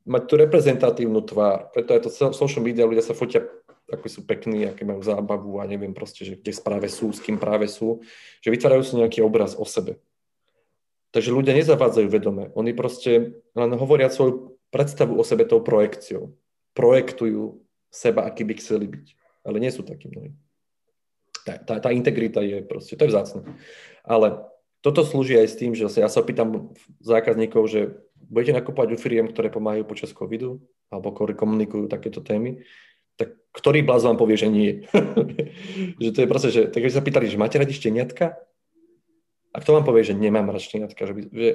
mať 0.06 0.22
tú 0.30 0.34
reprezentatívnu 0.38 1.20
tvár. 1.26 1.74
Preto 1.74 1.92
aj 1.92 2.00
to 2.06 2.10
social 2.32 2.62
media, 2.62 2.86
ľudia 2.86 3.02
sa 3.02 3.12
fotia, 3.12 3.42
ako 3.90 4.06
sú 4.06 4.20
pekní, 4.22 4.66
aké 4.66 4.86
majú 4.86 5.02
zábavu 5.02 5.58
a 5.58 5.66
neviem 5.66 5.94
proste, 5.94 6.22
že 6.22 6.38
kde 6.38 6.54
práve 6.62 6.86
sú, 6.86 7.10
s 7.10 7.18
kým 7.18 7.38
práve 7.38 7.66
sú, 7.66 8.02
že 8.42 8.50
vytvárajú 8.50 8.82
si 8.86 8.94
nejaký 8.98 9.20
obraz 9.22 9.58
o 9.58 9.66
sebe. 9.66 9.98
Takže 11.10 11.34
ľudia 11.34 11.54
nezavádzajú 11.58 12.06
vedome. 12.10 12.50
Oni 12.54 12.74
proste 12.74 13.42
len 13.54 13.70
hovoria 13.78 14.10
svoju 14.10 14.58
predstavu 14.74 15.14
o 15.16 15.24
sebe 15.26 15.46
tou 15.46 15.62
projekciou. 15.62 16.34
Projektujú 16.74 17.62
seba, 17.88 18.26
aký 18.26 18.42
by 18.44 18.54
chceli 18.58 18.86
byť. 18.90 19.06
Ale 19.46 19.62
nie 19.62 19.70
sú 19.70 19.86
takí 19.86 20.10
mnohí. 20.10 20.34
Tá, 21.46 21.56
tá, 21.62 21.74
tá 21.78 21.90
integrita 21.94 22.42
je 22.42 22.58
proste, 22.66 22.98
to 22.98 23.06
je 23.06 23.14
vzácne. 23.14 23.46
Ale 24.02 24.50
toto 24.82 25.06
slúži 25.06 25.38
aj 25.38 25.48
s 25.50 25.58
tým, 25.58 25.72
že 25.78 25.86
ja 25.86 26.10
sa 26.10 26.20
opýtam 26.20 26.74
zákazníkov, 27.00 27.70
že 27.70 27.96
budete 28.26 28.58
nakupovať 28.62 28.94
u 28.94 28.98
firiem, 28.98 29.26
ktoré 29.30 29.48
pomáhajú 29.50 29.86
počas 29.86 30.10
covidu, 30.10 30.62
alebo 30.90 31.14
ktorí 31.14 31.38
komunikujú 31.38 31.86
takéto 31.86 32.22
témy, 32.22 32.62
tak 33.16 33.32
ktorý 33.56 33.80
blaz 33.82 34.04
vám 34.04 34.20
povie, 34.20 34.36
že 34.36 34.48
nie. 34.52 34.84
že 36.02 36.10
to 36.12 36.18
je 36.22 36.28
proste, 36.28 36.50
že 36.52 36.62
tak 36.68 36.84
sa 36.92 37.00
pýtali, 37.00 37.30
že 37.30 37.40
máte 37.40 37.56
radi 37.56 37.72
šteniatka? 37.72 38.36
A 39.54 39.56
kto 39.64 39.72
vám 39.72 39.88
povie, 39.88 40.04
že 40.04 40.12
nemám 40.12 40.52
rád 40.52 40.60
šteniatka? 40.60 41.08
Že, 41.08 41.12
by, 41.16 41.22
že, 41.32 41.50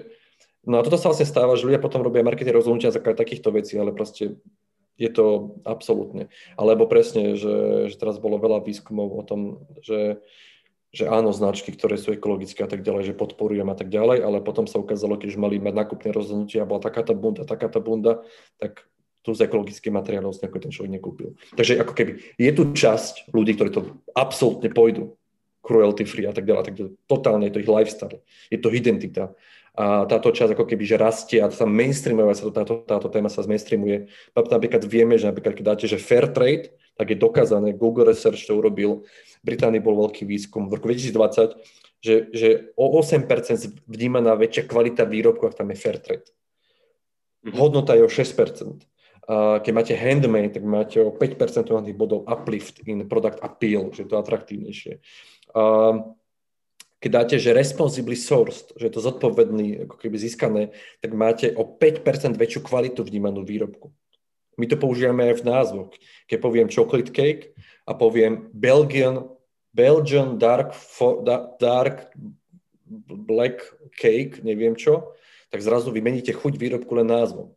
no 0.66 0.82
a 0.82 0.86
toto 0.86 0.98
sa 0.98 1.14
vlastne 1.14 1.30
stáva, 1.30 1.54
že 1.54 1.70
ľudia 1.70 1.78
potom 1.78 2.02
robia 2.02 2.26
marketing 2.26 2.58
rozhodnutia 2.58 2.90
za 2.90 2.98
takýchto 2.98 3.54
vecí, 3.54 3.78
ale 3.78 3.94
proste 3.94 4.42
je 4.98 5.10
to 5.14 5.58
absolútne. 5.66 6.34
Alebo 6.58 6.90
presne, 6.90 7.38
že, 7.38 7.90
že 7.94 7.96
teraz 7.98 8.18
bolo 8.18 8.42
veľa 8.42 8.66
výskumov 8.66 9.14
o 9.18 9.24
tom, 9.26 9.66
že 9.86 10.22
že 10.92 11.08
áno, 11.08 11.32
značky, 11.32 11.72
ktoré 11.72 11.96
sú 11.96 12.12
ekologické 12.12 12.68
a 12.68 12.70
tak 12.70 12.84
ďalej, 12.84 13.12
že 13.12 13.20
podporujem 13.20 13.68
a 13.72 13.76
tak 13.80 13.88
ďalej, 13.88 14.28
ale 14.28 14.44
potom 14.44 14.68
sa 14.68 14.76
ukázalo, 14.76 15.16
keď 15.16 15.36
už 15.36 15.40
mali 15.40 15.56
mať 15.58 15.72
nákupné 15.72 16.12
rozhodnutie 16.12 16.60
a 16.60 16.68
bola 16.68 16.84
takáto 16.84 17.16
bunda, 17.16 17.48
takáto 17.48 17.80
bunda, 17.80 18.20
tak 18.60 18.84
tu 19.24 19.32
z 19.32 19.48
ekologických 19.48 19.94
materiálov 19.94 20.36
si 20.36 20.44
ten 20.44 20.74
človek 20.74 20.92
nekúpil. 20.92 21.40
Takže 21.56 21.80
ako 21.80 21.94
keby 21.96 22.12
je 22.36 22.52
tu 22.52 22.64
časť 22.76 23.32
ľudí, 23.32 23.56
ktorí 23.56 23.70
to 23.72 23.82
absolútne 24.12 24.68
pôjdu, 24.74 25.16
cruelty 25.62 26.04
free 26.04 26.28
a 26.28 26.34
tak 26.34 26.44
ďalej, 26.44 26.64
tak 26.68 26.76
totálne 27.08 27.48
je 27.48 27.54
to 27.54 27.62
ich 27.62 27.70
lifestyle, 27.70 28.18
je 28.50 28.60
to 28.60 28.74
identita. 28.74 29.32
A 29.72 30.04
táto 30.04 30.36
časť 30.36 30.52
ako 30.52 30.68
keby, 30.68 30.84
že 30.84 31.00
rastie 31.00 31.40
a 31.40 31.48
sa 31.48 31.64
mainstreamuje, 31.64 32.36
sa 32.36 32.44
to, 32.50 32.52
táto, 32.52 32.74
táto 32.84 33.08
téma 33.08 33.32
sa 33.32 33.40
zmainstreamuje. 33.40 34.12
Napríklad 34.36 34.84
vieme, 34.84 35.16
že 35.16 35.32
napríklad 35.32 35.56
keď 35.56 35.64
dáte, 35.64 35.86
že 35.88 35.96
fair 35.96 36.28
trade, 36.28 36.76
tak 37.02 37.10
je 37.10 37.18
dokázané, 37.18 37.74
Google 37.74 38.14
Research 38.14 38.46
to 38.46 38.54
urobil, 38.54 39.02
v 39.42 39.44
Británii 39.50 39.82
bol 39.82 39.98
veľký 40.06 40.30
výskum 40.30 40.70
v 40.70 40.78
roku 40.78 40.94
2020, 40.94 41.58
že, 41.98 42.30
že 42.30 42.50
o 42.78 42.94
8% 43.02 43.26
vnímaná 43.90 44.38
väčšia 44.38 44.70
kvalita 44.70 45.10
výrobku, 45.10 45.50
ak 45.50 45.58
tam 45.58 45.74
je 45.74 45.82
fair 45.82 45.98
trade. 45.98 46.30
Mhm. 47.42 47.58
Hodnota 47.58 47.98
je 47.98 48.06
o 48.06 48.12
6%. 48.12 48.86
A 49.26 49.62
keď 49.66 49.72
máte 49.74 49.94
handmade, 49.98 50.54
tak 50.54 50.62
máte 50.66 51.02
o 51.02 51.10
5% 51.10 51.74
bodov 51.98 52.30
uplift 52.30 52.86
in 52.86 53.10
product 53.10 53.42
appeal, 53.42 53.90
že 53.94 54.06
je 54.06 54.10
to 54.10 54.22
atraktívnejšie. 54.22 55.02
A 55.58 55.62
keď 57.02 57.10
dáte, 57.10 57.36
že 57.42 57.58
responsibly 57.58 58.14
sourced, 58.14 58.78
že 58.78 58.90
je 58.90 58.94
to 58.94 59.02
zodpovedný, 59.02 59.90
ako 59.90 59.98
keby 59.98 60.22
získané, 60.22 60.62
tak 61.02 61.18
máte 61.18 61.50
o 61.58 61.66
5% 61.66 62.38
väčšiu 62.38 62.62
kvalitu 62.62 63.02
vnímanú 63.02 63.42
výrobku. 63.42 63.90
My 64.60 64.66
to 64.68 64.76
používame 64.76 65.32
aj 65.32 65.42
v 65.42 65.48
názvoch. 65.48 65.92
Keď 66.28 66.38
poviem 66.44 66.68
chocolate 66.68 67.12
cake, 67.12 67.56
a 67.88 67.92
poviem 67.98 68.50
Belgian, 68.54 69.28
Belgian 69.76 70.38
dark, 70.38 70.72
fo, 70.76 71.24
da, 71.24 71.52
dark 71.58 72.12
black 73.08 73.64
cake, 73.96 74.44
neviem 74.44 74.76
čo, 74.76 75.16
tak 75.52 75.64
zrazu 75.64 75.92
vymeníte 75.92 76.32
chuť 76.36 76.60
výrobku 76.60 76.92
len 76.96 77.08
názvom. 77.08 77.52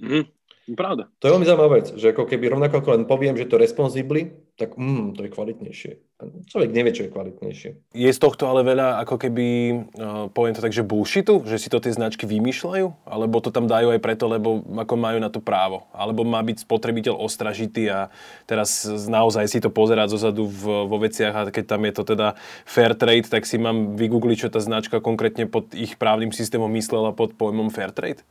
Mm, 0.00 0.28
pravda. 0.76 1.08
To 1.20 1.24
je 1.28 1.32
veľmi 1.36 1.48
zaujímavá 1.48 1.70
vec, 1.80 1.86
že 1.96 2.12
ako 2.12 2.24
keby 2.28 2.52
rovnako 2.52 2.80
ako 2.80 2.90
len 2.96 3.04
poviem, 3.08 3.36
že 3.36 3.48
to 3.48 3.60
responsibly, 3.60 4.32
tak 4.60 4.76
mm, 4.76 5.16
to 5.16 5.24
je 5.24 5.30
kvalitnejšie. 5.32 5.92
Človek 6.22 6.70
nevie, 6.70 6.94
čo 6.94 7.08
je 7.08 7.10
kvalitnejšie. 7.10 7.70
Je 7.96 8.10
z 8.12 8.20
tohto 8.20 8.46
ale 8.46 8.62
veľa, 8.62 9.02
ako 9.02 9.16
keby, 9.18 9.46
uh, 9.74 10.26
poviem 10.30 10.54
to 10.54 10.62
tak, 10.62 10.70
že 10.70 10.86
bullshitu, 10.86 11.42
že 11.48 11.58
si 11.58 11.66
to 11.72 11.82
tie 11.82 11.90
značky 11.90 12.28
vymýšľajú? 12.28 13.08
Alebo 13.08 13.42
to 13.42 13.50
tam 13.50 13.66
dajú 13.66 13.90
aj 13.90 14.00
preto, 14.04 14.30
lebo 14.30 14.62
ako 14.62 14.94
majú 14.94 15.18
na 15.18 15.32
to 15.32 15.42
právo? 15.42 15.90
Alebo 15.90 16.22
má 16.22 16.38
byť 16.44 16.62
spotrebiteľ 16.62 17.18
ostražitý 17.18 17.90
a 17.90 18.12
teraz 18.46 18.86
naozaj 18.86 19.50
si 19.50 19.58
to 19.58 19.72
pozerať 19.72 20.14
zozadu 20.14 20.46
v, 20.46 20.86
vo 20.86 20.96
veciach 21.00 21.34
a 21.34 21.42
keď 21.50 21.64
tam 21.66 21.82
je 21.88 21.92
to 21.96 22.02
teda 22.14 22.28
fair 22.68 22.94
trade, 22.94 23.26
tak 23.26 23.48
si 23.48 23.58
mám 23.58 23.98
vygoogliť, 23.98 24.46
čo 24.46 24.52
tá 24.52 24.62
značka 24.62 25.02
konkrétne 25.02 25.50
pod 25.50 25.74
ich 25.74 25.98
právnym 25.98 26.30
systémom 26.30 26.70
myslela 26.76 27.10
pod 27.16 27.34
pojmom 27.34 27.72
fair 27.72 27.90
trade? 27.90 28.22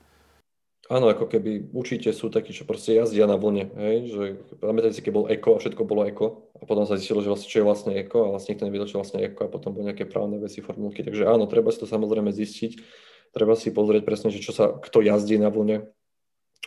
Áno, 0.92 1.08
ako 1.08 1.32
keby 1.32 1.72
určite 1.72 2.12
sú 2.12 2.28
takí, 2.28 2.52
čo 2.52 2.68
proste 2.68 2.92
jazdia 2.92 3.24
na 3.24 3.40
vlne, 3.40 3.72
hej, 3.80 3.98
že 4.12 4.24
pamätajte 4.60 5.00
si, 5.00 5.04
keď 5.08 5.14
bol 5.16 5.26
eko 5.32 5.56
a 5.56 5.62
všetko 5.64 5.88
bolo 5.88 6.04
eko? 6.04 6.52
A 6.60 6.68
potom 6.68 6.84
sa 6.84 7.00
zistilo, 7.00 7.24
že 7.24 7.32
vlastne, 7.32 7.48
čo 7.48 7.64
je 7.64 7.68
vlastne 7.72 7.92
eko 7.96 8.28
a 8.28 8.32
vlastne 8.36 8.52
nikto 8.52 8.68
nevedel, 8.68 8.88
čo 8.92 9.00
je 9.00 9.02
vlastne 9.08 9.24
eko 9.24 9.48
a 9.48 9.54
potom 9.56 9.72
boli 9.72 9.88
nejaké 9.88 10.04
právne 10.04 10.36
veci, 10.44 10.60
formulky, 10.60 11.00
takže 11.00 11.24
áno, 11.24 11.48
treba 11.48 11.72
si 11.72 11.80
to 11.80 11.88
samozrejme 11.88 12.36
zistiť, 12.36 12.84
treba 13.32 13.56
si 13.56 13.72
pozrieť 13.72 14.04
presne, 14.04 14.36
že 14.36 14.44
čo 14.44 14.52
sa, 14.52 14.68
kto 14.68 15.00
jazdí 15.00 15.40
na 15.40 15.48
vlne 15.48 15.88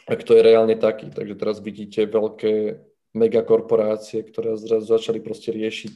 a 0.09 0.13
kto 0.17 0.41
je 0.41 0.41
reálne 0.41 0.77
taký, 0.81 1.13
takže 1.13 1.37
teraz 1.37 1.61
vidíte 1.61 2.09
veľké 2.09 2.81
megakorporácie, 3.13 4.25
ktoré 4.25 4.57
zrazu 4.57 4.89
začali 4.89 5.21
proste 5.21 5.53
riešiť 5.53 5.95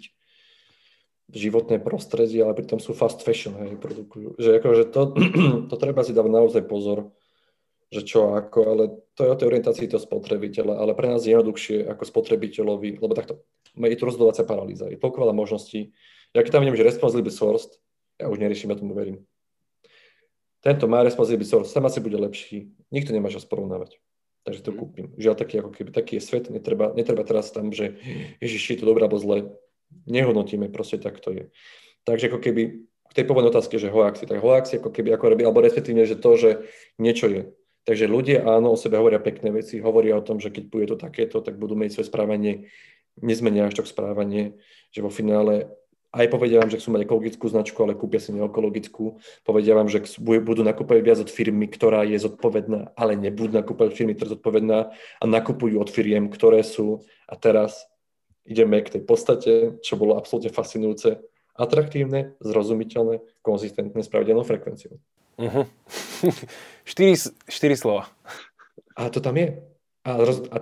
životné 1.33 1.81
prostredie, 1.81 2.45
ale 2.45 2.53
pritom 2.53 2.77
sú 2.77 2.93
fast 2.93 3.25
fashion, 3.25 3.57
hej, 3.57 3.81
produkujú. 3.81 4.37
Že 4.37 4.51
akože 4.61 4.85
to, 4.93 5.03
to 5.73 5.75
treba 5.81 6.05
si 6.05 6.13
dávať 6.13 6.33
naozaj 6.33 6.63
pozor, 6.69 7.09
že 7.89 8.05
čo 8.05 8.37
ako, 8.37 8.59
ale 8.69 8.85
to 9.17 9.25
je 9.25 9.33
o 9.33 9.39
tej 9.39 9.49
orientácii 9.49 9.89
toho 9.89 10.03
spotrebiteľa, 10.03 10.77
ale 10.77 10.93
pre 10.93 11.09
nás 11.09 11.25
je 11.25 11.33
jednoduchšie 11.33 11.89
ako 11.89 12.05
spotrebiteľovi, 12.05 13.01
lebo 13.01 13.13
takto, 13.17 13.41
je 13.73 13.97
to 13.97 14.09
rozhodovacia 14.09 14.45
paralýza, 14.45 14.93
je 14.93 15.01
toľko 15.01 15.25
veľa 15.25 15.35
možností. 15.35 15.97
Ja 16.37 16.45
keď 16.45 16.61
tam 16.61 16.63
vidím, 16.69 16.77
že 16.77 16.85
responsible 16.85 17.33
sourced, 17.33 17.81
ja 18.21 18.29
už 18.29 18.37
neriešim, 18.37 18.69
ja 18.69 18.77
tomu 18.77 18.93
verím. 18.93 19.25
Tento 20.61 20.85
má 20.91 21.01
responsible 21.01 21.49
source, 21.49 21.73
sam 21.73 21.89
asi 21.89 22.05
bude 22.05 22.19
lepší, 22.21 22.69
nikto 22.93 23.15
nemá 23.17 23.33
čo 23.33 23.41
porovnávať. 23.41 23.97
Takže 24.45 24.65
to 24.65 24.73
mhm. 24.73 24.79
kúpim. 24.81 25.07
Žiaľ, 25.17 25.35
taký, 25.37 25.55
ako 25.61 25.71
keby, 25.73 25.89
taký 25.93 26.13
je 26.21 26.23
svet, 26.25 26.45
netreba, 26.53 26.93
netreba 26.93 27.25
teraz 27.25 27.49
tam, 27.53 27.73
že 27.73 27.97
ježiš, 28.41 28.77
je 28.77 28.79
to 28.81 28.89
dobré 28.89 29.09
alebo 29.09 29.21
zlé. 29.21 29.49
Nehodnotíme, 30.05 30.69
proste 30.69 31.01
tak 31.01 31.21
to 31.25 31.33
je. 31.33 31.45
Takže 32.05 32.29
ako 32.29 32.41
keby 32.41 32.63
k 33.09 33.13
tej 33.17 33.25
pôvodnej 33.25 33.49
otázke, 33.49 33.81
že 33.81 33.89
hoaxi, 33.89 34.29
tak 34.29 34.45
hoaxi 34.45 34.81
ako 34.81 34.93
keby 34.93 35.17
ako 35.17 35.33
robí, 35.33 35.43
alebo 35.45 35.65
respektívne, 35.65 36.05
že 36.05 36.21
to, 36.21 36.37
že 36.37 36.51
niečo 37.01 37.29
je. 37.29 37.43
Takže 37.89 38.05
ľudia 38.05 38.45
áno, 38.45 38.77
o 38.77 38.81
sebe 38.81 39.01
hovoria 39.01 39.17
pekné 39.17 39.49
veci, 39.49 39.81
hovoria 39.81 40.21
o 40.21 40.27
tom, 40.27 40.37
že 40.37 40.53
keď 40.53 40.65
bude 40.69 40.87
to 40.93 40.97
takéto, 41.01 41.41
tak 41.41 41.57
budú 41.57 41.73
mať 41.73 41.97
svoje 41.97 42.13
správanie 42.13 42.69
nezmenia 43.25 43.65
až 43.65 43.81
tak 43.81 43.89
správanie, 43.89 44.61
že 44.93 45.01
vo 45.01 45.09
finále 45.09 45.73
aj 46.09 46.29
povedia 46.33 46.61
vám, 46.61 46.73
že 46.73 46.81
chcú 46.81 46.97
mať 46.97 47.05
ekologickú 47.05 47.45
značku, 47.53 47.79
ale 47.85 47.93
kúpia 47.93 48.17
si 48.17 48.33
neekologickú. 48.33 49.21
Povedia 49.45 49.77
vám, 49.77 49.93
že 49.93 50.01
budú 50.21 50.65
nakúpať 50.65 51.05
viac 51.05 51.21
od 51.21 51.29
firmy, 51.29 51.69
ktorá 51.69 52.01
je 52.09 52.17
zodpovedná, 52.17 52.97
ale 52.97 53.13
nebudú 53.13 53.61
od 53.61 53.93
firmy, 53.93 54.17
ktorá 54.17 54.33
je 54.33 54.35
zodpovedná 54.41 54.79
a 54.93 55.25
nakupujú 55.25 55.77
od 55.77 55.93
firiem, 55.93 56.33
ktoré 56.33 56.65
sú. 56.65 57.05
A 57.29 57.37
teraz 57.37 57.85
ideme 58.49 58.81
k 58.81 58.97
tej 58.97 59.03
podstate, 59.05 59.53
čo 59.85 60.01
bolo 60.01 60.17
absolútne 60.17 60.49
fascinujúce, 60.49 61.21
atraktívne, 61.53 62.41
zrozumiteľné, 62.41 63.45
konzistentné 63.45 64.01
s 64.01 64.09
pravidelnou 64.09 64.49
frekvenciou. 64.49 64.97
Uh-huh. 65.39 65.67
štyri, 66.91 67.15
štyri 67.47 67.75
slova. 67.79 68.11
A 68.99 69.07
to 69.07 69.23
tam 69.23 69.39
je. 69.39 69.55
A, 70.03 70.11
a 70.27 70.57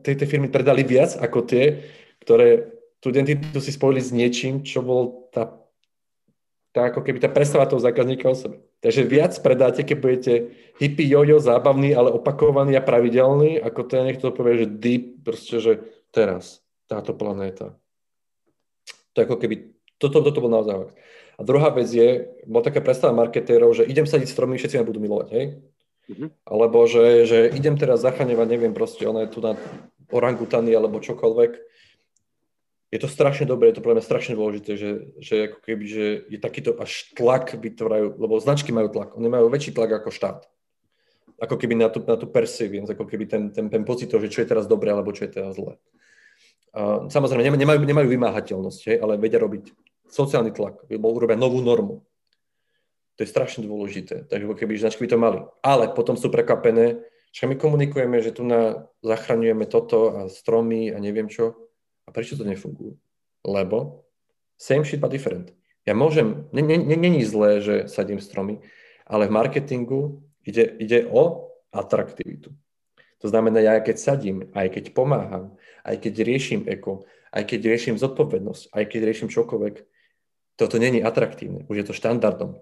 tie 0.00 0.26
firmy 0.26 0.48
predali 0.48 0.80
viac 0.80 1.20
ako 1.20 1.44
tie, 1.44 1.84
ktoré 2.24 2.72
tú 3.04 3.12
identitu 3.12 3.60
si 3.60 3.68
spojili 3.68 4.00
s 4.00 4.16
niečím, 4.16 4.64
čo 4.64 4.80
bol 4.80 5.28
tá, 5.28 5.52
tá 6.72 6.88
ako 6.88 7.04
keby 7.04 7.20
tá 7.20 7.28
predstava 7.28 7.68
toho 7.68 7.84
zákazníka 7.84 8.24
o 8.24 8.32
sebe. 8.32 8.64
Takže 8.80 9.04
viac 9.04 9.36
predáte, 9.44 9.84
keď 9.84 9.96
budete 10.00 10.32
hippie, 10.80 11.04
jojo, 11.12 11.36
zábavný, 11.36 11.92
ale 11.92 12.16
opakovaný 12.16 12.80
a 12.80 12.84
pravidelný, 12.84 13.60
ako 13.60 13.80
ten 13.84 14.08
niekto 14.08 14.32
povie, 14.32 14.64
že 14.64 14.72
deep, 14.80 15.20
proste, 15.20 15.60
že 15.60 15.72
teraz, 16.08 16.64
táto 16.88 17.12
planéta. 17.12 17.76
To 19.12 19.18
ako 19.20 19.36
keby, 19.36 19.76
toto, 20.00 20.24
toto 20.24 20.40
bol 20.40 20.52
naozaj 20.52 20.88
A 21.34 21.42
druhá 21.42 21.70
vec 21.74 21.90
je, 21.90 22.30
bola 22.46 22.62
taká 22.62 22.78
predstava 22.78 23.16
marketérov, 23.16 23.74
že 23.74 23.88
idem 23.88 24.06
sadiť 24.06 24.30
stromy, 24.30 24.54
všetci 24.58 24.78
ma 24.78 24.86
budú 24.86 25.02
milovať, 25.02 25.28
hej? 25.34 25.44
Mm-hmm. 26.04 26.28
Alebo 26.46 26.84
že, 26.84 27.24
že 27.26 27.38
idem 27.56 27.74
teraz 27.80 28.04
zachraňovať, 28.04 28.46
neviem, 28.46 28.76
proste, 28.76 29.08
ona 29.08 29.24
je 29.24 29.32
tu 29.32 29.40
na 29.40 29.56
orangutany 30.12 30.70
alebo 30.70 31.00
čokoľvek 31.00 31.74
je 32.94 33.02
to 33.02 33.10
strašne 33.10 33.50
dobré, 33.50 33.74
je 33.74 33.82
to 33.82 33.82
pre 33.82 33.90
mňa 33.90 34.06
strašne 34.06 34.38
dôležité, 34.38 34.78
že, 34.78 34.90
že 35.18 35.34
ako 35.50 35.58
keby, 35.66 35.82
že 35.82 36.06
je 36.30 36.38
takýto 36.38 36.78
až 36.78 37.10
tlak 37.18 37.58
vytvárajú, 37.58 38.14
lebo 38.22 38.38
značky 38.38 38.70
majú 38.70 38.86
tlak, 38.86 39.18
oni 39.18 39.26
majú 39.26 39.50
väčší 39.50 39.74
tlak 39.74 39.98
ako 39.98 40.14
štát. 40.14 40.46
Ako 41.42 41.58
keby 41.58 41.74
na 41.74 41.90
tú, 41.90 41.98
na 42.06 42.14
tú 42.14 42.30
perseverance, 42.30 42.94
ako 42.94 43.10
keby 43.10 43.26
ten, 43.26 43.50
ten, 43.50 43.66
ten 43.66 43.82
pocit 43.82 44.06
toho, 44.06 44.22
že 44.22 44.30
čo 44.30 44.46
je 44.46 44.50
teraz 44.54 44.70
dobré, 44.70 44.94
alebo 44.94 45.10
čo 45.10 45.26
je 45.26 45.34
teraz 45.34 45.58
zlé. 45.58 45.74
A, 46.70 47.10
samozrejme, 47.10 47.58
nemajú, 47.58 47.82
nemajú 47.82 48.06
vymáhateľnosť, 48.14 48.80
hej, 48.86 48.96
ale 49.02 49.18
vedia 49.18 49.42
robiť 49.42 49.74
sociálny 50.14 50.54
tlak, 50.54 50.86
lebo 50.86 51.10
urobia 51.10 51.34
novú 51.34 51.58
normu. 51.58 52.06
To 53.18 53.20
je 53.22 53.30
strašne 53.30 53.66
dôležité, 53.66 54.26
takže 54.30 54.46
keby 54.46 54.78
značky 54.78 55.06
by 55.06 55.10
to 55.10 55.18
mali. 55.18 55.40
Ale 55.62 55.90
potom 55.90 56.14
sú 56.14 56.30
prekapené, 56.30 57.02
že 57.34 57.50
my 57.50 57.58
komunikujeme, 57.58 58.22
že 58.22 58.30
tu 58.30 58.46
na, 58.46 58.86
zachraňujeme 59.02 59.66
toto 59.66 59.98
a 60.14 60.20
stromy 60.30 60.94
a 60.94 61.02
neviem 61.02 61.26
čo, 61.26 61.54
a 62.06 62.14
prečo 62.14 62.38
to 62.38 62.46
nefunguje? 62.46 62.94
Lebo 63.42 64.06
same 64.54 64.86
shit 64.86 65.02
but 65.02 65.10
different. 65.10 65.50
Ja 65.84 65.92
môžem, 65.92 66.48
není 66.54 67.20
zlé, 67.26 67.60
že 67.60 67.74
sadím 67.92 68.22
stromy, 68.22 68.64
ale 69.04 69.28
v 69.28 69.36
marketingu 69.36 70.24
ide, 70.46 70.64
ide 70.80 71.04
o 71.10 71.52
atraktivitu. 71.74 72.54
To 73.20 73.26
znamená, 73.28 73.60
ja 73.60 73.80
keď 73.80 73.96
sadím, 74.00 74.48
aj 74.56 74.80
keď 74.80 74.84
pomáham, 74.96 75.56
aj 75.84 75.96
keď 76.00 76.24
riešim 76.24 76.60
eko, 76.68 77.04
aj 77.34 77.44
keď 77.50 77.60
riešim 77.68 77.96
zodpovednosť, 78.00 78.72
aj 78.72 78.84
keď 78.88 79.00
riešim 79.10 79.28
čokoľvek, 79.28 79.74
toto 80.54 80.78
není 80.78 81.02
atraktívne. 81.02 81.66
Už 81.66 81.76
je 81.82 81.86
to 81.90 81.94
štandardom. 81.96 82.58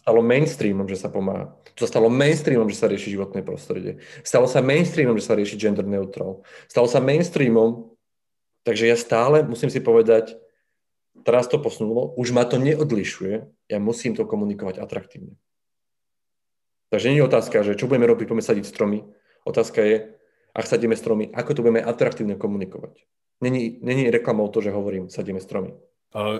Stalo 0.00 0.24
mainstreamom, 0.24 0.88
že 0.88 0.96
sa 0.96 1.12
pomáha. 1.12 1.54
To 1.76 1.84
stalo 1.84 2.08
mainstreamom, 2.08 2.66
že 2.72 2.80
sa 2.80 2.88
rieši 2.88 3.14
životné 3.14 3.44
prostredie. 3.44 4.00
Stalo 4.24 4.48
sa 4.48 4.64
mainstreamom, 4.64 5.14
že 5.20 5.28
sa 5.28 5.36
rieši 5.36 5.60
gender 5.60 5.84
neutral. 5.84 6.40
Stalo 6.66 6.88
sa 6.88 7.04
mainstreamom, 7.04 7.90
Takže 8.62 8.84
ja 8.86 8.96
stále 8.96 9.40
musím 9.42 9.72
si 9.72 9.80
povedať, 9.80 10.36
teraz 11.24 11.48
to 11.48 11.56
posunulo, 11.56 12.12
už 12.16 12.32
ma 12.36 12.44
to 12.44 12.60
neodlišuje, 12.60 13.48
ja 13.72 13.78
musím 13.80 14.12
to 14.12 14.28
komunikovať 14.28 14.80
atraktívne. 14.80 15.36
Takže 16.90 17.08
nie 17.14 17.22
je 17.22 17.28
otázka, 17.28 17.62
že 17.62 17.78
čo 17.78 17.86
budeme 17.86 18.10
robiť, 18.10 18.26
budeme 18.28 18.44
sadiť 18.44 18.64
stromy. 18.66 19.06
Otázka 19.46 19.80
je, 19.86 19.96
ak 20.52 20.66
sadíme 20.66 20.98
stromy, 20.98 21.30
ako 21.30 21.50
to 21.54 21.62
budeme 21.62 21.80
atraktívne 21.80 22.34
komunikovať. 22.34 23.06
Není, 23.40 23.80
není 23.80 24.10
reklamou 24.10 24.50
to, 24.50 24.60
že 24.60 24.74
hovorím, 24.74 25.08
sadíme 25.08 25.40
stromy. 25.40 25.72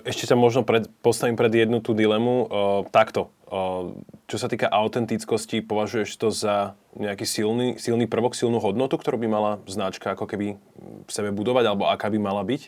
Ešte 0.03 0.27
sa 0.27 0.35
možno 0.35 0.67
pred, 0.67 0.91
postavím 0.99 1.39
pred 1.39 1.51
jednu 1.55 1.79
tú 1.79 1.95
dilemu. 1.95 2.51
Takto, 2.91 3.31
čo 4.27 4.35
sa 4.35 4.51
týka 4.51 4.67
autentickosti, 4.67 5.63
považuješ 5.63 6.11
to 6.19 6.27
za 6.27 6.75
nejaký 6.99 7.23
silný, 7.23 7.79
silný 7.79 8.03
prvok, 8.03 8.35
silnú 8.35 8.59
hodnotu, 8.59 8.99
ktorú 8.99 9.15
by 9.23 9.27
mala 9.31 9.51
značka 9.71 10.11
ako 10.11 10.27
keby 10.27 10.59
v 11.07 11.11
sebe 11.11 11.31
budovať, 11.31 11.71
alebo 11.71 11.87
aká 11.87 12.11
by 12.11 12.19
mala 12.19 12.43
byť? 12.43 12.67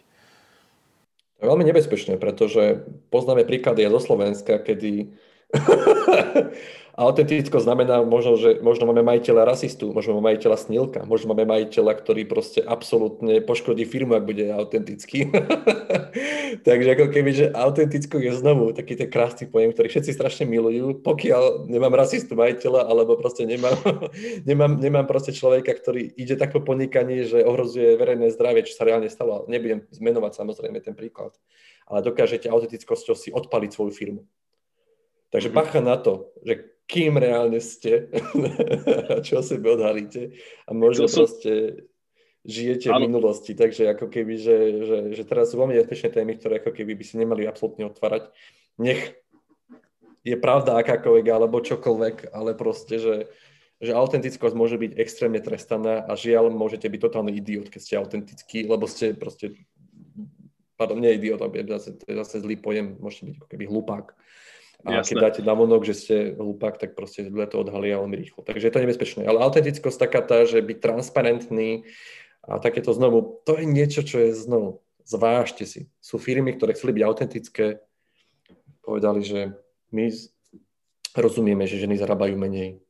Veľmi 1.44 1.68
nebezpečné, 1.68 2.16
pretože 2.16 2.88
poznáme 3.12 3.44
príklady 3.44 3.84
aj 3.84 4.00
zo 4.00 4.02
Slovenska, 4.08 4.64
kedy 4.64 5.12
autenticko 6.94 7.58
znamená 7.58 8.06
možno, 8.06 8.38
že 8.38 8.62
možno 8.62 8.86
máme 8.86 9.02
majiteľa 9.02 9.50
rasistu, 9.50 9.90
možno 9.90 10.14
máme 10.18 10.34
majiteľa 10.34 10.58
snílka, 10.62 11.00
možno 11.10 11.34
máme 11.34 11.50
majiteľa, 11.50 11.98
ktorý 11.98 12.30
proste 12.30 12.62
absolútne 12.62 13.42
poškodí 13.42 13.82
firmu, 13.82 14.14
ak 14.14 14.30
bude 14.30 14.46
autentický. 14.54 15.34
Takže 16.68 16.90
ako 16.94 17.06
keby, 17.10 17.30
že 17.34 17.46
autenticko 17.50 18.22
je 18.22 18.38
znovu 18.38 18.78
taký 18.78 18.94
ten 18.94 19.10
krásny 19.10 19.50
pojem, 19.50 19.74
ktorý 19.74 19.90
všetci 19.90 20.12
strašne 20.14 20.46
milujú, 20.46 21.02
pokiaľ 21.02 21.66
nemám 21.66 21.98
rasistu 21.98 22.38
majiteľa, 22.38 22.86
alebo 22.86 23.18
proste 23.18 23.50
nemám, 23.50 23.74
nemám, 24.50 24.78
nemám 24.78 25.10
proste 25.10 25.34
človeka, 25.34 25.74
ktorý 25.74 26.14
ide 26.14 26.38
tak 26.38 26.54
po 26.54 26.62
podnikaní, 26.62 27.26
že 27.26 27.42
ohrozuje 27.42 27.98
verejné 27.98 28.30
zdravie, 28.30 28.70
čo 28.70 28.78
sa 28.78 28.86
reálne 28.86 29.10
stalo. 29.10 29.50
Nebudem 29.50 29.90
zmenovať 29.90 30.38
samozrejme 30.38 30.78
ten 30.78 30.94
príklad. 30.94 31.34
Ale 31.90 32.06
dokážete 32.06 32.54
autentickosťou 32.54 33.18
si 33.18 33.34
odpaliť 33.34 33.70
svoju 33.74 33.92
firmu. 33.92 34.22
Takže 35.34 35.50
mm-hmm. 35.50 35.58
bacha 35.58 35.82
na 35.82 35.98
to, 35.98 36.30
že 36.46 36.73
kým 36.88 37.16
reálne 37.18 37.60
ste, 37.64 38.12
čo 39.26 39.40
o 39.40 39.44
sebe 39.44 39.74
odhalíte 39.74 40.36
a 40.68 40.72
možno 40.76 41.08
to 41.08 41.24
proste 41.24 41.52
žijete 42.44 42.92
ano. 42.92 43.08
v 43.08 43.08
minulosti. 43.10 43.56
Takže 43.56 43.96
ako 43.96 44.12
keby, 44.12 44.34
že, 44.36 44.58
že, 44.84 44.98
že 45.16 45.24
teraz 45.24 45.52
sú 45.52 45.60
veľmi 45.64 45.80
nebezpečné 45.80 46.10
témy, 46.12 46.36
ktoré 46.38 46.60
ako 46.60 46.76
keby 46.76 46.94
by 47.00 47.04
si 47.08 47.16
nemali 47.16 47.48
absolútne 47.48 47.88
otvárať. 47.88 48.30
Nech 48.78 49.16
je 50.24 50.36
pravda 50.40 50.80
akákoľvek 50.80 51.26
alebo 51.32 51.64
čokoľvek, 51.64 52.32
ale 52.32 52.56
proste, 52.56 53.00
že, 53.00 53.16
že 53.80 53.92
autentickosť 53.92 54.56
môže 54.56 54.80
byť 54.80 54.92
extrémne 54.96 55.40
trestaná 55.44 56.04
a 56.04 56.16
žiaľ, 56.16 56.52
môžete 56.52 56.88
byť 56.88 57.00
totálny 57.00 57.36
idiot, 57.36 57.68
keď 57.68 57.82
ste 57.84 58.00
autentický, 58.00 58.64
lebo 58.64 58.88
ste 58.88 59.16
proste, 59.16 59.56
pardon, 60.80 61.00
nie 61.00 61.16
idiot, 61.16 61.44
to 61.44 61.52
je 61.52 61.68
zase, 61.68 61.92
zase 62.08 62.36
zlý 62.40 62.56
pojem, 62.56 62.96
môžete 63.04 63.24
byť 63.28 63.36
ako 63.40 63.48
keby 63.52 63.66
hlupák. 63.68 64.06
A 64.84 65.00
Jasné. 65.00 65.16
keď 65.16 65.16
dáte 65.24 65.42
vonok, 65.48 65.88
že 65.88 65.96
ste 65.96 66.16
hlupák, 66.36 66.76
tak 66.76 66.92
proste 66.92 67.24
ľudia 67.24 67.48
to 67.48 67.64
odhalia 67.64 68.04
veľmi 68.04 68.20
rýchlo. 68.20 68.44
Takže 68.44 68.68
je 68.68 68.74
to 68.76 68.84
nebezpečné. 68.84 69.22
Ale 69.24 69.40
autentickosť 69.40 69.96
taká 69.96 70.20
tá, 70.20 70.44
že 70.44 70.60
byť 70.60 70.78
transparentný 70.84 71.88
a 72.44 72.60
takéto 72.60 72.92
znovu, 72.92 73.40
to 73.48 73.56
je 73.56 73.64
niečo, 73.64 74.04
čo 74.04 74.20
je 74.20 74.36
znovu. 74.36 74.84
Zvážte 75.08 75.64
si. 75.64 75.88
Sú 76.04 76.20
firmy, 76.20 76.52
ktoré 76.52 76.76
chceli 76.76 77.00
byť 77.00 77.04
autentické, 77.08 77.80
povedali, 78.84 79.24
že 79.24 79.56
my 79.96 80.12
rozumieme, 81.16 81.64
že 81.64 81.80
ženy 81.80 81.96
zarábajú 81.96 82.36
menej 82.36 82.84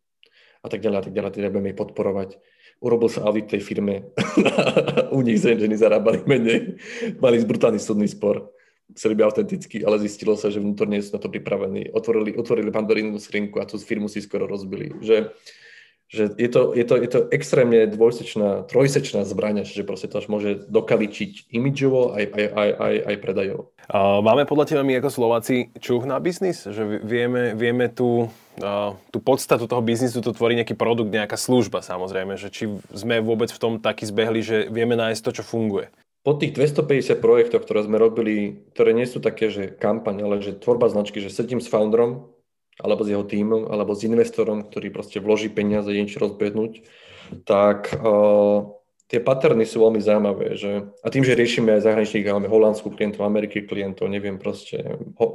a 0.66 0.68
tak 0.74 0.82
ďalej 0.82 0.98
a 0.98 1.04
tak 1.06 1.14
ďalej, 1.14 1.32
teda 1.38 1.54
budeme 1.54 1.78
ich 1.78 1.78
podporovať. 1.78 2.42
Urobil 2.82 3.14
sa 3.14 3.22
audit 3.30 3.54
tej 3.54 3.62
firme, 3.62 4.10
u 5.16 5.22
nich 5.22 5.38
ženy 5.46 5.78
zarábali 5.78 6.26
menej, 6.26 6.82
mali 7.22 7.38
brutálny 7.46 7.78
súdny 7.78 8.10
spor 8.10 8.50
chceli 8.94 9.14
byť 9.18 9.26
autentickí, 9.26 9.78
ale 9.82 10.02
zistilo 10.02 10.38
sa, 10.38 10.54
že 10.54 10.62
vnútorne 10.62 11.02
sú 11.02 11.18
na 11.18 11.22
to 11.22 11.30
pripravení. 11.30 11.90
Otvorili, 11.92 12.38
otvorili 12.38 12.70
pandorínu 12.70 13.18
skrinku 13.18 13.60
a 13.60 13.68
tú 13.68 13.82
firmu 13.82 14.08
si 14.08 14.22
skoro 14.22 14.46
rozbili. 14.46 14.94
Že, 15.02 15.34
že 16.14 16.24
je, 16.38 16.50
to, 16.50 16.78
je, 16.78 16.86
to, 16.86 16.96
je 17.02 17.10
to 17.10 17.20
extrémne 17.34 17.90
dvojsečná, 17.90 18.70
trojsečná 18.70 19.26
zbraň, 19.26 19.66
že 19.66 19.82
proste 19.82 20.06
to 20.06 20.22
až 20.22 20.30
môže 20.30 20.70
dokaličiť 20.70 21.50
imidžovo 21.50 22.14
aj, 22.14 22.24
aj, 22.30 22.46
aj, 22.54 22.70
aj, 22.78 22.96
aj 23.10 23.16
predajovo. 23.18 23.64
Máme 24.24 24.46
podľa 24.46 24.66
teba 24.70 24.86
my 24.86 25.02
ako 25.02 25.10
Slováci 25.10 25.74
čuch 25.82 26.06
na 26.06 26.22
biznis? 26.22 26.64
Že 26.64 27.02
vieme, 27.02 27.58
vieme 27.58 27.90
tú, 27.90 28.30
tú 29.10 29.18
podstatu 29.20 29.66
toho 29.66 29.82
biznisu, 29.82 30.22
to 30.22 30.38
tvorí 30.38 30.54
nejaký 30.54 30.78
produkt, 30.78 31.10
nejaká 31.10 31.36
služba 31.36 31.82
samozrejme, 31.82 32.38
že 32.38 32.54
či 32.54 32.70
sme 32.94 33.20
vôbec 33.20 33.50
v 33.50 33.60
tom 33.60 33.74
taký 33.82 34.06
zbehli, 34.06 34.46
že 34.46 34.58
vieme 34.70 34.94
nájsť 34.94 35.22
to, 35.26 35.32
čo 35.42 35.44
funguje 35.44 35.90
po 36.24 36.32
tých 36.40 36.56
250 36.56 37.20
projektoch, 37.20 37.68
ktoré 37.68 37.84
sme 37.84 38.00
robili, 38.00 38.64
ktoré 38.72 38.96
nie 38.96 39.04
sú 39.04 39.20
také, 39.20 39.52
že 39.52 39.68
kampaň, 39.76 40.24
ale 40.24 40.40
že 40.40 40.56
tvorba 40.56 40.88
značky, 40.88 41.20
že 41.20 41.28
sedím 41.28 41.60
s 41.60 41.68
founderom, 41.68 42.32
alebo 42.80 43.04
s 43.04 43.12
jeho 43.12 43.28
týmom, 43.28 43.68
alebo 43.68 43.92
s 43.92 44.08
investorom, 44.08 44.64
ktorý 44.66 44.90
proste 44.90 45.20
vloží 45.20 45.52
peniaze, 45.52 45.92
niečo 45.92 46.24
rozbehnúť, 46.24 46.88
tak 47.44 47.92
uh, 48.00 48.72
tie 49.12 49.20
paterny 49.20 49.68
sú 49.68 49.84
veľmi 49.84 50.00
zaujímavé. 50.00 50.56
Že, 50.56 50.72
a 51.04 51.08
tým, 51.12 51.28
že 51.28 51.36
riešime 51.36 51.76
aj 51.76 51.92
zahraničných, 51.92 52.32
máme 52.32 52.48
holandskú 52.48 52.96
klientov, 52.96 53.28
Ameriky 53.28 53.68
klientov, 53.68 54.08
neviem 54.08 54.40
proste, 54.40 54.80
ho, 55.20 55.28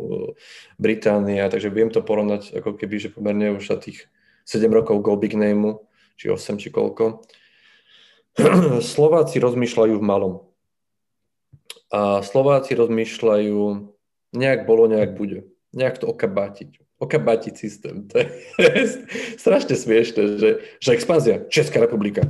Británia, 0.80 1.52
takže 1.52 1.68
viem 1.68 1.92
to 1.92 2.00
porovnať 2.00 2.64
ako 2.64 2.80
keby, 2.80 2.96
že 2.96 3.12
pomerne 3.12 3.52
už 3.54 3.68
za 3.68 3.76
tých 3.76 4.08
7 4.48 4.72
rokov 4.72 5.04
Go 5.04 5.20
Big 5.20 5.36
Name, 5.36 5.84
či 6.16 6.32
8, 6.32 6.56
či 6.56 6.72
koľko. 6.72 7.20
Slováci 8.96 9.36
rozmýšľajú 9.36 9.94
v 10.00 10.08
malom 10.08 10.47
a 11.88 12.20
Slováci 12.20 12.76
rozmýšľajú, 12.76 13.60
nejak 14.36 14.68
bolo, 14.68 14.88
nejak 14.88 15.16
bude. 15.16 15.48
Nejak 15.72 16.00
to 16.00 16.08
okabátiť. 16.08 16.84
Okabátiť 16.98 17.54
systém. 17.56 18.04
To 18.10 18.20
je 18.20 18.26
strašne 19.42 19.74
smiešne, 19.76 20.22
že, 20.36 20.50
že 20.80 20.90
expanzia. 20.92 21.46
Česká 21.48 21.80
republika. 21.80 22.26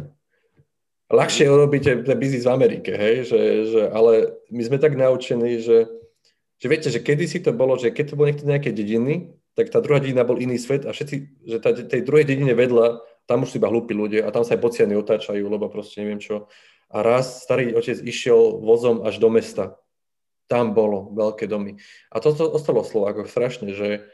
Ľahšie 1.08 1.48
urobíte 1.48 2.04
ten 2.04 2.18
biznis 2.20 2.44
v 2.44 2.52
Amerike, 2.52 2.92
hej? 2.92 3.32
Že, 3.32 3.40
že, 3.72 3.82
ale 3.88 4.36
my 4.52 4.62
sme 4.62 4.76
tak 4.76 4.92
naučení, 4.92 5.64
že, 5.64 5.88
že 6.60 6.66
viete, 6.68 6.92
že 6.92 7.00
kedysi 7.00 7.40
to 7.40 7.56
bolo, 7.56 7.80
že 7.80 7.88
keď 7.88 8.12
to 8.12 8.16
bolo 8.18 8.28
niekto 8.28 8.44
nejaké 8.44 8.70
dediny, 8.76 9.32
tak 9.56 9.72
tá 9.72 9.80
druhá 9.80 9.98
dedina 10.04 10.22
bol 10.22 10.36
iný 10.36 10.60
svet 10.60 10.84
a 10.84 10.92
všetci, 10.92 11.16
že 11.48 11.56
tá, 11.64 11.72
tej 11.72 12.04
druhej 12.04 12.28
dedine 12.28 12.52
vedľa, 12.52 13.00
tam 13.24 13.42
už 13.42 13.56
sú 13.56 13.56
iba 13.56 13.72
hlúpi 13.72 13.96
ľudia 13.96 14.28
a 14.28 14.32
tam 14.32 14.44
sa 14.44 14.54
aj 14.54 14.60
bociany 14.60 14.94
otáčajú, 14.94 15.48
lebo 15.48 15.72
proste 15.72 16.04
neviem 16.04 16.20
čo. 16.20 16.46
A 16.88 17.04
raz 17.04 17.44
starý 17.44 17.76
otec 17.76 18.00
išiel 18.00 18.60
vozom 18.64 19.04
až 19.04 19.20
do 19.20 19.28
mesta. 19.28 19.76
Tam 20.48 20.72
bolo 20.72 21.12
veľké 21.12 21.44
domy. 21.44 21.76
A 22.08 22.24
toto 22.24 22.48
ostalo 22.48 22.80
v 22.80 22.90
Slovákoch 22.90 23.28
strašne, 23.28 23.76
že, 23.76 24.08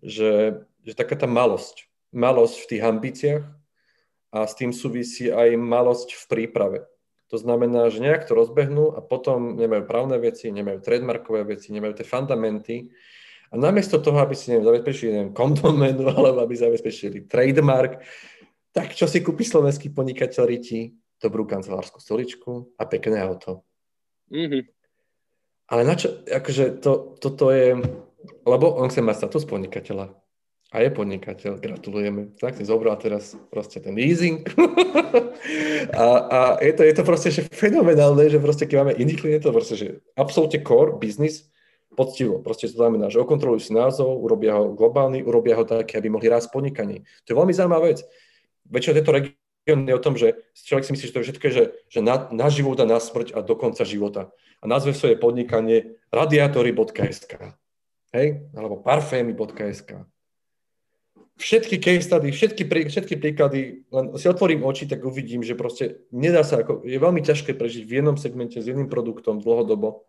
že, 0.00 0.64
že 0.80 0.92
taká 0.96 1.20
tá 1.20 1.28
malosť. 1.28 1.88
Malosť 2.16 2.56
v 2.64 2.68
tých 2.72 2.82
ambíciách, 2.82 3.44
a 4.34 4.50
s 4.50 4.58
tým 4.58 4.74
súvisí 4.74 5.30
aj 5.30 5.54
malosť 5.54 6.18
v 6.18 6.24
príprave. 6.26 6.78
To 7.30 7.38
znamená, 7.38 7.86
že 7.86 8.02
nejak 8.02 8.26
to 8.26 8.34
rozbehnú 8.34 8.90
a 8.90 8.98
potom 8.98 9.54
nemajú 9.54 9.86
právne 9.86 10.18
veci, 10.18 10.50
nemajú 10.50 10.82
trademarkové 10.82 11.46
veci, 11.46 11.70
nemajú 11.70 12.02
tie 12.02 12.06
fundamenty. 12.06 12.90
A 13.50 13.54
namiesto 13.54 14.02
toho, 14.02 14.18
aby 14.18 14.34
si 14.34 14.50
neviem, 14.50 14.66
zabezpečili 14.66 15.10
neviem, 15.14 15.30
kondomenu 15.30 16.10
alebo 16.18 16.42
aby 16.42 16.58
zabezpečili 16.58 17.30
trademark, 17.30 18.02
tak 18.74 18.90
čo 18.98 19.06
si 19.06 19.22
kúpi 19.22 19.46
slovenský 19.46 19.94
podnikateľ 19.94 20.44
riti? 20.50 20.90
Dobrú 21.24 21.48
kancelárskú 21.48 22.04
stoličku 22.04 22.76
a 22.76 22.84
pekné 22.84 23.24
auto. 23.24 23.64
Mm-hmm. 24.28 24.62
Ale 25.72 25.82
na 25.88 25.96
čo, 25.96 26.20
akože 26.28 26.84
to, 26.84 27.16
toto 27.16 27.48
je, 27.48 27.80
lebo 28.44 28.76
on 28.76 28.92
chce 28.92 29.00
mať 29.00 29.24
status 29.24 29.48
podnikateľa 29.48 30.12
a 30.74 30.82
je 30.82 30.90
podnikateľ, 30.90 31.62
gratulujeme. 31.62 32.34
Tak 32.34 32.58
si 32.58 32.66
zobral 32.66 32.98
teraz 32.98 33.38
proste 33.48 33.78
ten 33.78 33.94
leasing. 33.94 34.42
a, 35.94 36.04
a 36.26 36.38
je, 36.58 36.72
to, 36.74 36.82
je 36.82 36.94
to 36.98 37.02
proste 37.06 37.30
že 37.30 37.46
fenomenálne, 37.46 38.26
že 38.26 38.42
proste 38.42 38.66
keď 38.66 38.76
máme 38.82 38.98
iných 38.98 39.20
klientov, 39.22 39.54
proste, 39.54 39.78
že 39.78 39.88
absolútne 40.18 40.60
core 40.66 40.98
business, 40.98 41.46
poctivo. 41.94 42.42
Proste 42.42 42.66
to 42.66 42.74
znamená, 42.74 43.06
že 43.06 43.22
okontrolujú 43.22 43.70
si 43.70 43.72
názov, 43.72 44.18
urobia 44.18 44.58
ho 44.58 44.74
globálny, 44.74 45.22
urobia 45.22 45.54
ho 45.54 45.62
tak, 45.62 45.94
aby 45.94 46.10
mohli 46.10 46.26
rásť 46.26 46.50
podnikaní. 46.50 47.06
To 47.24 47.28
je 47.30 47.38
veľmi 47.38 47.54
zaujímavá 47.54 47.94
vec. 47.94 48.02
Väčšinou 48.66 48.94
tieto 48.98 49.14
regióny 49.14 49.43
je 49.64 49.94
o 49.96 50.04
tom, 50.04 50.14
že 50.14 50.36
človek 50.54 50.84
si 50.84 50.92
myslí, 50.92 51.06
že 51.08 51.12
to 51.12 51.20
je 51.20 51.26
všetko, 51.32 51.46
že, 51.48 51.64
že 51.88 52.00
na, 52.04 52.28
na 52.30 52.52
život 52.52 52.76
a 52.80 52.86
na 52.88 53.00
smrť 53.00 53.32
a 53.32 53.40
do 53.40 53.56
konca 53.56 53.84
života. 53.88 54.32
A 54.60 54.68
nazve 54.68 54.92
svoje 54.96 55.16
podnikanie 55.16 56.00
radiatory.sk 56.12 57.56
hej, 58.14 58.26
alebo 58.54 58.80
parfémy.sk 58.80 60.06
všetky 61.34 61.82
case 61.82 62.06
study, 62.06 62.30
všetky, 62.30 62.62
prí, 62.64 62.80
všetky 62.86 63.14
príklady, 63.18 63.82
len 63.90 64.14
si 64.14 64.26
otvorím 64.30 64.62
oči, 64.62 64.86
tak 64.86 65.02
uvidím, 65.02 65.42
že 65.42 65.58
proste 65.58 66.06
nedá 66.14 66.46
sa, 66.46 66.62
ako, 66.62 66.86
je 66.86 66.98
veľmi 66.98 67.20
ťažké 67.22 67.58
prežiť 67.58 67.82
v 67.84 67.94
jednom 68.02 68.16
segmente 68.16 68.62
s 68.62 68.66
jedným 68.66 68.86
produktom 68.86 69.42
dlhodobo. 69.42 70.06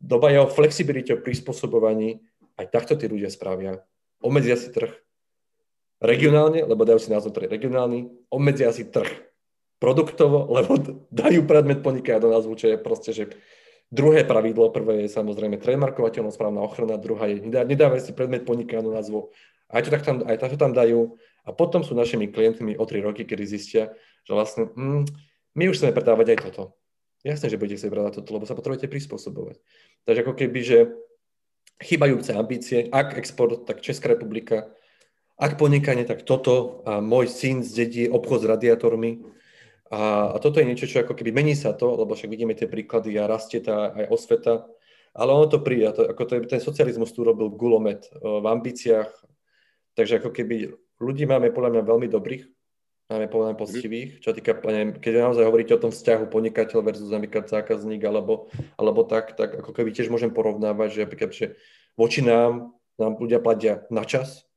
Doba 0.00 0.32
je 0.32 0.40
o 0.42 0.50
flexibilite, 0.50 1.14
o 1.14 1.22
prispôsobovaní, 1.22 2.24
aj 2.58 2.72
takto 2.72 2.96
tí 2.96 3.06
ľudia 3.06 3.28
spravia. 3.28 3.84
Obmedzia 4.24 4.56
si 4.56 4.72
trh 4.72 4.90
regionálne, 6.02 6.66
lebo 6.66 6.82
dajú 6.82 6.98
si 6.98 7.14
názov, 7.14 7.32
ktorý 7.32 7.46
je 7.46 7.54
regionálny, 7.54 7.98
obmedzia 8.28 8.74
si 8.74 8.90
trh 8.90 9.08
produktovo, 9.78 10.46
lebo 10.58 10.76
dajú 11.08 11.46
predmet 11.46 11.80
podnikania 11.80 12.20
do 12.20 12.34
názvu, 12.34 12.58
čo 12.58 12.74
je 12.74 12.76
proste, 12.76 13.10
že 13.14 13.24
Druhé 13.92 14.24
pravidlo, 14.24 14.72
prvé 14.72 15.04
je 15.04 15.12
samozrejme 15.12 15.60
trademarkovateľnosť, 15.60 16.32
správna 16.40 16.64
ochrana, 16.64 16.96
druhá 16.96 17.28
je 17.28 17.44
nedávať 17.44 18.08
si 18.08 18.12
predmet 18.16 18.48
podnikania 18.48 18.80
do 18.80 18.88
názvu 18.88 19.28
aj 19.72 19.80
to, 19.84 19.90
tak 19.90 20.02
tam, 20.04 20.16
aj 20.28 20.36
to 20.36 20.60
tam 20.60 20.72
dajú. 20.76 21.16
A 21.42 21.50
potom 21.50 21.82
sú 21.82 21.96
našimi 21.96 22.30
klientmi 22.30 22.78
o 22.78 22.84
3 22.86 23.02
roky, 23.02 23.26
kedy 23.26 23.44
zistia, 23.48 23.90
že 24.22 24.32
vlastne 24.36 24.70
mm, 24.70 25.10
my 25.58 25.64
už 25.66 25.80
chceme 25.80 25.96
predávať 25.96 26.36
aj 26.36 26.38
toto. 26.46 26.78
Jasné, 27.26 27.50
že 27.50 27.58
budete 27.58 27.82
chcieť 27.82 27.90
predávať 27.90 28.12
toto, 28.22 28.30
lebo 28.36 28.46
sa 28.46 28.54
potrebujete 28.54 28.86
prispôsobovať. 28.86 29.58
Takže 30.06 30.20
ako 30.22 30.34
keby, 30.38 30.60
že 30.62 30.78
chýbajúce 31.82 32.30
ambície, 32.36 32.86
ak 32.86 33.18
export, 33.18 33.66
tak 33.66 33.82
Česká 33.82 34.14
republika, 34.14 34.70
ak 35.42 35.58
podnikanie, 35.58 36.06
tak 36.06 36.22
toto 36.22 36.86
a 36.86 37.02
môj 37.02 37.26
syn 37.26 37.66
zdedí 37.66 38.06
obchod 38.06 38.46
s 38.46 38.50
radiátormi. 38.54 39.26
A, 39.90 40.30
a 40.32 40.36
toto 40.38 40.62
je 40.62 40.68
niečo, 40.70 40.86
čo 40.86 41.02
ako 41.02 41.18
keby 41.18 41.34
mení 41.34 41.58
sa 41.58 41.74
to, 41.74 41.98
lebo 41.98 42.14
však 42.14 42.30
vidíme 42.30 42.54
tie 42.54 42.70
príklady 42.70 43.18
a 43.18 43.26
rastie 43.26 43.58
tá 43.58 43.90
aj 43.90 44.06
osveta, 44.08 44.64
ale 45.12 45.34
ono 45.34 45.50
to 45.50 45.58
príde. 45.58 45.90
To, 45.98 46.06
ako 46.06 46.22
to 46.24 46.32
ten 46.46 46.62
socializmus 46.62 47.10
tu 47.10 47.26
robil 47.26 47.50
gulomet 47.50 48.06
v 48.22 48.46
ambíciách, 48.46 49.10
Takže 49.92 50.24
ako 50.24 50.30
keby 50.32 50.72
ľudí 51.00 51.28
máme 51.28 51.52
podľa 51.52 51.70
mňa 51.76 51.82
veľmi 51.84 52.08
dobrých, 52.08 52.44
máme 53.12 53.28
podľa 53.28 53.46
mňa 53.52 53.56
poctivých, 53.60 54.10
čo 54.24 54.32
týka, 54.32 54.56
keď 54.96 55.12
naozaj 55.28 55.44
hovoríte 55.44 55.76
o 55.76 55.82
tom 55.82 55.92
vzťahu 55.92 56.32
podnikateľ 56.32 56.78
versus 56.80 57.12
napríklad 57.12 57.52
zákazník 57.52 58.00
alebo, 58.00 58.48
alebo 58.80 59.04
tak, 59.04 59.36
tak 59.36 59.52
ako 59.60 59.76
keby 59.76 59.92
tiež 59.92 60.08
môžem 60.08 60.32
porovnávať, 60.32 60.88
že 60.96 61.00
napríklad, 61.04 61.30
že 61.36 61.46
voči 61.92 62.24
nám, 62.24 62.72
nám 62.96 63.20
ľudia 63.20 63.36
platia 63.44 63.84
na 63.92 64.08
čas, 64.08 64.48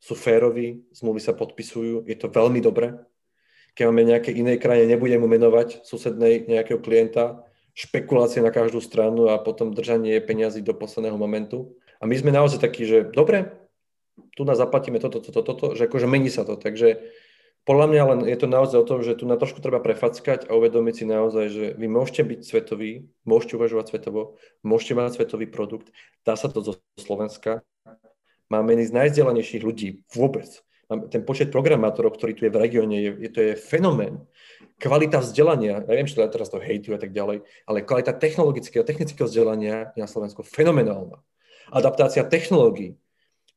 sú 0.00 0.16
féroví, 0.16 0.82
zmluvy 0.96 1.20
sa 1.20 1.36
podpisujú, 1.36 2.08
je 2.08 2.16
to 2.16 2.32
veľmi 2.32 2.64
dobré. 2.64 2.96
Keď 3.76 3.84
máme 3.86 4.02
nejaké 4.08 4.32
inej 4.32 4.58
krajine, 4.58 4.88
nebudem 4.88 5.20
mu 5.20 5.28
menovať 5.28 5.84
susednej 5.86 6.48
nejakého 6.48 6.80
klienta, 6.80 7.44
špekulácie 7.76 8.42
na 8.42 8.50
každú 8.50 8.82
stranu 8.82 9.30
a 9.30 9.38
potom 9.38 9.76
držanie 9.76 10.18
peniazy 10.18 10.64
do 10.64 10.74
posledného 10.74 11.14
momentu. 11.14 11.76
A 12.00 12.08
my 12.08 12.16
sme 12.16 12.34
naozaj 12.34 12.58
takí, 12.58 12.88
že 12.88 13.06
dobre, 13.06 13.52
tu 14.34 14.42
nás 14.42 14.58
zaplatíme 14.58 14.98
toto, 14.98 15.20
toto, 15.20 15.44
toto, 15.44 15.66
že 15.76 15.86
akože 15.86 16.08
mení 16.08 16.32
sa 16.32 16.42
to. 16.42 16.56
Takže 16.56 17.12
podľa 17.68 17.86
mňa 17.92 18.02
len 18.08 18.20
je 18.24 18.36
to 18.40 18.48
naozaj 18.48 18.78
o 18.80 18.88
tom, 18.88 19.04
že 19.04 19.20
tu 19.20 19.28
na 19.28 19.36
trošku 19.36 19.60
treba 19.60 19.84
prefackať 19.84 20.48
a 20.48 20.56
uvedomiť 20.56 20.94
si 20.96 21.04
naozaj, 21.04 21.46
že 21.52 21.64
vy 21.76 21.86
môžete 21.92 22.24
byť 22.24 22.40
svetoví, 22.40 23.12
môžete 23.28 23.60
uvažovať 23.60 23.86
svetovo, 23.92 24.40
môžete 24.64 24.96
mať 24.96 25.20
svetový 25.20 25.46
produkt, 25.46 25.92
dá 26.24 26.40
sa 26.40 26.48
to 26.48 26.64
zo 26.64 26.80
Slovenska. 26.96 27.60
Máme 28.50 28.74
jedných 28.74 28.90
z 28.90 28.96
najzdelanejších 28.98 29.62
ľudí 29.62 29.88
vôbec. 30.10 30.50
Ten 30.90 31.22
počet 31.22 31.54
programátorov, 31.54 32.18
ktorý 32.18 32.34
tu 32.34 32.42
je 32.44 32.50
v 32.50 32.60
regióne, 32.60 32.98
je, 32.98 33.30
to 33.30 33.38
je 33.38 33.52
fenomén. 33.54 34.26
Kvalita 34.82 35.22
vzdelania, 35.22 35.86
ja 35.86 35.94
viem, 35.94 36.10
že 36.10 36.18
teraz 36.18 36.50
to 36.50 36.58
hejtujú 36.58 36.98
a 36.98 37.00
tak 37.00 37.14
ďalej, 37.14 37.46
ale 37.62 37.86
kvalita 37.86 38.10
technologického, 38.10 38.82
technického 38.82 39.30
vzdelania 39.30 39.94
je 39.94 40.02
na 40.02 40.10
Slovensku 40.10 40.42
fenomenálna. 40.42 41.22
Adaptácia 41.70 42.26
technológií, 42.26 42.98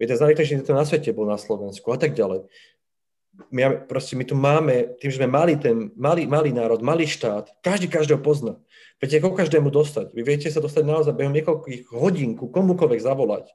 Viete, 0.03 0.17
najrychlejší 0.17 0.65
to 0.65 0.73
na 0.73 0.85
svete 0.85 1.13
bol 1.13 1.29
na 1.29 1.37
Slovensku 1.37 1.87
a 1.93 1.97
tak 2.01 2.17
ďalej. 2.17 2.49
My, 3.49 3.87
proste 3.87 4.13
my 4.13 4.25
tu 4.25 4.35
máme, 4.37 4.93
tým, 5.01 5.09
že 5.09 5.17
sme 5.17 5.29
mali 5.29 5.57
ten 5.57 5.89
malý, 5.97 6.29
malý 6.29 6.53
národ, 6.53 6.83
malý 6.85 7.09
štát, 7.09 7.49
každý 7.65 7.89
každého 7.89 8.21
pozná. 8.21 8.61
Viete, 9.01 9.17
ako 9.17 9.33
každému 9.33 9.73
dostať. 9.73 10.13
Vy 10.13 10.21
viete 10.21 10.51
sa 10.53 10.61
dostať 10.61 10.83
naozaj 10.85 11.17
behom 11.17 11.33
niekoľkých 11.33 11.89
hodín 11.95 12.37
ku 12.37 12.51
komukoľvek 12.51 13.01
zavolať. 13.01 13.49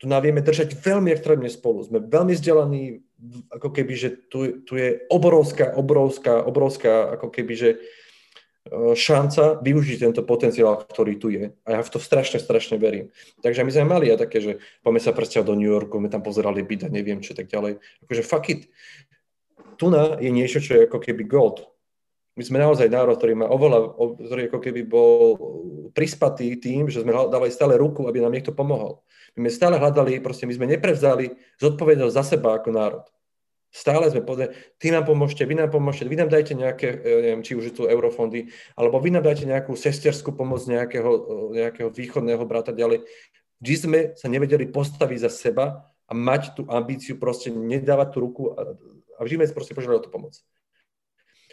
Tu 0.00 0.08
nám 0.08 0.24
vieme 0.24 0.40
držať 0.40 0.80
veľmi 0.80 1.12
extrémne 1.12 1.52
spolu. 1.52 1.84
Sme 1.84 2.00
veľmi 2.00 2.32
vzdelaní, 2.32 3.04
ako 3.52 3.68
keby, 3.68 3.92
že 3.92 4.08
tu, 4.32 4.64
tu 4.64 4.80
je 4.80 5.04
obrovská, 5.12 5.76
obrovská, 5.76 6.40
obrovská, 6.40 7.20
ako 7.20 7.28
keby, 7.28 7.52
že 7.52 7.70
E, 8.60 8.92
šanca 8.92 9.56
využiť 9.64 10.04
tento 10.04 10.20
potenciál, 10.20 10.76
ktorý 10.84 11.16
tu 11.16 11.32
je. 11.32 11.48
A 11.64 11.68
ja 11.74 11.80
v 11.80 11.90
to 11.90 11.96
strašne, 11.96 12.36
strašne 12.36 12.76
verím. 12.76 13.08
Takže 13.40 13.64
my 13.64 13.70
sme 13.72 13.88
mali 13.88 14.12
aj 14.12 14.28
také, 14.28 14.38
že 14.44 14.52
poďme 14.84 15.00
sa 15.00 15.16
presťahovať 15.16 15.48
do 15.48 15.56
New 15.56 15.70
Yorku, 15.72 15.96
my 15.96 16.12
tam 16.12 16.20
pozerali 16.20 16.60
byt 16.60 16.84
a 16.84 16.92
neviem 16.92 17.24
čo 17.24 17.32
tak 17.32 17.48
ďalej. 17.48 17.80
Akože 18.04 18.22
fuck 18.22 18.52
it. 18.52 18.68
Tuna 19.80 20.20
je 20.20 20.28
niečo, 20.28 20.60
čo 20.60 20.76
je 20.76 20.84
ako 20.84 21.00
keby 21.00 21.24
gold. 21.24 21.64
My 22.36 22.44
sme 22.44 22.60
naozaj 22.60 22.92
národ, 22.92 23.16
ktorý 23.16 23.32
má 23.32 23.48
oveľa, 23.48 23.96
ktorý 23.96 24.52
ako 24.52 24.60
keby 24.60 24.80
bol 24.84 25.40
prispatý 25.96 26.60
tým, 26.60 26.92
že 26.92 27.00
sme 27.00 27.16
dávali 27.16 27.48
stále 27.48 27.80
ruku, 27.80 28.06
aby 28.06 28.20
nám 28.20 28.36
niekto 28.36 28.52
pomohol. 28.52 29.00
My 29.38 29.46
sme 29.46 29.50
stále 29.50 29.76
hľadali, 29.78 30.18
proste 30.18 30.48
my 30.48 30.54
sme 30.54 30.66
neprevzali 30.66 31.34
zodpovednosť 31.62 32.14
za 32.14 32.24
seba 32.24 32.58
ako 32.58 32.70
národ. 32.74 33.04
Stále 33.70 34.10
sme 34.10 34.26
povedali, 34.26 34.50
ty 34.82 34.90
nám 34.90 35.06
pomôžte, 35.06 35.46
vy 35.46 35.54
nám 35.54 35.70
pomôžete, 35.70 36.10
vy 36.10 36.18
nám 36.18 36.26
dajte 36.26 36.58
nejaké, 36.58 36.90
e, 36.90 37.22
neviem, 37.22 37.42
či 37.46 37.54
už 37.54 37.70
tu 37.70 37.86
eurofondy, 37.86 38.50
alebo 38.74 38.98
vy 38.98 39.14
nám 39.14 39.22
dajte 39.22 39.46
nejakú 39.46 39.78
sesterskú 39.78 40.34
pomoc 40.34 40.66
nejakého, 40.66 41.06
e, 41.06 41.62
nejakého 41.62 41.94
východného 41.94 42.42
brata 42.50 42.74
ďalej. 42.74 43.06
Vždy 43.62 43.74
sme 43.78 44.00
sa 44.18 44.26
nevedeli 44.26 44.66
postaviť 44.66 45.18
za 45.22 45.30
seba 45.30 45.86
a 46.10 46.12
mať 46.12 46.58
tú 46.58 46.66
ambíciu 46.66 47.14
proste 47.22 47.54
nedávať 47.54 48.08
tú 48.10 48.18
ruku 48.18 48.42
a, 48.58 48.74
a 49.14 49.20
vždy 49.22 49.46
sme 49.46 49.54
proste 49.54 49.78
požiadali 49.78 50.02
o 50.02 50.04
tú 50.04 50.10
pomoc. 50.10 50.34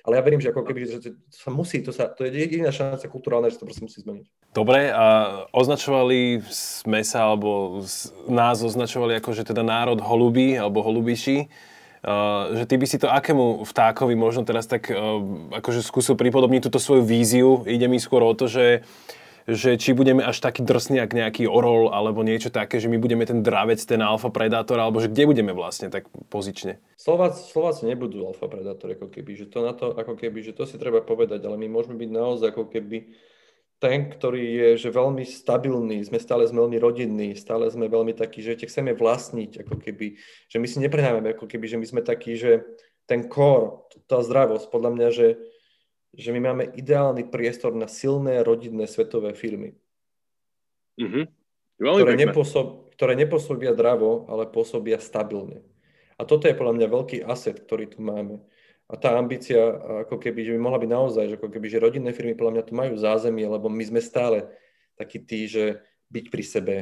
Ale 0.05 0.19
ja 0.19 0.23
verím, 0.23 0.41
že 0.43 0.53
ako 0.53 0.63
keby 0.67 0.79
že 0.85 0.99
to 0.99 1.09
sa 1.31 1.49
musí, 1.49 1.81
to, 1.81 1.95
sa, 1.95 2.11
to 2.11 2.27
je 2.27 2.35
jediná 2.35 2.69
šanca 2.69 3.07
kulturálna, 3.09 3.49
že 3.49 3.59
to 3.59 3.65
proste 3.65 3.83
musí 3.83 3.99
zmeniť. 4.03 4.25
Dobre, 4.53 4.93
a 4.93 5.05
označovali 5.51 6.45
sme 6.49 7.01
sa, 7.01 7.31
alebo 7.31 7.81
nás 8.29 8.61
označovali 8.61 9.17
ako, 9.19 9.35
že 9.35 9.47
teda 9.47 9.65
národ 9.65 9.99
holubí, 9.99 10.55
alebo 10.55 10.85
holubiši. 10.85 11.49
Uh, 12.07 12.53
že 12.53 12.69
ty 12.69 12.77
by 12.77 12.85
si 12.85 13.01
to 13.01 13.09
akému 13.09 13.65
vtákovi 13.65 14.13
možno 14.13 14.45
teraz 14.45 14.69
tak 14.69 14.87
uh, 14.93 15.17
akože 15.59 15.81
skúsil 15.81 16.13
pripodobniť 16.13 16.69
túto 16.69 16.77
svoju 16.77 17.03
víziu. 17.03 17.65
Ide 17.65 17.89
mi 17.89 17.97
skôr 17.97 18.21
o 18.21 18.37
to, 18.37 18.45
že 18.45 18.85
že 19.47 19.79
či 19.79 19.95
budeme 19.95 20.19
až 20.27 20.43
taký 20.43 20.59
drsný, 20.59 20.99
jak 20.99 21.15
nejaký 21.15 21.47
orol, 21.47 21.87
alebo 21.95 22.19
niečo 22.19 22.51
také, 22.51 22.83
že 22.83 22.91
my 22.91 22.99
budeme 22.99 23.23
ten 23.23 23.39
dravec, 23.39 23.79
ten 23.79 24.03
alfa 24.03 24.27
predátor, 24.27 24.75
alebo 24.75 24.99
že 24.99 25.07
kde 25.07 25.23
budeme 25.23 25.55
vlastne 25.55 25.87
tak 25.87 26.11
pozične? 26.27 26.83
Slováci, 26.99 27.47
Slováci 27.47 27.87
nebudú 27.87 28.27
alfa 28.27 28.51
predátor, 28.51 28.91
ako 28.91 29.07
keby, 29.07 29.39
že 29.39 29.45
to 29.47 29.63
na 29.63 29.71
to, 29.71 29.95
ako 29.95 30.19
keby, 30.19 30.43
že 30.43 30.51
to 30.51 30.67
si 30.67 30.75
treba 30.75 30.99
povedať, 30.99 31.39
ale 31.47 31.55
my 31.55 31.71
môžeme 31.71 31.95
byť 31.95 32.09
naozaj 32.11 32.51
ako 32.51 32.67
keby 32.67 33.07
ten, 33.79 34.09
ktorý 34.09 34.43
je 34.43 34.69
že 34.83 34.89
veľmi 34.91 35.23
stabilný, 35.23 36.03
sme 36.03 36.19
stále 36.19 36.43
sme 36.49 36.67
veľmi 36.67 36.77
rodinní, 36.81 37.29
stále 37.39 37.71
sme 37.71 37.87
veľmi 37.87 38.17
takí, 38.17 38.43
že 38.43 38.59
chceme 38.59 38.97
vlastniť, 38.97 39.63
ako 39.63 39.79
keby, 39.79 40.17
že 40.51 40.57
my 40.59 40.67
si 40.67 40.77
neprehnávame, 40.83 41.37
ako 41.37 41.47
keby, 41.47 41.71
že 41.71 41.77
my 41.79 41.85
sme 41.87 42.01
takí, 42.03 42.35
že 42.35 42.67
ten 43.07 43.31
core, 43.31 43.87
tá 44.11 44.19
zdravosť, 44.19 44.67
podľa 44.67 44.91
mňa, 44.91 45.07
že 45.15 45.27
že 46.17 46.33
my 46.33 46.41
máme 46.41 46.63
ideálny 46.73 47.29
priestor 47.29 47.77
na 47.77 47.85
silné 47.85 48.41
rodinné 48.41 48.89
svetové 48.89 49.37
firmy. 49.37 49.77
Mm-hmm. 50.97 51.25
ktoré, 51.77 52.13
nepôsob, 52.17 52.67
ktoré 52.97 53.13
nepôsobia 53.13 53.77
dravo, 53.77 54.25
ale 54.25 54.49
pôsobia 54.49 54.97
stabilne. 54.97 55.61
A 56.17 56.25
toto 56.25 56.49
je 56.49 56.57
podľa 56.57 56.73
mňa 56.81 56.87
veľký 56.89 57.17
aset, 57.21 57.61
ktorý 57.61 57.85
tu 57.93 58.01
máme. 58.01 58.41
A 58.89 58.97
tá 58.97 59.13
ambícia, 59.13 59.61
ako 60.09 60.17
keby, 60.17 60.41
že 60.41 60.51
by 60.57 60.59
mohla 60.59 60.81
byť 60.81 60.89
naozaj, 60.89 61.23
že 61.29 61.37
ako 61.37 61.53
keby, 61.53 61.67
že 61.69 61.83
rodinné 61.83 62.11
firmy 62.17 62.33
podľa 62.33 62.53
mňa 62.57 62.63
tu 62.65 62.73
majú 62.73 62.93
zázemie, 62.97 63.45
lebo 63.45 63.69
my 63.69 63.83
sme 63.85 64.01
stále 64.01 64.49
takí 64.97 65.21
tí, 65.21 65.45
že 65.45 65.85
byť 66.09 66.25
pri 66.33 66.43
sebe, 66.43 66.75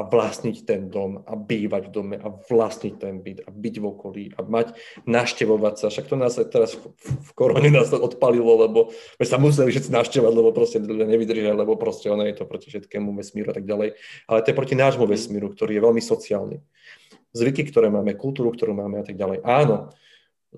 a 0.00 0.08
vlastniť 0.08 0.64
ten 0.64 0.88
dom 0.88 1.20
a 1.28 1.36
bývať 1.36 1.92
v 1.92 1.92
dome 1.92 2.16
a 2.16 2.32
vlastniť 2.32 2.94
ten 2.96 3.20
byt 3.20 3.44
a 3.44 3.52
byť 3.52 3.74
v 3.76 3.84
okolí 3.84 4.24
a 4.32 4.40
mať, 4.40 4.72
naštevovať 5.04 5.74
sa. 5.76 5.86
Však 5.92 6.08
to 6.08 6.16
nás 6.16 6.40
teraz 6.48 6.72
v, 6.72 6.88
v 7.04 7.30
korone 7.36 7.68
nás 7.68 7.92
to 7.92 8.00
odpalilo, 8.00 8.56
lebo 8.64 8.88
my 9.20 9.24
sa 9.28 9.36
museli 9.36 9.68
všetci 9.68 9.92
naštevovať, 9.92 10.32
lebo 10.32 10.56
proste 10.56 10.80
ľudia 10.80 11.04
nevydržia, 11.04 11.52
lebo 11.52 11.76
proste 11.76 12.08
ono 12.08 12.24
je 12.24 12.32
to 12.32 12.48
proti 12.48 12.72
všetkému 12.72 13.12
vesmíru 13.12 13.52
a 13.52 13.56
tak 13.60 13.68
ďalej. 13.68 14.00
Ale 14.24 14.40
to 14.40 14.48
je 14.48 14.56
proti 14.56 14.72
nášmu 14.72 15.04
vesmíru, 15.04 15.52
ktorý 15.52 15.76
je 15.76 15.84
veľmi 15.84 16.00
sociálny. 16.00 16.56
Zvyky, 17.36 17.68
ktoré 17.68 17.92
máme, 17.92 18.16
kultúru, 18.16 18.56
ktorú 18.56 18.72
máme 18.72 19.04
a 19.04 19.04
tak 19.04 19.20
ďalej. 19.20 19.44
Áno, 19.44 19.92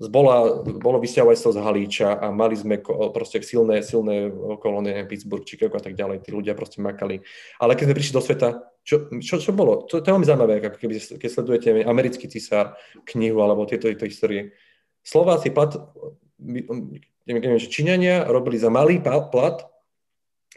bola, 0.09 0.65
bolo 0.65 0.97
vysťahovateľstvo 0.97 1.51
z 1.53 1.59
Halíča 1.61 2.09
a 2.17 2.33
mali 2.33 2.57
sme 2.57 2.81
proste 3.13 3.45
silné, 3.45 3.85
silné 3.85 4.33
kolónie 4.57 5.05
Pittsburgh, 5.05 5.45
Chicago 5.45 5.77
a 5.77 5.83
tak 5.85 5.93
ďalej. 5.93 6.25
Tí 6.25 6.33
ľudia 6.33 6.57
proste 6.57 6.81
makali. 6.81 7.21
Ale 7.61 7.77
keď 7.77 7.91
sme 7.91 7.97
prišli 8.01 8.17
do 8.17 8.23
sveta, 8.25 8.72
čo, 8.83 9.07
čo, 9.23 9.39
čo 9.39 9.51
bolo? 9.55 9.87
To, 9.87 10.03
to 10.03 10.05
je 10.05 10.13
veľmi 10.13 10.27
zaujímavé, 10.27 10.59
ako 10.59 10.75
keby, 10.75 10.99
keď 10.99 11.29
sledujete 11.31 11.67
americký 11.87 12.27
cisár, 12.27 12.75
knihu 13.07 13.39
alebo 13.39 13.63
tieto, 13.63 13.87
tieto 13.87 14.03
histórie. 14.03 14.51
Slováci 15.03 15.55
plat, 15.55 15.71
neviem, 17.23 17.59
že 17.59 17.71
Číňania 17.71 18.27
robili 18.27 18.59
za 18.59 18.67
malý 18.67 18.99
plat, 18.99 19.63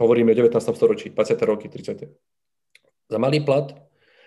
hovoríme 0.03 0.35
o 0.35 0.39
19. 0.39 0.59
storočí, 0.59 1.15
20. 1.15 1.39
roky, 1.47 1.71
30. 1.71 2.11
Za 3.07 3.19
malý 3.23 3.47
plat 3.47 3.79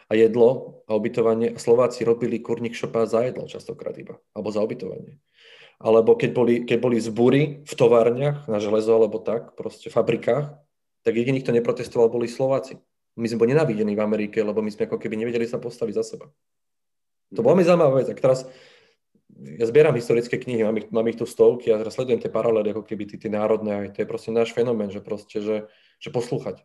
a 0.10 0.14
jedlo 0.16 0.82
a 0.88 0.96
ubytovanie. 0.96 1.54
A 1.54 1.60
Slováci 1.60 2.08
robili 2.08 2.40
kurník 2.40 2.74
šopa 2.74 3.04
za 3.06 3.28
jedlo 3.28 3.46
častokrát 3.46 3.94
iba, 4.00 4.18
alebo 4.32 4.50
za 4.50 4.64
ubytovanie. 4.64 5.20
Alebo 5.80 6.16
keď 6.16 6.30
boli, 6.36 6.56
keď 6.68 6.78
boli 6.80 6.98
zbúry 7.00 7.42
v 7.64 7.74
továrniach 7.76 8.48
na 8.52 8.60
železo 8.60 8.96
alebo 8.96 9.20
tak, 9.24 9.56
proste 9.56 9.88
v 9.88 9.96
fabrikách, 9.96 10.56
tak 11.08 11.14
jediný, 11.16 11.40
kto 11.40 11.56
neprotestoval, 11.56 12.12
boli 12.12 12.28
Slováci. 12.28 12.80
My 13.20 13.28
sme 13.28 13.44
boli 13.44 13.52
nenávidení 13.52 14.00
v 14.00 14.02
Amerike, 14.02 14.40
lebo 14.40 14.64
my 14.64 14.72
sme 14.72 14.88
ako 14.88 14.96
keby 14.96 15.20
nevedeli 15.20 15.44
sa 15.44 15.60
postaviť 15.60 15.96
za 16.00 16.16
seba. 16.16 16.32
To 17.36 17.44
bola 17.44 17.60
mi 17.60 17.68
zaujímavá 17.68 18.00
vec. 18.00 18.08
A 18.08 18.16
teraz 18.16 18.48
ja 19.40 19.66
zbieram 19.68 19.96
historické 19.96 20.40
knihy, 20.40 20.64
mám 20.66 20.78
ich, 20.80 20.88
mám 20.90 21.08
ich 21.08 21.20
tu 21.20 21.28
stovky 21.28 21.70
a 21.72 21.80
teraz 21.80 21.96
sledujem 21.96 22.20
tie 22.20 22.32
paralely, 22.32 22.74
ako 22.74 22.84
keby 22.84 23.06
tie, 23.06 23.30
národné, 23.32 23.94
to 23.94 24.04
je 24.04 24.10
proste 24.10 24.34
náš 24.34 24.52
fenomén, 24.52 24.90
že 24.90 25.00
proste, 25.00 25.40
že, 25.40 25.58
že 26.02 26.10
poslúchať. 26.10 26.64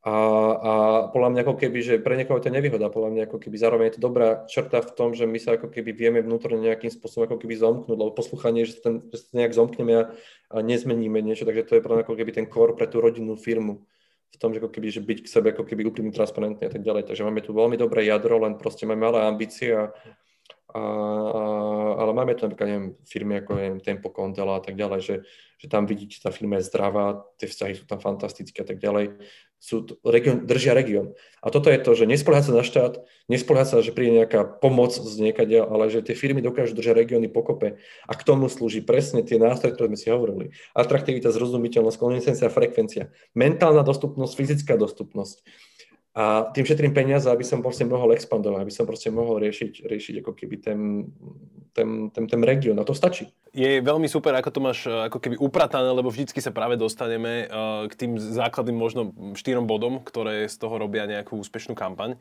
A, 0.00 0.16
a 0.56 0.72
podľa 1.12 1.28
mňa 1.28 1.40
ako 1.44 1.54
keby, 1.60 1.78
že 1.84 1.94
pre 2.00 2.16
niekoho 2.16 2.40
to 2.40 2.48
je 2.48 2.56
nevýhoda, 2.56 2.88
podľa 2.88 3.10
mňa 3.12 3.22
ako 3.28 3.36
keby 3.36 3.56
zároveň 3.60 3.84
je 3.92 3.94
to 4.00 4.06
dobrá 4.08 4.48
črta 4.48 4.80
v 4.80 4.96
tom, 4.96 5.12
že 5.12 5.28
my 5.28 5.36
sa 5.36 5.60
ako 5.60 5.68
keby 5.68 5.92
vieme 5.92 6.24
vnútorne 6.24 6.56
nejakým 6.56 6.88
spôsobom 6.88 7.28
ako 7.28 7.36
keby 7.36 7.60
zomknúť, 7.60 8.00
lebo 8.00 8.16
poslúchanie, 8.16 8.64
že 8.64 8.80
ten, 8.80 9.04
že 9.12 9.28
sa 9.28 9.44
nejak 9.44 9.52
zomkneme 9.52 9.92
a, 10.00 10.04
a 10.48 10.56
nezmeníme 10.64 11.20
niečo, 11.20 11.44
takže 11.44 11.68
to 11.68 11.72
je 11.76 11.84
podľa 11.84 11.96
mňa 12.00 12.04
ako 12.08 12.16
keby 12.16 12.30
ten 12.32 12.46
core 12.48 12.72
pre 12.72 12.88
tú 12.88 13.04
rodinnú 13.04 13.36
firmu 13.36 13.84
v 14.30 14.36
tom, 14.38 14.54
že 14.54 14.62
ako 14.62 14.70
keby, 14.70 14.88
že 14.94 15.02
byť 15.02 15.18
k 15.26 15.32
sebe 15.32 15.48
ako 15.52 15.66
keby 15.66 15.82
úprimne 15.90 16.14
transparentný 16.14 16.64
a 16.66 16.72
tak 16.72 16.86
ďalej. 16.86 17.10
Takže 17.10 17.26
máme 17.26 17.42
tu 17.42 17.50
veľmi 17.50 17.74
dobré 17.74 18.06
jadro, 18.06 18.40
len 18.40 18.56
proste 18.56 18.86
máme 18.86 19.10
malé 19.10 19.26
ambície 19.26 19.74
a, 19.74 19.90
a, 20.70 20.84
ale 22.00 22.10
máme 22.14 22.32
tu 22.38 22.46
napríklad 22.46 22.68
neviem, 22.70 22.88
firmy 23.04 23.42
ako 23.42 23.50
neviem, 23.58 23.78
Tempo 23.82 24.08
Condela 24.14 24.58
a 24.58 24.62
tak 24.62 24.78
ďalej, 24.78 25.00
že, 25.02 25.16
že 25.60 25.66
tam 25.68 25.84
vidíte, 25.84 26.22
tá 26.22 26.30
firma 26.32 26.58
je 26.58 26.70
zdravá, 26.70 27.26
tie 27.36 27.50
vzťahy 27.50 27.74
sú 27.76 27.84
tam 27.84 27.98
fantastické 28.00 28.62
a 28.62 28.66
tak 28.66 28.78
ďalej. 28.78 29.18
Sú, 29.60 29.84
region, 30.08 30.48
držia 30.48 30.72
región. 30.72 31.12
A 31.44 31.52
toto 31.52 31.68
je 31.68 31.76
to, 31.76 31.92
že 31.92 32.08
nespoliehať 32.08 32.48
sa 32.48 32.56
na 32.56 32.64
štát, 32.64 33.04
nespoliehať 33.28 33.68
sa, 33.68 33.84
že 33.84 33.92
príde 33.92 34.16
nejaká 34.24 34.48
pomoc 34.56 34.96
z 34.96 35.14
niekadia, 35.20 35.68
ale 35.68 35.92
že 35.92 36.00
tie 36.00 36.16
firmy 36.16 36.40
dokážu 36.40 36.72
držať 36.72 36.96
regióny 36.96 37.28
pokope. 37.28 37.76
A 38.08 38.12
k 38.16 38.24
tomu 38.24 38.48
slúži 38.48 38.80
presne 38.80 39.20
tie 39.20 39.36
nástroje, 39.36 39.76
ktoré 39.76 39.92
sme 39.92 40.00
si 40.00 40.08
hovorili. 40.08 40.56
Atraktivita, 40.72 41.28
zrozumiteľnosť, 41.28 42.00
konzistencia, 42.00 42.48
frekvencia, 42.48 43.12
mentálna 43.36 43.84
dostupnosť, 43.84 44.32
fyzická 44.32 44.80
dostupnosť 44.80 45.44
a 46.10 46.50
tým 46.50 46.66
šetrím 46.66 46.90
peniaze, 46.90 47.30
aby 47.30 47.46
som 47.46 47.62
proste 47.62 47.86
mohol 47.86 48.18
expandovať, 48.18 48.66
aby 48.66 48.74
som 48.74 48.82
proste 48.82 49.14
mohol 49.14 49.38
riešiť, 49.46 49.86
riešiť 49.86 50.14
ako 50.26 50.32
keby 50.34 50.56
ten, 50.58 51.06
ten, 51.70 52.10
ten, 52.10 52.24
ten 52.26 52.40
región. 52.42 52.74
A 52.82 52.84
to 52.84 52.98
stačí. 52.98 53.30
Je 53.54 53.78
veľmi 53.78 54.10
super, 54.10 54.34
ako 54.34 54.50
to 54.50 54.60
máš 54.60 54.78
ako 54.90 55.22
keby 55.22 55.38
upratané, 55.38 55.86
lebo 55.86 56.10
vždycky 56.10 56.42
sa 56.42 56.50
práve 56.50 56.74
dostaneme 56.74 57.46
eh, 57.46 57.86
k 57.86 57.94
tým 57.94 58.18
základným 58.18 58.74
možno 58.74 59.14
štyrom 59.38 59.70
bodom, 59.70 60.02
ktoré 60.02 60.50
z 60.50 60.56
toho 60.58 60.82
robia 60.82 61.06
nejakú 61.06 61.38
úspešnú 61.38 61.78
kampaň. 61.78 62.18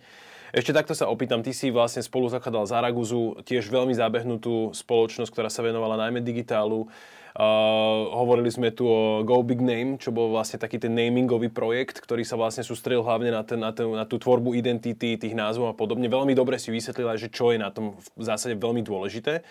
Ešte 0.49 0.73
takto 0.73 0.97
sa 0.97 1.09
opýtam, 1.09 1.45
ty 1.45 1.53
si 1.53 1.69
vlastne 1.69 2.01
spolu 2.01 2.25
zakladal 2.29 2.65
Zaraguzu, 2.65 3.41
tiež 3.45 3.69
veľmi 3.69 3.93
zabehnutú 3.93 4.73
spoločnosť, 4.73 5.29
ktorá 5.29 5.49
sa 5.49 5.61
venovala 5.61 5.97
najmä 5.97 6.25
digitálu. 6.25 6.89
Uh, 7.38 8.09
hovorili 8.17 8.49
sme 8.49 8.73
tu 8.73 8.89
o 8.89 9.21
Go 9.21 9.45
Big 9.45 9.61
Name, 9.61 10.01
čo 10.01 10.09
bol 10.09 10.34
vlastne 10.34 10.57
taký 10.57 10.82
ten 10.82 10.93
namingový 10.97 11.53
projekt, 11.53 12.01
ktorý 12.01 12.25
sa 12.25 12.34
vlastne 12.36 12.65
sústrelil 12.65 13.05
hlavne 13.05 13.30
na, 13.30 13.45
ten, 13.45 13.61
na, 13.61 13.69
ten, 13.69 13.86
na 13.86 14.05
tú 14.09 14.17
tvorbu 14.17 14.57
identity, 14.57 15.15
tých 15.19 15.38
názvov 15.38 15.71
a 15.71 15.75
podobne. 15.77 16.09
Veľmi 16.09 16.34
dobre 16.34 16.57
si 16.57 16.73
vysvetlila, 16.73 17.21
že 17.21 17.30
čo 17.30 17.53
je 17.53 17.61
na 17.61 17.69
tom 17.69 17.97
v 18.17 18.23
zásade 18.25 18.57
veľmi 18.57 18.82
dôležité. 18.82 19.45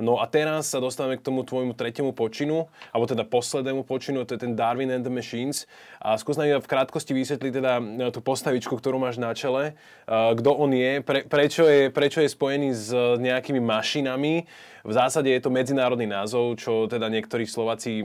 No 0.00 0.20
a 0.20 0.24
teraz 0.24 0.72
sa 0.72 0.80
dostávame 0.80 1.20
k 1.20 1.26
tomu 1.26 1.44
tvojmu 1.44 1.76
tretiemu 1.76 2.16
počinu, 2.16 2.72
alebo 2.94 3.04
teda 3.04 3.28
poslednému 3.28 3.84
počinu, 3.84 4.24
to 4.24 4.36
je 4.36 4.40
ten 4.48 4.56
Darwin 4.56 4.88
and 4.88 5.04
the 5.04 5.12
Machines. 5.12 5.68
A 6.00 6.16
skús 6.16 6.40
nám 6.40 6.64
v 6.64 6.70
krátkosti 6.70 7.12
vysvetliť 7.12 7.52
teda 7.52 7.72
e, 7.76 7.82
tú 8.08 8.24
postavičku, 8.24 8.72
ktorú 8.72 8.96
máš 8.96 9.20
na 9.20 9.36
čele, 9.36 9.72
e, 9.72 10.12
kto 10.38 10.50
on 10.56 10.72
je, 10.72 11.04
pre, 11.04 11.28
prečo 11.28 11.68
je, 11.68 11.92
prečo 11.92 12.24
je 12.24 12.32
spojený 12.32 12.70
s 12.72 12.88
nejakými 13.20 13.60
mašinami. 13.60 14.48
V 14.82 14.92
zásade 14.92 15.30
je 15.30 15.42
to 15.44 15.52
medzinárodný 15.52 16.08
názov, 16.08 16.58
čo 16.58 16.88
teda 16.88 17.12
niektorí 17.12 17.44
Slováci 17.44 18.00
e, 18.00 18.04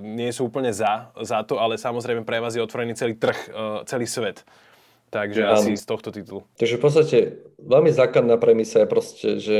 nie 0.00 0.32
sú 0.32 0.48
úplne 0.48 0.72
za, 0.72 1.12
za 1.20 1.44
to, 1.44 1.60
ale 1.60 1.76
samozrejme 1.76 2.24
pre 2.24 2.40
vás 2.40 2.56
je 2.56 2.64
otvorený 2.64 2.96
celý 2.96 3.14
trh, 3.18 3.52
celý 3.84 4.08
svet. 4.08 4.46
Takže 5.06 5.40
ja, 5.40 5.54
asi 5.54 5.78
z 5.78 5.86
tohto 5.86 6.10
titulu. 6.10 6.42
Takže 6.58 6.76
v 6.76 6.82
podstate 6.82 7.18
veľmi 7.62 7.94
základná 7.94 8.34
premisa 8.42 8.82
je 8.82 8.88
proste, 8.90 9.28
že 9.38 9.58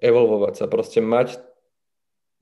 evolvovať 0.00 0.54
sa, 0.56 0.64
proste 0.66 1.04
mať 1.04 1.40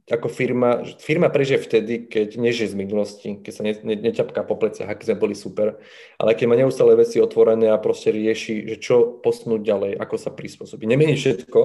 ako 0.09 0.29
firma, 0.33 0.81
firma 0.99 1.29
prežije 1.29 1.61
vtedy, 1.61 2.09
keď 2.09 2.41
nežije 2.41 2.73
z 2.73 2.77
minulosti, 2.81 3.29
keď 3.45 3.53
sa 3.53 3.63
ne, 3.63 3.73
ne, 3.85 3.97
neťapká 4.09 4.41
po 4.49 4.57
pleciach, 4.57 4.89
aké 4.89 5.05
sme 5.05 5.21
boli 5.21 5.37
super, 5.37 5.77
ale 6.17 6.33
keď 6.33 6.47
má 6.49 6.57
neustále 6.57 6.97
veci 6.97 7.21
otvorené 7.21 7.69
a 7.69 7.77
proste 7.77 8.09
rieši, 8.09 8.73
že 8.73 8.77
čo 8.81 9.21
posunúť 9.21 9.61
ďalej, 9.61 9.93
ako 10.01 10.17
sa 10.17 10.33
prispôsobiť. 10.33 10.87
Nemení 10.89 11.13
všetko, 11.13 11.61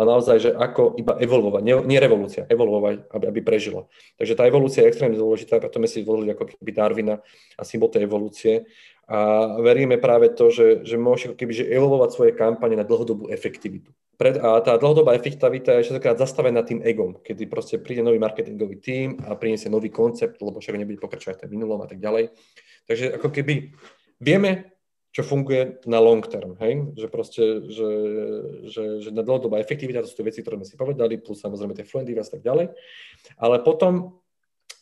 ale 0.00 0.04
naozaj, 0.08 0.36
že 0.40 0.50
ako 0.56 0.96
iba 0.96 1.20
evolvovať, 1.20 1.62
nie, 1.62 1.76
nie 1.84 1.98
revolúcia, 2.00 2.48
evolvovať, 2.48 3.12
aby, 3.12 3.24
aby 3.28 3.40
prežilo. 3.44 3.92
Takže 4.16 4.34
tá 4.40 4.48
evolúcia 4.48 4.88
je 4.88 4.88
extrémne 4.88 5.20
dôležitá, 5.20 5.60
preto 5.60 5.76
sme 5.76 5.88
si 5.88 6.00
zvolili 6.00 6.32
ako 6.32 6.48
keby 6.48 6.72
Darwina 6.72 7.20
a 7.60 7.62
symbol 7.62 7.92
tej 7.92 8.08
evolúcie. 8.08 8.64
A 9.04 9.58
veríme 9.60 10.00
práve 10.00 10.32
to, 10.32 10.48
že, 10.48 10.88
že 10.88 10.96
môže 10.96 11.36
keby 11.36 11.52
že 11.52 11.68
evolvovať 11.68 12.10
svoje 12.16 12.32
kampane 12.32 12.78
na 12.78 12.86
dlhodobú 12.86 13.28
efektivitu. 13.28 13.92
Pred, 14.12 14.38
a 14.44 14.60
tá 14.60 14.76
dlhodobá 14.76 15.16
efektivita 15.16 15.80
je 15.80 15.88
častokrát 15.88 16.20
zastavená 16.20 16.60
tým 16.60 16.84
egom, 16.84 17.16
kedy 17.24 17.48
proste 17.48 17.80
príde 17.80 18.04
nový 18.04 18.20
marketingový 18.20 18.76
tím 18.78 19.08
a 19.24 19.34
priniesie 19.34 19.72
nový 19.72 19.88
koncept, 19.88 20.36
lebo 20.44 20.60
však 20.60 20.76
nebude 20.76 21.00
pokračovať 21.00 21.46
ten 21.46 21.50
minulom 21.50 21.80
a 21.80 21.88
tak 21.88 21.96
ďalej. 21.96 22.28
Takže 22.84 23.16
ako 23.16 23.28
keby 23.32 23.72
vieme, 24.20 24.76
čo 25.12 25.24
funguje 25.24 25.80
na 25.88 26.00
long 26.00 26.20
term, 26.24 26.56
hej? 26.60 26.92
že 26.96 27.06
proste, 27.08 27.42
že, 27.68 27.90
že, 28.68 28.82
že 29.04 29.08
na 29.12 29.24
dlhodobá 29.24 29.60
efektivita, 29.60 30.04
to 30.04 30.08
sú 30.08 30.20
tie 30.20 30.28
veci, 30.28 30.40
ktoré 30.44 30.60
sme 30.60 30.68
si 30.68 30.76
povedali, 30.76 31.20
plus 31.20 31.40
samozrejme 31.40 31.76
tie 31.76 31.88
fluent 31.88 32.08
a 32.08 32.24
tak 32.24 32.44
ďalej, 32.44 32.72
ale 33.40 33.56
potom 33.64 34.22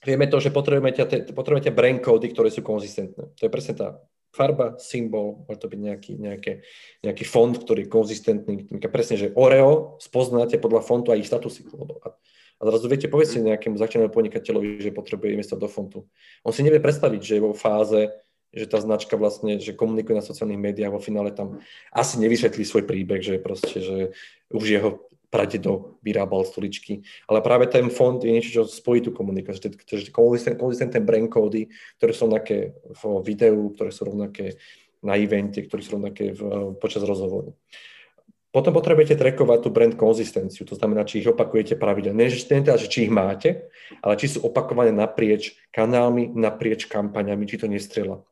vieme 0.06 0.26
to, 0.26 0.38
že 0.40 0.54
potrebujete, 0.54 1.34
potrebujete 1.34 1.70
brain 1.74 1.98
cody, 1.98 2.30
ktoré 2.32 2.48
sú 2.48 2.62
konzistentné. 2.62 3.30
To 3.36 3.42
je 3.42 3.50
presne 3.52 3.74
tá 3.76 4.00
farba, 4.30 4.78
symbol, 4.78 5.44
môže 5.46 5.60
to 5.60 5.68
byť 5.70 5.80
nejaký, 5.80 6.12
nejaké, 6.18 6.52
nejaký 7.02 7.24
font, 7.26 7.54
ktorý 7.54 7.86
je 7.86 7.90
konzistentný. 7.90 8.54
Presne, 8.90 9.16
že 9.18 9.34
Oreo 9.34 9.98
spoznáte 9.98 10.56
podľa 10.56 10.86
fontu 10.86 11.10
a 11.10 11.18
ich 11.18 11.26
statusy. 11.26 11.66
A, 12.06 12.14
a 12.58 12.62
zrazu 12.70 12.86
viete, 12.86 13.10
povedzte 13.10 13.42
nejakému 13.42 13.74
začínanému 13.74 14.14
podnikateľovi, 14.14 14.82
že 14.82 14.94
potrebuje 14.94 15.34
investovať 15.34 15.60
do 15.60 15.70
fontu. 15.70 15.98
On 16.46 16.54
si 16.54 16.62
nevie 16.62 16.78
predstaviť, 16.78 17.20
že 17.20 17.36
je 17.38 17.42
vo 17.42 17.54
fáze 17.54 18.10
že 18.50 18.66
tá 18.66 18.82
značka 18.82 19.14
vlastne, 19.14 19.62
že 19.62 19.78
komunikuje 19.78 20.18
na 20.18 20.26
sociálnych 20.26 20.58
médiách, 20.58 20.90
vo 20.90 20.98
finále 20.98 21.30
tam 21.30 21.62
asi 21.94 22.18
nevysvetlí 22.18 22.66
svoj 22.66 22.82
príbeh, 22.82 23.22
že 23.22 23.38
proste, 23.38 23.78
že 23.78 23.96
už 24.50 24.64
jeho 24.66 24.90
pradedo 25.30 26.02
vyrábal 26.02 26.42
stoličky. 26.42 27.06
Ale 27.30 27.40
práve 27.40 27.70
ten 27.70 27.86
fond 27.88 28.18
je 28.18 28.34
niečo, 28.34 28.50
čo 28.50 28.62
spojí 28.66 29.00
tú 29.00 29.14
komunikáciu. 29.14 29.70
Takže 29.70 30.10
konzistentné 30.10 30.98
brand 31.00 31.30
kódy, 31.30 31.70
ktoré 31.96 32.10
sú 32.10 32.26
rovnaké 32.26 32.74
v 32.90 33.02
videu, 33.22 33.70
ktoré 33.72 33.94
sú 33.94 34.10
rovnaké 34.10 34.58
na 35.00 35.16
evente, 35.16 35.64
ktoré 35.64 35.80
sú 35.80 35.96
rovnaké 35.96 36.34
v, 36.34 36.74
počas 36.76 37.06
rozhovoru. 37.06 37.54
Potom 38.50 38.74
potrebujete 38.74 39.14
trekovať 39.14 39.58
tú 39.62 39.70
brand 39.70 39.94
konzistenciu, 39.94 40.66
to 40.66 40.74
znamená, 40.74 41.06
či 41.06 41.22
ich 41.22 41.30
opakujete 41.30 41.78
pravidelne. 41.78 42.26
Nie, 42.26 42.34
teda, 42.34 42.74
či 42.82 43.06
ich 43.06 43.12
máte, 43.14 43.70
ale 44.02 44.18
či 44.18 44.26
sú 44.26 44.42
opakované 44.42 44.90
naprieč 44.90 45.54
kanálmi, 45.70 46.34
naprieč 46.34 46.90
kampaňami, 46.90 47.46
či 47.46 47.62
to 47.62 47.70
nestrela. 47.70 48.26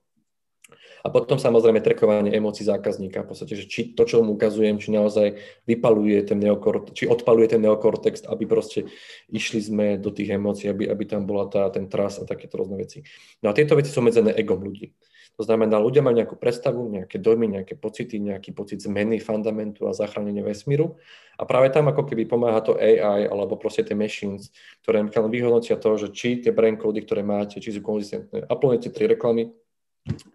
A 1.04 1.12
potom 1.14 1.38
samozrejme 1.38 1.78
trekovanie 1.78 2.34
emócií 2.34 2.66
zákazníka, 2.66 3.22
v 3.22 3.28
podstate, 3.30 3.54
že 3.54 3.70
či 3.70 3.94
to, 3.94 4.02
čo 4.02 4.22
mu 4.22 4.34
ukazujem, 4.34 4.82
či 4.82 4.90
naozaj 4.90 5.38
vypaluje 5.68 6.18
ten 6.26 6.38
neokortex, 6.42 6.94
či 6.94 7.04
odpaluje 7.06 7.54
ten 7.54 7.62
neokortex, 7.62 8.26
aby 8.26 8.44
proste 8.50 8.90
išli 9.30 9.60
sme 9.62 9.86
do 9.96 10.10
tých 10.10 10.34
emócií, 10.34 10.66
aby, 10.70 10.90
aby 10.90 11.04
tam 11.06 11.22
bola 11.28 11.46
tá, 11.46 11.70
ten 11.70 11.86
tras 11.86 12.18
a 12.18 12.26
takéto 12.26 12.58
rôzne 12.58 12.78
veci. 12.78 13.06
No 13.42 13.50
a 13.50 13.56
tieto 13.56 13.78
veci 13.78 13.94
sú 13.94 14.02
medzené 14.02 14.34
egom 14.34 14.58
ľudí. 14.58 14.90
To 15.38 15.46
znamená, 15.46 15.78
ľudia 15.78 16.02
majú 16.02 16.18
nejakú 16.18 16.34
predstavu, 16.34 16.90
nejaké 16.90 17.22
dojmy, 17.22 17.62
nejaké 17.62 17.78
pocity, 17.78 18.18
nejaký 18.18 18.50
pocit 18.50 18.82
zmeny 18.82 19.22
fundamentu 19.22 19.86
a 19.86 19.94
zachránenia 19.94 20.42
vesmíru. 20.42 20.98
A 21.38 21.46
práve 21.46 21.70
tam 21.70 21.86
ako 21.86 22.10
keby 22.10 22.26
pomáha 22.26 22.58
to 22.58 22.74
AI 22.74 23.30
alebo 23.30 23.54
proste 23.54 23.86
tie 23.86 23.94
machines, 23.94 24.50
ktoré 24.82 25.06
vyhodnotia 25.06 25.78
to, 25.78 25.94
že 25.94 26.10
či 26.10 26.42
tie 26.42 26.50
brand 26.50 26.74
ktoré 26.82 27.22
máte, 27.22 27.62
či 27.62 27.70
sú 27.70 27.78
konzistentné. 27.86 28.50
Uploadnete 28.50 28.90
tri 28.90 29.06
reklamy, 29.06 29.54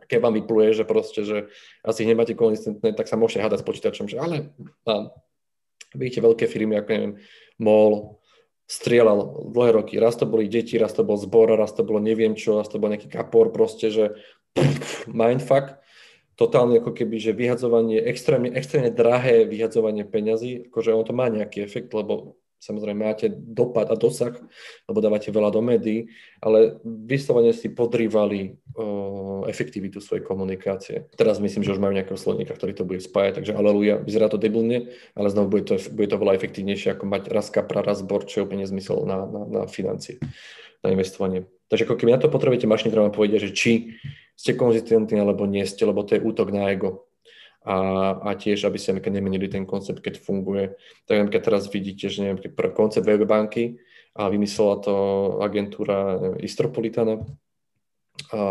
keď 0.07 0.19
vám 0.21 0.34
vypluje, 0.38 0.78
že 0.78 0.84
proste, 0.86 1.21
že 1.26 1.38
asi 1.82 2.05
nemáte 2.05 2.38
konzistentné, 2.38 2.93
tak 2.93 3.09
sa 3.09 3.17
môžete 3.17 3.41
hádať 3.41 3.59
s 3.63 3.67
počítačom, 3.67 4.05
že 4.09 4.21
ale 4.21 4.53
a 4.86 5.09
vidíte 5.97 6.21
veľké 6.21 6.45
firmy, 6.49 6.78
ako 6.78 6.89
neviem, 6.93 7.13
MOL, 7.61 8.21
strieľal 8.65 9.49
dlhé 9.53 9.71
roky. 9.76 9.93
Raz 10.01 10.17
to 10.17 10.26
boli 10.26 10.49
deti, 10.49 10.80
raz 10.80 10.95
to 10.95 11.05
bol 11.05 11.19
zbor, 11.19 11.53
raz 11.53 11.76
to 11.76 11.86
bolo 11.86 12.01
neviem 12.01 12.34
čo, 12.34 12.57
raz 12.57 12.71
to 12.71 12.82
bol 12.82 12.89
nejaký 12.89 13.11
kapor, 13.11 13.53
proste, 13.53 13.93
že 13.93 14.05
mindfuck. 15.09 15.78
Totálne 16.34 16.82
ako 16.82 16.97
keby, 16.97 17.21
že 17.21 17.38
vyhadzovanie, 17.38 18.01
extrémne, 18.01 18.49
extrémne 18.57 18.89
drahé 18.89 19.45
vyhadzovanie 19.45 20.01
peňazí, 20.01 20.74
akože 20.74 20.89
ono 20.89 21.05
to 21.05 21.13
má 21.13 21.30
nejaký 21.30 21.61
efekt, 21.61 21.93
lebo 21.93 22.41
samozrejme 22.64 23.03
máte 23.03 23.28
dopad 23.28 23.91
a 23.91 23.99
dosah, 23.99 24.32
lebo 24.88 25.03
dávate 25.03 25.28
veľa 25.36 25.51
do 25.51 25.59
médií, 25.59 26.07
ale 26.39 26.80
vyslovene 26.84 27.51
si 27.51 27.68
podrývali 27.68 28.55
efektivitu 29.51 29.99
svojej 29.99 30.24
komunikácie. 30.24 31.11
Teraz 31.20 31.43
myslím, 31.43 31.68
že 31.68 31.76
už 31.76 31.84
majú 31.84 31.91
nejakého 31.91 32.16
slovníka, 32.16 32.55
ktorý 32.55 32.72
to 32.72 32.88
bude 32.88 33.03
spájať, 33.03 33.43
takže 33.43 33.53
aleluja, 33.53 33.99
vyzerá 33.99 34.32
to 34.32 34.39
debilne, 34.39 34.95
ale 35.14 35.28
znovu 35.28 35.59
bude 35.59 35.68
to, 35.68 35.76
bude 35.91 36.07
to 36.07 36.16
veľa 36.16 36.39
efektívnejšie, 36.39 36.95
ako 36.95 37.03
mať 37.03 37.24
raz 37.30 37.51
kapra, 37.51 37.84
raz 37.84 37.99
bor, 37.99 38.24
čo 38.24 38.41
je 38.41 38.45
úplne 38.47 38.64
zmysel 38.64 39.03
na, 39.03 39.28
na, 39.28 39.41
na 39.43 39.61
financie, 39.68 40.24
na 40.80 40.95
investovanie. 40.95 41.45
Takže 41.68 41.84
ako 41.84 41.95
keby 41.99 42.16
na 42.16 42.22
to 42.24 42.32
potrebujete 42.32 42.66
mašiny, 42.70 42.95
vám 42.95 43.11
povedia, 43.11 43.43
že 43.43 43.51
či 43.51 43.99
ste 44.34 44.57
konzistentní 44.57 45.22
alebo 45.22 45.45
nie 45.45 45.68
ste, 45.68 45.86
lebo 45.86 46.01
to 46.01 46.18
je 46.18 46.26
útok 46.26 46.49
na 46.49 46.72
ego 46.74 47.05
a, 47.64 47.78
a 48.20 48.30
tiež, 48.36 48.68
aby 48.68 48.76
ste 48.76 48.95
nemenili 49.11 49.47
ten 49.47 49.64
koncept, 49.64 50.03
keď 50.03 50.20
funguje. 50.20 50.76
Tak 51.07 51.32
keď 51.32 51.41
teraz 51.41 51.64
vidíte, 51.72 52.11
že 52.11 52.24
neviem, 52.24 52.39
koncept 52.76 53.07
webbanky 53.07 53.80
a 54.14 54.28
vymyslela 54.28 54.84
to 54.84 54.95
agentúra 55.39 55.99
neviem, 56.20 56.45
Istropolitana, 56.45 57.24
a, 58.30 58.43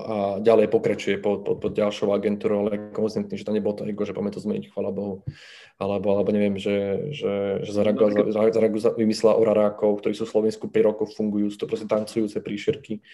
a 0.00 0.16
ďalej 0.40 0.72
pokračuje 0.72 1.20
pod, 1.20 1.44
pod, 1.44 1.60
pod 1.60 1.72
ďalšou 1.76 2.08
agentúrou, 2.08 2.64
ale 2.64 2.88
konzistentný, 2.96 3.36
že 3.36 3.44
to 3.44 3.52
nebolo 3.52 3.76
to 3.76 3.84
ego, 3.84 4.08
že 4.08 4.16
poďme 4.16 4.32
to 4.32 4.40
zmeniť, 4.40 4.72
chvala 4.72 4.90
Bohu. 4.96 5.28
Alebo, 5.76 6.16
alebo 6.16 6.32
neviem, 6.32 6.56
že, 6.56 7.12
že, 7.12 7.62
že 7.62 7.70
Zaragu, 7.70 8.08
Zaragu 8.32 8.78
vymyslela 8.96 9.36
orarákov, 9.36 10.00
ktorí 10.00 10.16
sú 10.16 10.24
v 10.24 10.32
Slovensku 10.32 10.72
5 10.72 10.88
rokov 10.88 11.12
fungujú, 11.14 11.52
sú 11.52 11.60
to 11.60 11.68
proste 11.68 11.84
tancujúce 11.84 12.40
príšerky 12.40 13.04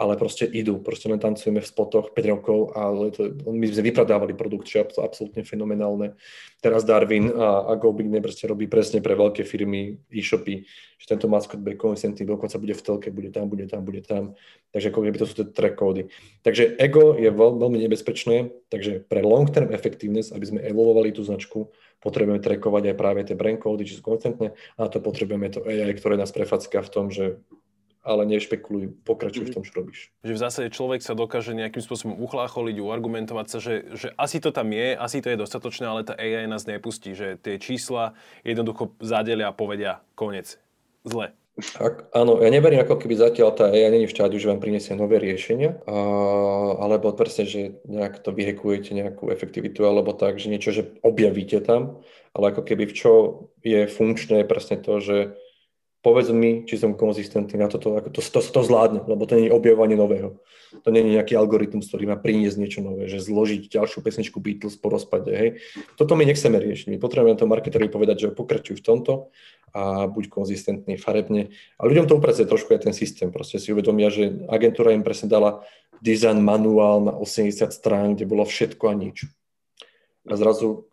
ale 0.00 0.16
proste 0.16 0.48
idú, 0.48 0.80
proste 0.80 1.12
len 1.12 1.20
tancujeme 1.20 1.60
v 1.60 1.68
spotoch 1.68 2.16
5 2.16 2.32
rokov, 2.32 2.72
to, 3.12 3.36
my 3.52 3.68
sme 3.68 3.92
vypradávali 3.92 4.32
produkt, 4.32 4.64
čo 4.64 4.80
je 4.80 4.96
absolútne 4.96 5.44
fenomenálne. 5.44 6.16
Teraz 6.64 6.88
Darwin 6.88 7.28
a, 7.28 7.68
a 7.68 7.76
Go 7.76 7.92
Big 7.92 8.08
proste 8.24 8.48
robí 8.48 8.64
presne 8.64 9.04
pre 9.04 9.12
veľké 9.12 9.44
firmy 9.44 10.00
e-shopy, 10.08 10.64
že 10.96 11.04
tento 11.04 11.28
maskot 11.28 11.60
bude 11.60 11.76
konzistentný, 11.76 12.24
dokonca 12.24 12.56
bude 12.56 12.72
v 12.72 12.80
telke, 12.80 13.08
bude 13.12 13.28
tam, 13.28 13.52
bude 13.52 13.68
tam, 13.68 13.84
bude 13.84 14.00
tam. 14.00 14.32
Takže 14.72 14.88
ako 14.88 15.00
keby 15.04 15.16
to 15.20 15.28
sú 15.28 15.34
tie 15.36 15.46
track 15.52 15.76
kódy. 15.76 16.08
Takže 16.48 16.80
ego 16.80 17.20
je 17.20 17.28
veľ, 17.28 17.60
veľmi 17.60 17.78
nebezpečné, 17.84 18.56
takže 18.72 19.04
pre 19.04 19.20
long 19.20 19.52
term 19.52 19.68
effectiveness, 19.68 20.32
aby 20.32 20.48
sme 20.48 20.64
evolovali 20.64 21.12
tú 21.12 21.20
značku, 21.20 21.68
potrebujeme 22.00 22.40
trackovať 22.40 22.82
aj 22.88 22.96
práve 22.96 23.20
tie 23.28 23.36
brand 23.36 23.60
kódy, 23.60 23.84
či 23.84 24.00
sú 24.00 24.02
konzistentné, 24.04 24.56
a 24.80 24.88
to 24.88 25.04
potrebujeme 25.04 25.52
to 25.52 25.60
AI, 25.68 25.92
ktoré 25.92 26.16
nás 26.16 26.32
prefacká 26.32 26.80
v 26.80 26.92
tom, 26.92 27.12
že 27.12 27.36
ale 28.00 28.24
nešpekuluj, 28.24 29.04
pokračuj 29.04 29.44
v 29.44 29.50
mhm. 29.52 29.54
tom, 29.54 29.62
čo 29.64 29.72
robíš. 29.76 30.00
Že 30.24 30.32
v 30.32 30.42
zásade 30.42 30.68
človek 30.72 31.00
sa 31.04 31.12
dokáže 31.12 31.52
nejakým 31.52 31.84
spôsobom 31.84 32.16
uchlácholiť, 32.24 32.76
uargumentovať 32.80 33.46
sa, 33.46 33.58
že, 33.60 33.74
že 33.92 34.08
asi 34.16 34.40
to 34.40 34.50
tam 34.50 34.72
je, 34.72 34.96
asi 34.96 35.20
to 35.20 35.28
je 35.28 35.40
dostatočné, 35.40 35.84
ale 35.84 36.08
tá 36.08 36.16
AI 36.16 36.48
nás 36.48 36.64
nepustí, 36.64 37.12
že 37.12 37.36
tie 37.36 37.60
čísla 37.60 38.16
jednoducho 38.40 38.96
zadelia 39.04 39.52
a 39.52 39.56
povedia 39.56 40.00
koniec. 40.16 40.56
Zle. 41.04 41.36
Ak, 41.76 42.08
áno, 42.16 42.40
ja 42.40 42.48
neverím, 42.48 42.80
ako 42.80 42.96
keby 42.96 43.20
zatiaľ 43.20 43.52
tá 43.52 43.68
AI 43.68 43.92
není 43.92 44.06
v 44.08 44.14
štádiu, 44.16 44.40
že 44.40 44.48
vám 44.48 44.64
prinesie 44.64 44.96
nové 44.96 45.20
riešenia, 45.20 45.76
a, 45.84 45.96
alebo 46.80 47.12
presne, 47.12 47.44
že 47.44 47.76
nejak 47.84 48.24
to 48.24 48.32
vyhekujete 48.32 48.96
nejakú 48.96 49.28
efektivitu, 49.28 49.84
alebo 49.84 50.16
tak, 50.16 50.40
že 50.40 50.48
niečo, 50.48 50.72
že 50.72 50.88
objavíte 51.04 51.60
tam, 51.60 52.00
ale 52.32 52.54
ako 52.54 52.64
keby 52.64 52.88
v 52.88 52.96
čo 52.96 53.12
je 53.60 53.84
funkčné 53.84 54.48
presne 54.48 54.80
to, 54.80 55.04
že 55.04 55.16
povedz 56.00 56.32
mi, 56.32 56.64
či 56.64 56.80
som 56.80 56.96
konzistentný 56.96 57.60
na 57.60 57.68
toto, 57.68 57.92
ako 57.92 58.08
to, 58.08 58.20
to, 58.24 58.40
to 58.40 58.60
zvládne, 58.64 59.04
lebo 59.04 59.28
to 59.28 59.36
nie 59.36 59.52
je 59.52 59.56
objavovanie 59.56 60.00
nového. 60.00 60.40
To 60.86 60.88
nie 60.88 61.04
je 61.04 61.18
nejaký 61.18 61.34
algoritmus, 61.36 61.90
ktorý 61.90 62.08
má 62.08 62.16
priniesť 62.16 62.56
niečo 62.56 62.80
nové, 62.80 63.10
že 63.10 63.20
zložiť 63.20 63.68
ďalšiu 63.68 64.00
pesničku 64.00 64.38
Beatles 64.40 64.80
po 64.80 64.88
rozpade. 64.88 65.28
Hej. 65.34 65.48
Toto 66.00 66.16
my 66.16 66.24
nechceme 66.24 66.56
riešiť. 66.56 66.94
My 66.94 66.98
potrebujeme 67.02 67.36
to 67.36 67.50
marketerovi 67.50 67.90
povedať, 67.92 68.16
že 68.28 68.36
pokračuj 68.36 68.80
v 68.80 68.84
tomto 68.86 69.12
a 69.76 70.06
buď 70.08 70.30
konzistentný 70.30 70.96
farebne. 70.96 71.52
A 71.76 71.84
ľuďom 71.84 72.06
to 72.08 72.16
upracuje 72.16 72.48
trošku 72.48 72.72
aj 72.72 72.88
ten 72.88 72.94
systém. 72.94 73.28
Proste 73.34 73.60
si 73.60 73.74
uvedomia, 73.74 74.08
že 74.08 74.46
agentúra 74.48 74.96
im 74.96 75.04
presne 75.04 75.28
dala 75.28 75.66
design 76.00 76.40
manuál 76.40 77.04
na 77.04 77.12
80 77.12 77.70
strán, 77.70 78.16
kde 78.16 78.24
bolo 78.24 78.48
všetko 78.48 78.84
a 78.88 78.94
nič. 78.96 79.28
A 80.24 80.38
zrazu 80.38 80.88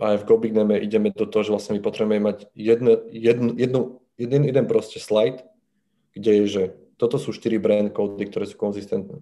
aj 0.00 0.24
v 0.24 0.28
Gobigneme 0.28 0.80
ideme 0.80 1.12
do 1.12 1.28
toho, 1.28 1.44
že 1.44 1.52
vlastne 1.52 1.76
my 1.76 1.82
potrebujeme 1.84 2.24
mať 2.24 2.38
jedno, 2.56 2.98
jedno, 3.12 3.50
jednu 3.54 3.80
jeden, 4.18 4.42
jeden 4.44 4.66
proste 4.66 4.98
slide, 5.00 5.42
kde 6.14 6.30
je, 6.42 6.44
že 6.46 6.62
toto 6.96 7.18
sú 7.18 7.34
štyri 7.34 7.58
brand 7.58 7.90
kódy, 7.90 8.30
ktoré 8.30 8.46
sú 8.46 8.54
konzistentné. 8.54 9.18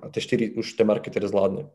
A 0.00 0.12
tie 0.12 0.22
štyri 0.22 0.54
už 0.54 0.78
ten 0.78 0.86
marketer 0.86 1.24
zvládne. 1.26 1.66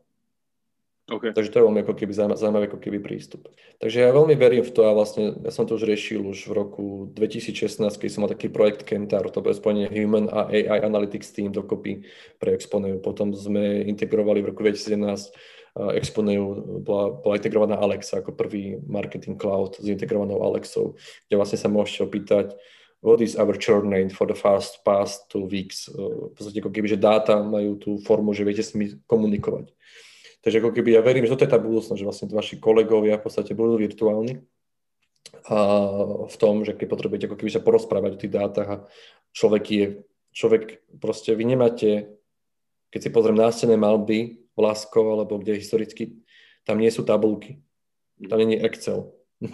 Okay. 1.06 1.30
Takže 1.30 1.54
to 1.54 1.58
je 1.62 1.66
veľmi 1.70 1.86
ako 1.86 1.94
keby 1.94 2.12
zaujímavý 2.34 2.66
ako 2.66 2.82
keby 2.82 2.98
prístup. 2.98 3.46
Takže 3.78 4.02
ja 4.02 4.10
veľmi 4.10 4.34
verím 4.34 4.66
v 4.66 4.74
to 4.74 4.90
a 4.90 4.90
vlastne 4.90 5.38
ja 5.38 5.54
som 5.54 5.62
to 5.62 5.78
už 5.78 5.86
riešil 5.86 6.18
už 6.26 6.50
v 6.50 6.52
roku 6.58 6.84
2016, 7.14 7.78
keď 7.94 8.10
som 8.10 8.26
mal 8.26 8.30
taký 8.34 8.50
projekt 8.50 8.82
Kentar, 8.82 9.22
to 9.30 9.38
bolo 9.38 9.54
spojenie 9.54 9.86
Human 9.86 10.26
a 10.26 10.50
AI 10.50 10.82
Analytics 10.82 11.30
Team 11.30 11.54
dokopy 11.54 12.02
pre 12.42 12.58
Exponeu. 12.58 12.98
Potom 12.98 13.30
sme 13.30 13.86
integrovali 13.86 14.42
v 14.42 14.50
roku 14.50 14.66
2017 14.66 15.30
Exponeu 15.76 16.80
bola, 16.80 17.12
bola 17.20 17.36
integrovaná 17.36 17.76
Alexa 17.76 18.24
ako 18.24 18.32
prvý 18.32 18.80
marketing 18.88 19.36
cloud 19.36 19.76
s 19.76 19.84
integrovanou 19.84 20.40
Alexou, 20.40 20.96
kde 21.28 21.36
vlastne 21.36 21.60
sa 21.60 21.68
môžete 21.68 22.00
opýtať, 22.00 22.46
what 23.04 23.20
is 23.20 23.36
our 23.36 23.52
churn 23.60 23.92
rate 23.92 24.08
for 24.08 24.24
the 24.24 24.32
fast 24.32 24.80
past 24.88 25.28
two 25.28 25.44
weeks. 25.44 25.92
V 25.92 26.32
podstate 26.32 26.64
ako 26.64 26.72
keby, 26.72 26.96
že 26.96 26.98
dáta 26.98 27.44
majú 27.44 27.76
tú 27.76 28.00
formu, 28.00 28.32
že 28.32 28.48
viete 28.48 28.64
s 28.64 28.72
nimi 28.72 28.96
komunikovať. 29.04 29.68
Takže 30.40 30.64
ako 30.64 30.72
keby 30.72 30.96
ja 30.96 31.04
verím, 31.04 31.28
že 31.28 31.36
toto 31.36 31.44
je 31.44 31.52
tá 31.52 31.60
budúcnosť, 31.60 31.98
že 32.00 32.08
vlastne 32.08 32.26
vaši 32.32 32.56
kolegovia 32.56 33.20
v 33.20 33.24
podstate 33.28 33.52
budú 33.52 33.76
virtuálni 33.76 34.40
a 35.50 35.58
v 36.24 36.36
tom, 36.40 36.64
že 36.64 36.72
keď 36.72 36.86
potrebujete 36.88 37.26
ako 37.28 37.36
keby 37.36 37.50
sa 37.52 37.60
porozprávať 37.60 38.10
o 38.16 38.20
tých 38.24 38.32
dátach 38.32 38.68
a 38.70 38.76
človek 39.36 39.64
je, 39.68 39.86
človek 40.32 40.80
proste, 41.02 41.34
vy 41.36 41.44
nemáte, 41.44 42.16
keď 42.88 43.00
si 43.02 43.10
pozriem 43.10 43.36
nástené 43.36 43.74
malby, 43.74 44.45
Vlasko, 44.56 45.20
alebo 45.20 45.38
kde 45.38 45.60
historicky, 45.60 46.24
tam 46.64 46.82
nie 46.82 46.90
sú 46.90 47.04
tabulky. 47.06 47.62
Tam 48.16 48.40
je 48.40 48.58
Excel. 48.64 49.12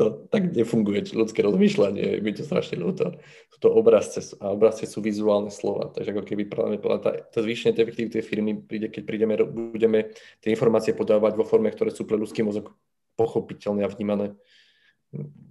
to 0.00 0.24
tak 0.32 0.56
nefunguje 0.56 1.12
ľudské 1.12 1.44
rozmýšľanie, 1.44 2.24
mi 2.24 2.32
to 2.32 2.40
strašne 2.40 2.80
ľúto. 2.80 3.20
Sú 3.52 3.58
to 3.60 3.68
obrazce 3.68 4.32
a 4.40 4.48
obrazce 4.48 4.88
sú 4.88 5.04
vizuálne 5.04 5.52
slova, 5.52 5.92
takže 5.92 6.16
ako 6.16 6.24
keby 6.24 6.48
práve 6.48 6.80
tá, 6.80 7.20
to 7.28 7.44
zvýšenie 7.44 7.76
tej 7.76 7.84
efektivity 7.84 8.24
firmy 8.24 8.56
príde, 8.64 8.88
keď 8.88 9.02
prídeme, 9.04 9.36
budeme 9.44 10.16
tie 10.40 10.56
informácie 10.56 10.96
podávať 10.96 11.36
vo 11.36 11.44
forme, 11.44 11.68
ktoré 11.68 11.92
sú 11.92 12.08
pre 12.08 12.16
ľudský 12.16 12.40
mozog 12.40 12.72
pochopiteľné 13.20 13.84
a 13.84 13.92
vnímané. 13.92 14.32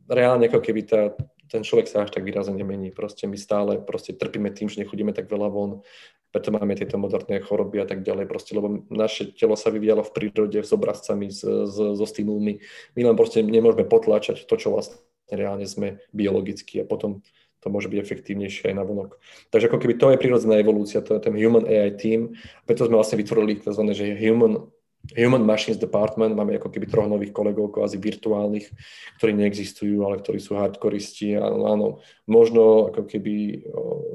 Reálne 0.09 0.49
ako 0.49 0.65
keby 0.65 0.81
tá, 0.81 1.13
ten 1.45 1.61
človek 1.61 1.85
sa 1.85 2.01
až 2.01 2.17
tak 2.17 2.25
výrazne 2.25 2.57
nemení. 2.57 2.89
Proste 2.89 3.29
my 3.29 3.37
stále 3.37 3.77
proste 3.77 4.17
trpíme 4.17 4.49
tým, 4.49 4.65
že 4.65 4.81
nechodíme 4.81 5.13
tak 5.13 5.29
veľa 5.29 5.49
von 5.53 5.85
preto 6.29 6.53
máme 6.53 6.77
tieto 6.77 7.01
moderné 7.01 7.41
choroby 7.41 7.81
a 7.81 7.87
tak 7.89 8.05
ďalej, 8.05 8.29
proste, 8.29 8.53
lebo 8.53 8.85
naše 8.93 9.33
telo 9.33 9.57
sa 9.57 9.73
vyvíjalo 9.73 10.05
v 10.05 10.13
prírode 10.13 10.59
s 10.61 10.69
obrazcami, 10.69 11.33
s, 11.33 11.41
s, 11.41 11.75
so 11.77 12.05
stimulmi. 12.05 12.61
My 12.93 13.01
len 13.09 13.17
proste 13.17 13.41
nemôžeme 13.41 13.89
potláčať 13.89 14.45
to, 14.45 14.55
čo 14.57 14.69
vlastne 14.69 15.01
reálne 15.29 15.65
sme 15.65 16.01
biologicky 16.13 16.81
a 16.81 16.85
potom 16.85 17.21
to 17.59 17.67
môže 17.67 17.91
byť 17.91 17.99
efektívnejšie 17.99 18.71
aj 18.71 18.75
na 18.77 18.87
vonok. 18.87 19.19
Takže 19.51 19.67
ako 19.67 19.79
keby 19.83 19.93
to 19.99 20.07
je 20.15 20.21
prirodzená 20.21 20.55
evolúcia, 20.63 21.03
to 21.03 21.19
je 21.19 21.21
ten 21.21 21.35
Human 21.35 21.67
AI 21.67 21.91
Team, 21.91 22.39
preto 22.63 22.87
sme 22.87 22.95
vlastne 22.95 23.19
vytvorili 23.19 23.59
tzv. 23.59 23.83
že 23.91 24.15
Human 24.15 24.71
Human 25.17 25.41
Machines 25.41 25.81
Department, 25.81 26.37
máme 26.37 26.61
ako 26.61 26.69
keby 26.69 26.85
troch 26.85 27.09
nových 27.09 27.33
kolegov, 27.33 27.73
kvázi 27.73 27.97
virtuálnych, 27.97 28.69
ktorí 29.17 29.31
neexistujú, 29.33 30.05
ale 30.05 30.21
ktorí 30.21 30.37
sú 30.37 30.53
hardkoristi. 30.53 31.33
Áno, 31.33 31.65
áno, 31.65 31.87
možno 32.29 32.93
ako 32.93 33.09
keby 33.09 33.65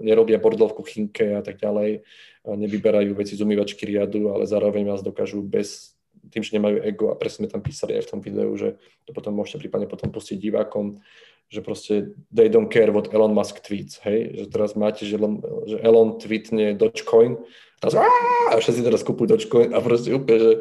nerobia 0.06 0.38
bordel 0.38 0.70
v 0.70 0.78
kuchynke 0.78 1.34
a 1.34 1.42
tak 1.42 1.58
ďalej, 1.58 2.06
a 2.44 2.50
nevyberajú 2.54 3.16
veci 3.16 3.34
z 3.34 3.42
umývačky 3.42 3.88
riadu, 3.88 4.30
ale 4.30 4.46
zároveň 4.46 4.86
vás 4.86 5.02
dokážu 5.02 5.42
bez 5.42 5.96
tým, 6.30 6.44
že 6.44 6.56
nemajú 6.56 6.80
ego 6.84 7.10
a 7.12 7.18
presne 7.18 7.44
sme 7.44 7.52
tam 7.52 7.62
písali 7.64 7.96
aj 7.98 8.04
v 8.06 8.10
tom 8.14 8.20
videu, 8.22 8.52
že 8.54 8.78
to 9.04 9.10
potom 9.12 9.34
môžete 9.36 9.66
prípadne 9.66 9.90
potom 9.90 10.08
pustiť 10.12 10.38
divákom, 10.40 11.00
že 11.48 11.60
proste 11.60 12.14
they 12.32 12.48
don't 12.48 12.72
care 12.72 12.90
what 12.90 13.12
Elon 13.12 13.34
Musk 13.34 13.62
tweets, 13.62 14.00
hej, 14.02 14.34
že 14.34 14.44
teraz 14.50 14.74
máte, 14.74 15.06
že 15.06 15.20
Elon, 15.20 15.38
že 15.68 15.76
Elon 15.80 16.18
tweetne 16.18 16.74
Dogecoin 16.74 17.38
a 17.84 18.56
všetci 18.56 18.80
teraz 18.80 19.04
kúpujú 19.04 19.36
Dogecoin 19.36 19.70
a 19.76 19.78
proste 19.84 20.10
úplne, 20.16 20.38
že, 20.40 20.52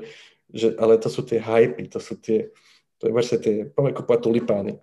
že, 0.51 0.67
ale 0.75 0.99
to 0.99 1.07
sú 1.07 1.23
tie 1.23 1.39
hypy, 1.39 1.87
to 1.87 2.03
sú 2.03 2.19
tie, 2.19 2.51
to 2.99 3.09
je 3.09 3.11
vlastne 3.15 3.39
tie, 3.39 3.67
poďme 3.67 3.95
kúpovať 3.95 4.19
tulipány. 4.21 4.73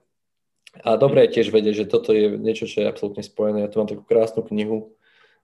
A 0.86 0.94
dobre 0.94 1.26
je 1.26 1.34
tiež 1.40 1.50
vedieť, 1.50 1.84
že 1.84 1.90
toto 1.90 2.14
je 2.14 2.38
niečo, 2.38 2.70
čo 2.70 2.82
je 2.82 2.90
absolútne 2.90 3.26
spojené. 3.26 3.66
Ja 3.66 3.70
tu 3.70 3.82
mám 3.82 3.90
takú 3.90 4.06
krásnu 4.06 4.46
knihu 4.46 4.94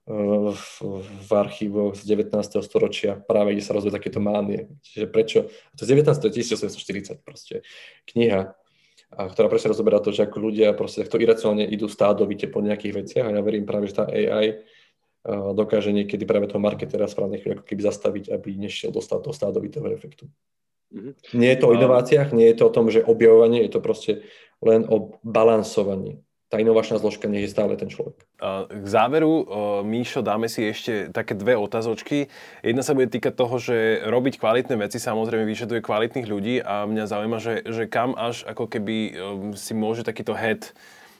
uh, 0.07 0.55
v, 0.55 0.67
v 1.03 1.29
archívoch 1.35 1.99
z 1.99 2.15
19. 2.15 2.31
storočia, 2.63 3.19
práve 3.19 3.51
kde 3.51 3.63
sa 3.63 3.75
rozvíja 3.75 3.99
takéto 3.99 4.23
mánie. 4.23 4.71
Čiže 4.87 5.05
prečo? 5.11 5.39
To 5.75 5.83
z 5.83 5.99
19. 5.99 6.31
1840 6.31 7.27
proste. 7.27 7.59
Kniha, 8.07 8.55
a 9.07 9.31
ktorá 9.31 9.47
presne 9.47 9.71
rozoberá 9.71 10.03
to, 10.03 10.11
že 10.11 10.27
ako 10.27 10.51
ľudia 10.51 10.75
proste 10.75 11.03
takto 11.03 11.21
iracionálne 11.21 11.63
idú 11.63 11.87
stádovite 11.87 12.51
po 12.51 12.59
nejakých 12.59 12.93
veciach 13.03 13.25
a 13.31 13.35
ja 13.35 13.41
verím 13.41 13.63
práve, 13.63 13.87
že 13.87 14.03
tá 14.03 14.05
AI 14.07 14.59
dokáže 15.55 15.91
niekedy 15.91 16.23
práve 16.23 16.47
toho 16.47 16.63
marketera 16.63 17.07
správne 17.07 17.39
chvíľu 17.39 17.59
ako 17.59 17.65
keby 17.67 17.81
zastaviť, 17.83 18.23
aby 18.31 18.49
nešiel 18.55 18.95
do, 18.95 19.03
do 19.03 19.31
stádovitého 19.31 19.87
efektu. 19.91 20.27
Mm-hmm. 20.91 21.13
Nie 21.35 21.49
je 21.55 21.59
to 21.59 21.67
o 21.67 21.75
inováciách, 21.75 22.31
nie 22.31 22.47
je 22.51 22.57
to 22.63 22.71
o 22.71 22.73
tom, 22.75 22.87
že 22.87 23.03
objavovanie, 23.03 23.59
je 23.67 23.71
to 23.75 23.83
proste 23.83 24.23
len 24.63 24.87
o 24.87 25.19
balansovaní. 25.23 26.23
Tá 26.47 26.63
inovačná 26.63 26.95
zložka 26.95 27.27
nie 27.27 27.43
je 27.43 27.51
stále 27.51 27.75
ten 27.75 27.91
človek. 27.91 28.23
K 28.71 28.87
záveru, 28.87 29.43
Míšo, 29.83 30.23
dáme 30.23 30.47
si 30.47 30.63
ešte 30.63 31.11
také 31.11 31.35
dve 31.35 31.59
otázočky. 31.59 32.31
Jedna 32.63 32.87
sa 32.87 32.95
bude 32.95 33.11
týkať 33.11 33.35
toho, 33.35 33.59
že 33.59 33.99
robiť 34.07 34.39
kvalitné 34.39 34.79
veci 34.79 34.95
samozrejme 34.95 35.43
vyžaduje 35.43 35.83
kvalitných 35.83 36.23
ľudí 36.23 36.63
a 36.63 36.87
mňa 36.87 37.03
zaujíma, 37.03 37.37
že, 37.43 37.67
že 37.67 37.83
kam 37.91 38.15
až 38.15 38.47
ako 38.47 38.71
keby 38.71 38.95
si 39.59 39.75
môže 39.75 40.07
takýto 40.07 40.31
head 40.31 40.71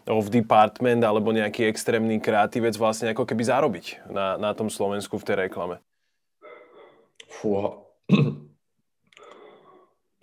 of 0.07 0.31
department 0.31 1.03
alebo 1.03 1.35
nejaký 1.35 1.67
extrémny 1.67 2.23
kreatívec 2.23 2.79
vlastne 2.79 3.11
ako 3.11 3.27
keby 3.27 3.43
zarobiť 3.43 4.07
na, 4.07 4.39
na 4.39 4.55
tom 4.55 4.71
Slovensku 4.71 5.19
v 5.19 5.27
tej 5.27 5.35
reklame? 5.51 5.83
Fú, 7.27 7.83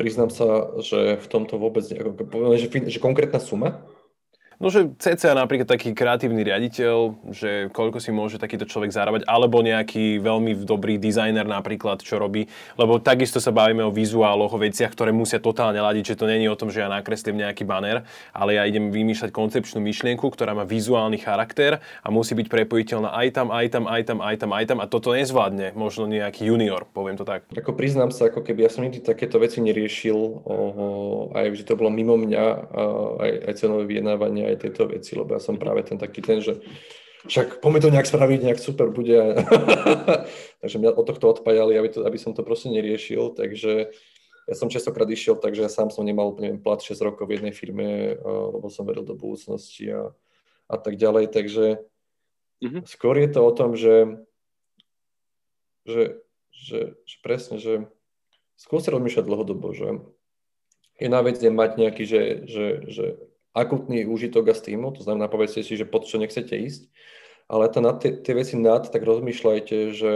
priznám 0.01 0.33
sa, 0.33 0.81
že 0.81 1.21
v 1.21 1.27
tomto 1.29 1.61
vôbec, 1.61 1.85
poviem, 2.33 2.57
že, 2.57 2.73
že 2.73 2.99
konkrétna 2.99 3.37
suma, 3.37 3.85
No, 4.63 4.71
že 4.71 4.95
CCA 5.03 5.35
napríklad 5.35 5.67
taký 5.67 5.91
kreatívny 5.91 6.47
riaditeľ, 6.47 6.97
že 7.35 7.51
koľko 7.75 7.99
si 7.99 8.15
môže 8.15 8.39
takýto 8.39 8.71
človek 8.71 8.95
zarábať, 8.95 9.27
alebo 9.27 9.59
nejaký 9.59 10.23
veľmi 10.23 10.63
dobrý 10.63 10.95
dizajner 10.95 11.43
napríklad, 11.43 12.07
čo 12.07 12.23
robí, 12.23 12.47
lebo 12.79 13.03
takisto 13.03 13.43
sa 13.43 13.51
bavíme 13.51 13.83
o 13.83 13.91
vizuáloch, 13.91 14.55
o 14.55 14.63
veciach, 14.63 14.95
ktoré 14.95 15.11
musia 15.11 15.43
totálne 15.43 15.83
ladiť, 15.83 16.15
že 16.15 16.19
to 16.23 16.31
není 16.31 16.47
o 16.47 16.55
tom, 16.55 16.71
že 16.71 16.87
ja 16.87 16.89
nakreslím 16.91 17.43
nejaký 17.43 17.67
banner, 17.67 18.07
ale 18.31 18.55
ja 18.55 18.63
idem 18.63 18.95
vymýšľať 18.95 19.35
koncepčnú 19.35 19.83
myšlienku, 19.83 20.23
ktorá 20.31 20.55
má 20.55 20.63
vizuálny 20.63 21.19
charakter 21.19 21.83
a 22.07 22.09
musí 22.15 22.39
byť 22.39 22.47
prepojiteľná 22.47 23.11
aj 23.11 23.29
tam, 23.35 23.51
aj 23.51 23.67
tam, 23.75 23.85
aj 23.91 24.03
tam, 24.07 24.19
aj 24.23 24.37
tam, 24.39 24.51
aj 24.55 24.65
tam 24.71 24.79
a 24.79 24.87
toto 24.87 25.19
nezvládne 25.19 25.75
možno 25.75 26.07
nejaký 26.07 26.47
junior, 26.47 26.87
poviem 26.95 27.19
to 27.19 27.27
tak. 27.27 27.43
Ako 27.51 27.75
priznám 27.75 28.15
sa, 28.15 28.31
ako 28.31 28.47
keby 28.47 28.67
ja 28.67 28.71
som 28.71 28.87
nikdy 28.87 29.03
takéto 29.03 29.43
veci 29.43 29.59
neriešil, 29.59 30.19
o, 30.47 30.55
aj 31.35 31.59
že 31.59 31.67
to 31.67 31.75
bolo 31.75 31.91
mimo 31.91 32.15
mňa, 32.15 32.45
aj, 33.19 33.33
aj 33.51 33.53
cenové 33.59 33.85
aj 34.51 34.57
tieto 34.61 34.85
veci, 34.91 35.17
lebo 35.17 35.33
ja 35.37 35.41
som 35.41 35.57
práve 35.57 35.87
ten 35.87 35.97
taký 35.97 36.21
ten, 36.21 36.45
že 36.45 36.61
však 37.25 37.65
poďme 37.65 37.81
to 37.81 37.95
nejak 37.95 38.09
spraviť, 38.09 38.41
nejak 38.45 38.61
super 38.61 38.93
bude. 38.93 39.17
takže 40.61 40.77
mňa 40.77 40.93
od 40.93 41.07
tohto 41.09 41.25
odpájali, 41.33 41.81
aby, 41.81 41.89
to, 41.89 42.05
aby 42.05 42.19
som 42.21 42.37
to 42.37 42.45
proste 42.45 42.69
neriešil, 42.69 43.33
takže 43.33 43.97
ja 44.45 44.55
som 44.55 44.69
častokrát 44.69 45.09
išiel, 45.09 45.41
takže 45.41 45.65
ja 45.65 45.71
sám 45.73 45.89
som 45.89 46.05
nemal 46.05 46.37
neviem, 46.37 46.61
plat 46.61 46.77
6 46.77 47.01
rokov 47.01 47.25
v 47.25 47.41
jednej 47.41 47.57
firme, 47.57 48.21
lebo 48.25 48.69
som 48.69 48.85
veril 48.85 49.09
do 49.09 49.17
budúcnosti 49.17 49.89
a, 49.89 50.13
a 50.69 50.77
tak 50.77 51.01
ďalej, 51.01 51.33
takže 51.33 51.81
mm-hmm. 52.61 52.83
skôr 52.85 53.17
je 53.25 53.29
to 53.33 53.41
o 53.41 53.53
tom, 53.57 53.73
že, 53.73 54.21
že, 55.89 56.21
že, 56.53 56.81
že 57.09 57.17
presne, 57.25 57.57
že 57.57 57.89
sa 58.61 58.69
rozmýšľať 58.69 59.25
dlhodobo, 59.25 59.73
že 59.73 60.05
jedna 61.01 61.21
vec 61.25 61.41
je 61.41 61.51
mať 61.51 61.71
nejaký, 61.81 62.05
že, 62.05 62.23
že, 62.45 62.67
že 62.93 63.05
akutný 63.55 64.05
úžitok 64.05 64.51
a 64.51 64.55
stimul, 64.55 64.93
to 64.93 65.07
znamená, 65.07 65.31
povedzte 65.31 65.63
si, 65.63 65.79
že 65.79 65.87
pod 65.87 66.11
čo 66.11 66.19
nechcete 66.19 66.59
ísť, 66.59 66.91
ale 67.47 67.71
to 67.71 67.79
nad, 67.79 68.03
tie, 68.03 68.19
tie 68.19 68.35
veci 68.35 68.59
nad, 68.59 68.83
tak 68.91 69.07
rozmýšľajte, 69.07 69.77
že 69.95 70.13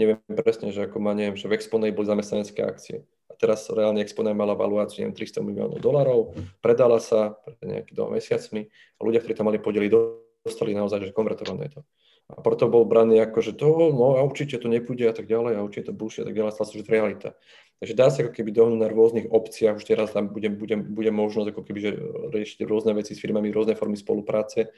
neviem 0.00 0.18
presne, 0.40 0.72
že 0.72 0.88
ako 0.88 0.96
má, 0.98 1.12
neviem, 1.12 1.36
že 1.36 1.44
v 1.44 1.60
Exponej 1.60 1.92
boli 1.92 2.08
zamestnanecké 2.08 2.64
akcie. 2.64 3.04
A 3.28 3.36
teraz 3.36 3.68
reálne 3.68 4.00
Exponej 4.00 4.32
mala 4.32 4.56
valuáciu, 4.56 5.04
neviem, 5.04 5.16
300 5.20 5.44
miliónov 5.44 5.78
dolarov, 5.84 6.32
predala 6.64 6.96
sa 6.96 7.36
pred 7.44 7.60
nejakými 7.60 7.94
dvoma 7.94 8.16
mesiacmi 8.16 8.72
a 8.72 9.00
ľudia, 9.04 9.20
ktorí 9.20 9.34
tam 9.36 9.52
mali 9.52 9.60
podeli, 9.60 9.92
dostali 10.40 10.72
naozaj, 10.72 11.12
že 11.12 11.16
konvertované 11.16 11.68
to. 11.68 11.84
A 12.30 12.40
preto 12.46 12.70
bol 12.70 12.86
braný 12.86 13.18
ako, 13.26 13.38
že 13.42 13.52
to, 13.58 13.90
no 13.90 14.14
a 14.14 14.22
určite 14.22 14.54
to 14.62 14.70
nepôjde 14.70 15.10
a 15.10 15.14
tak 15.14 15.26
ďalej, 15.26 15.58
a 15.58 15.64
určite 15.66 15.90
to 15.90 15.98
bullshit 15.98 16.22
a 16.22 16.30
tak 16.30 16.38
ďalej, 16.38 16.54
stalo 16.54 16.66
sa, 16.70 16.78
je 16.78 16.86
realita. 16.86 17.28
Takže 17.80 17.96
dá 17.96 18.12
sa 18.12 18.28
ako 18.28 18.36
keby 18.36 18.52
dohnúť 18.52 18.76
na 18.76 18.92
rôznych 18.92 19.32
opciách, 19.32 19.80
už 19.80 19.88
teraz 19.88 20.12
tam 20.12 20.28
bude, 20.28 20.52
bude, 20.52 20.76
bude 20.84 21.08
možnosť 21.08 21.48
ako 21.56 21.62
keby, 21.64 21.80
že 21.80 21.90
riešiť 22.28 22.68
rôzne 22.68 22.92
veci 22.92 23.16
s 23.16 23.22
firmami, 23.24 23.48
rôzne 23.48 23.72
formy 23.72 23.96
spolupráce. 23.96 24.68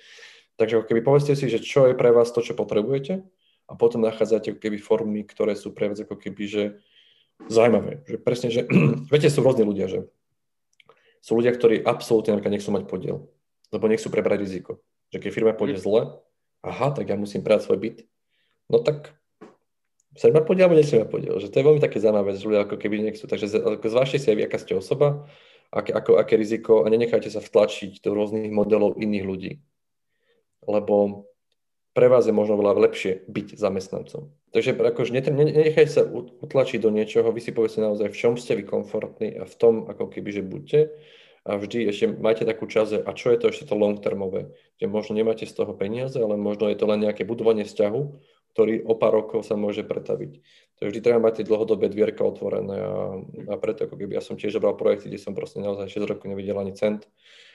Takže 0.54 0.78
ako 0.78 0.86
keby 0.86 1.00
povedzte 1.02 1.34
si, 1.34 1.50
že 1.50 1.58
čo 1.58 1.90
je 1.90 1.98
pre 1.98 2.14
vás 2.14 2.30
to, 2.30 2.38
čo 2.46 2.54
potrebujete 2.54 3.26
a 3.66 3.72
potom 3.74 4.06
nachádzate 4.06 4.54
ako 4.54 4.60
keby 4.62 4.78
formy, 4.78 5.26
ktoré 5.26 5.58
sú 5.58 5.74
pre 5.74 5.90
vás 5.90 5.98
ako 5.98 6.14
keby, 6.14 6.44
že 6.46 6.62
zaujímavé. 7.50 8.06
Že 8.06 8.16
presne, 8.22 8.48
že 8.54 8.70
viete, 9.10 9.26
sú 9.26 9.42
rôzni 9.42 9.66
ľudia, 9.66 9.90
že 9.90 10.06
sú 11.18 11.34
ľudia, 11.34 11.50
ktorí 11.54 11.82
absolútne 11.82 12.38
nechcú 12.38 12.70
mať 12.70 12.86
podiel, 12.86 13.26
lebo 13.74 13.90
nechcú 13.90 14.14
prebrať 14.14 14.46
riziko. 14.46 14.72
Že 15.10 15.26
keď 15.26 15.30
firma 15.34 15.52
pôjde 15.58 15.78
mm. 15.78 15.82
zle, 15.82 16.02
aha, 16.62 16.94
tak 16.94 17.10
ja 17.10 17.18
musím 17.18 17.42
predať 17.42 17.66
svoj 17.66 17.78
byt. 17.82 17.98
No 18.70 18.78
tak 18.78 19.14
sa 20.12 20.28
iba 20.28 20.44
podiel, 20.44 20.68
alebo 20.68 20.80
nechcem 20.80 21.04
podiel. 21.08 21.40
Že 21.40 21.48
to 21.48 21.56
je 21.58 21.66
veľmi 21.66 21.80
také 21.80 21.96
zaujímavé, 21.96 22.36
že 22.36 22.44
ľudia 22.44 22.68
ako 22.68 22.76
keby 22.76 23.12
nechcú. 23.12 23.24
Takže 23.24 23.46
zvážte 23.80 24.18
si 24.20 24.28
aj, 24.28 24.44
aká 24.44 24.58
ste 24.60 24.76
osoba, 24.76 25.24
aké, 25.72 25.96
ako, 25.96 26.20
aké 26.20 26.36
riziko 26.36 26.84
a 26.84 26.92
nenechajte 26.92 27.32
sa 27.32 27.40
vtlačiť 27.40 28.04
do 28.04 28.12
rôznych 28.12 28.52
modelov 28.52 29.00
iných 29.00 29.24
ľudí. 29.24 29.52
Lebo 30.68 31.26
pre 31.92 32.08
vás 32.08 32.24
je 32.24 32.32
možno 32.32 32.56
veľa 32.56 32.76
lepšie 32.88 33.28
byť 33.28 33.56
zamestnancom. 33.56 34.32
Takže 34.52 34.76
akože 34.76 35.12
nenechajte 35.12 35.92
sa 35.92 36.04
utlačiť 36.44 36.80
do 36.80 36.92
niečoho, 36.92 37.28
vy 37.32 37.40
si 37.40 37.52
povedzte 37.52 37.84
naozaj, 37.84 38.12
v 38.12 38.16
čom 38.16 38.36
ste 38.36 38.56
vy 38.56 38.64
komfortní 38.64 39.36
a 39.40 39.44
v 39.44 39.54
tom, 39.56 39.88
ako 39.88 40.08
keby, 40.12 40.28
že 40.28 40.42
buďte. 40.44 40.80
A 41.42 41.58
vždy 41.58 41.90
ešte 41.90 42.06
máte 42.22 42.46
takú 42.46 42.70
časť, 42.70 43.02
a 43.02 43.10
čo 43.12 43.34
je 43.34 43.38
to 43.42 43.50
ešte 43.50 43.66
to 43.66 43.74
long-termové, 43.74 44.54
kde 44.78 44.86
možno 44.86 45.18
nemáte 45.18 45.42
z 45.42 45.52
toho 45.52 45.74
peniaze, 45.74 46.14
ale 46.14 46.38
možno 46.38 46.70
je 46.70 46.78
to 46.78 46.86
len 46.86 47.02
nejaké 47.02 47.26
budovanie 47.26 47.66
vzťahu, 47.66 48.00
ktorý 48.52 48.84
o 48.84 48.94
pár 48.96 49.16
rokov 49.16 49.48
sa 49.48 49.56
môže 49.56 49.80
pretaviť. 49.84 50.44
Takže 50.76 50.88
vždy 50.92 51.00
treba 51.00 51.24
mať 51.24 51.40
tie 51.40 51.48
dlhodobé 51.48 51.88
dvierka 51.88 52.20
otvorené 52.26 52.76
a, 52.76 52.96
a 53.48 53.54
preto 53.56 53.88
ako 53.88 53.96
keby 53.96 54.18
ja 54.18 54.22
som 54.24 54.36
tiež 54.36 54.60
dobral 54.60 54.76
projekty, 54.76 55.08
kde 55.08 55.20
som 55.22 55.32
proste 55.32 55.62
naozaj 55.62 55.88
6 55.88 56.10
rokov 56.10 56.26
nevidel 56.28 56.58
ani 56.60 56.76
cent, 56.76 57.08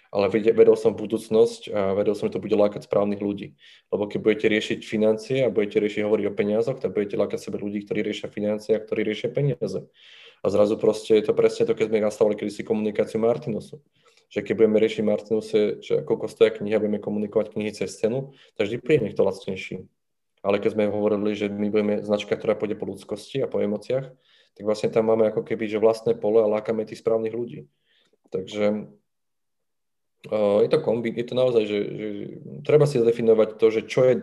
ale 0.10 0.32
vedel 0.32 0.80
som 0.80 0.96
budúcnosť 0.96 1.62
a 1.70 1.92
vedel 1.94 2.16
som, 2.16 2.32
že 2.32 2.40
to 2.40 2.44
bude 2.44 2.56
lákať 2.56 2.88
správnych 2.88 3.20
ľudí. 3.20 3.60
Lebo 3.92 4.08
keď 4.08 4.20
budete 4.24 4.48
riešiť 4.48 4.80
financie 4.88 5.38
a 5.44 5.52
budete 5.52 5.84
riešiť 5.84 6.02
hovoriť 6.08 6.26
o 6.32 6.34
peniazoch, 6.34 6.80
tak 6.80 6.96
budete 6.96 7.20
lákať 7.20 7.40
sebe 7.52 7.60
ľudí, 7.60 7.84
ktorí 7.84 8.02
riešia 8.08 8.32
financie 8.32 8.74
a 8.74 8.80
ktorí 8.80 9.04
riešia 9.04 9.30
peniaze. 9.30 9.84
A 10.42 10.48
zrazu 10.48 10.80
proste 10.80 11.20
je 11.20 11.28
to 11.28 11.36
presne 11.36 11.68
to, 11.68 11.76
keď 11.76 11.92
sme 11.92 12.00
nastavili 12.00 12.40
kedysi 12.40 12.64
komunikáciu 12.64 13.20
Martinusu 13.20 13.84
že 14.28 14.44
keď 14.44 14.60
budeme 14.60 14.84
riešiť 14.84 15.04
Martinuse, 15.08 15.80
že 15.80 16.04
koľko 16.04 16.28
stoja 16.28 16.52
knihy 16.52 16.76
a 16.76 16.84
budeme 16.84 17.00
komunikovať 17.00 17.56
knihy 17.56 17.72
cez 17.72 17.96
cenu, 17.96 18.36
tak 18.60 18.68
vždy 18.68 18.78
príde 18.84 19.08
niekto 19.08 19.24
lacnejší 19.24 19.88
ale 20.48 20.64
keď 20.64 20.80
sme 20.80 20.88
hovorili, 20.88 21.36
že 21.36 21.52
my 21.52 21.68
budeme 21.68 22.00
značka, 22.08 22.40
ktorá 22.40 22.56
pôjde 22.56 22.80
po 22.80 22.88
ľudskosti 22.88 23.44
a 23.44 23.52
po 23.52 23.60
emóciách, 23.60 24.08
tak 24.56 24.64
vlastne 24.64 24.88
tam 24.88 25.12
máme 25.12 25.28
ako 25.28 25.44
keby 25.44 25.68
že 25.68 25.84
vlastné 25.84 26.16
pole 26.16 26.40
a 26.40 26.48
lákame 26.48 26.88
tých 26.88 27.04
správnych 27.04 27.36
ľudí. 27.36 27.68
Takže 28.32 28.88
uh, 30.32 30.60
je 30.64 30.70
to 30.72 30.80
kombi, 30.80 31.12
je 31.12 31.26
to 31.28 31.36
naozaj, 31.36 31.64
že, 31.68 31.80
že 31.84 32.08
treba 32.64 32.88
si 32.88 32.98
zadefinovať 32.98 33.60
to, 33.60 33.68
že 33.68 33.82
čo 33.86 34.08
je 34.08 34.16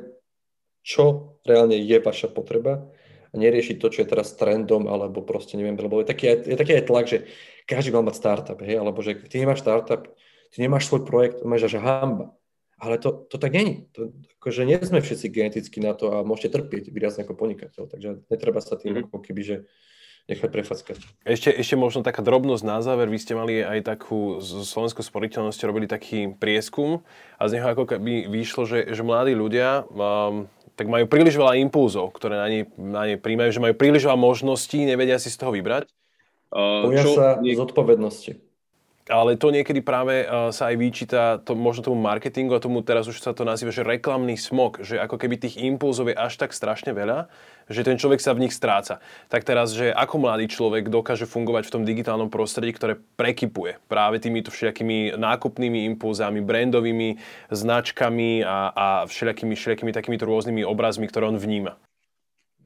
čo 0.85 1.41
reálne 1.49 1.75
je 1.81 1.97
vaša 1.97 2.29
potreba 2.29 2.85
a 3.33 3.35
neriešiť 3.35 3.81
to, 3.81 3.89
čo 3.89 4.05
je 4.05 4.11
teraz 4.13 4.37
trendom, 4.37 4.85
alebo 4.87 5.25
proste 5.25 5.57
neviem, 5.57 5.75
lebo 5.81 5.99
je 6.05 6.07
taký, 6.07 6.45
je 6.45 6.55
taký 6.55 6.79
aj 6.79 6.85
tlak, 6.87 7.07
že 7.09 7.19
každý 7.65 7.91
mal 7.91 8.05
mať 8.05 8.21
startup, 8.21 8.61
hej, 8.61 8.79
alebo 8.79 9.01
že 9.01 9.17
ty 9.27 9.41
nemáš 9.41 9.65
startup, 9.65 10.13
ty 10.53 10.57
nemáš 10.61 10.87
svoj 10.87 11.09
projekt, 11.09 11.41
máš 11.43 11.73
až 11.73 11.81
hamba. 11.81 12.37
Ale 12.79 12.99
to, 12.99 13.27
to 13.31 13.37
tak 13.39 13.55
není. 13.55 13.87
To, 13.95 14.11
akože 14.43 14.67
nie 14.67 14.77
sme 14.83 15.01
všetci 15.01 15.27
geneticky 15.31 15.79
na 15.79 15.95
to 15.95 16.11
a 16.11 16.27
môžete 16.27 16.59
trpieť 16.59 16.91
výrazne 16.91 17.23
ako 17.23 17.39
podnikateľ. 17.39 17.87
Takže 17.87 18.27
netreba 18.29 18.61
sa 18.61 18.75
tým 18.75 18.99
mm-hmm. 18.99 19.07
ako 19.09 19.19
keby, 19.23 19.43
že 19.43 19.57
nechať 20.25 20.51
prefackať. 20.51 20.97
Ešte, 21.29 21.53
ešte 21.53 21.77
možno 21.77 22.01
taká 22.01 22.25
drobnosť 22.25 22.65
na 22.65 22.81
záver. 22.81 23.13
Vy 23.13 23.21
ste 23.21 23.37
mali 23.37 23.61
aj 23.61 23.85
takú, 23.85 24.41
z 24.41 24.65
Slovenskou 24.65 25.05
sporiteľnosťou 25.05 25.69
robili 25.69 25.85
taký 25.85 26.33
prieskum 26.33 27.05
a 27.37 27.45
z 27.45 27.61
neho 27.61 27.69
ako 27.69 27.85
keby 27.85 28.25
vyšlo, 28.33 28.65
že, 28.65 28.89
že 28.89 29.05
mladí 29.05 29.37
ľudia 29.37 29.85
um, 29.93 30.49
tak 30.75 30.89
majú 30.89 31.05
príliš 31.07 31.37
veľa 31.37 31.61
impulzov, 31.61 32.17
ktoré 32.17 32.41
na 32.41 32.49
ne, 32.49 32.61
na 32.81 33.03
ne 33.05 33.15
príjmajú, 33.21 33.51
že 33.53 33.63
majú 33.63 33.75
príliš 33.77 34.09
veľa 34.09 34.19
možností, 34.19 34.89
nevedia 34.89 35.21
si 35.21 35.29
z 35.29 35.39
toho 35.39 35.53
vybrať. 35.53 35.93
Uh, 36.49 36.89
Boja 36.89 37.05
sa 37.05 37.27
nie... 37.45 37.53
zodpovednosti. 37.53 38.41
Ale 39.05 39.37
to 39.37 39.53
niekedy 39.53 39.85
práve 39.85 40.25
uh, 40.25 40.49
sa 40.49 40.73
aj 40.73 40.77
vyčíta 40.81 41.37
to, 41.45 41.53
možno 41.53 41.93
tomu 41.93 42.01
marketingu 42.01 42.57
a 42.57 42.65
tomu 42.65 42.81
teraz 42.81 43.05
už 43.05 43.21
sa 43.21 43.37
to 43.37 43.45
nazýva, 43.45 43.69
že 43.69 43.85
reklamný 43.85 44.41
smog, 44.41 44.81
že 44.81 44.97
ako 44.97 45.21
keby 45.21 45.37
tých 45.37 45.61
impulzov 45.61 46.09
je 46.09 46.17
až 46.17 46.41
tak 46.41 46.57
strašne 46.57 46.97
veľa, 46.97 47.29
že 47.69 47.85
ten 47.85 48.01
človek 48.01 48.25
sa 48.25 48.33
v 48.33 48.49
nich 48.49 48.57
stráca. 48.57 49.05
Tak 49.29 49.45
teraz, 49.45 49.77
že 49.77 49.93
ako 49.93 50.25
mladý 50.25 50.49
človek 50.49 50.89
dokáže 50.89 51.29
fungovať 51.29 51.69
v 51.69 51.73
tom 51.77 51.83
digitálnom 51.85 52.33
prostredí, 52.33 52.73
ktoré 52.73 52.97
prekypuje 53.21 53.77
práve 53.93 54.25
týmito 54.25 54.49
všelijakými 54.49 55.21
nákupnými 55.21 55.85
impulzami, 55.93 56.41
brandovými 56.41 57.21
značkami 57.53 58.41
a, 58.41 58.73
a 58.73 58.87
všelijakými, 59.05 59.53
všelijakými 59.53 59.93
takýmito 59.93 60.25
rôznymi 60.25 60.65
obrazmi, 60.65 61.05
ktoré 61.13 61.29
on 61.29 61.37
vníma. 61.37 61.77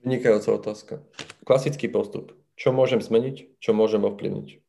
Vynikajúca 0.07 0.55
otázka. 0.55 1.03
Klasický 1.43 1.91
postup. 1.91 2.31
Čo 2.55 2.71
môžem 2.71 3.03
zmeniť, 3.03 3.59
čo 3.59 3.75
môžem 3.75 4.07
ovplyvniť? 4.07 4.68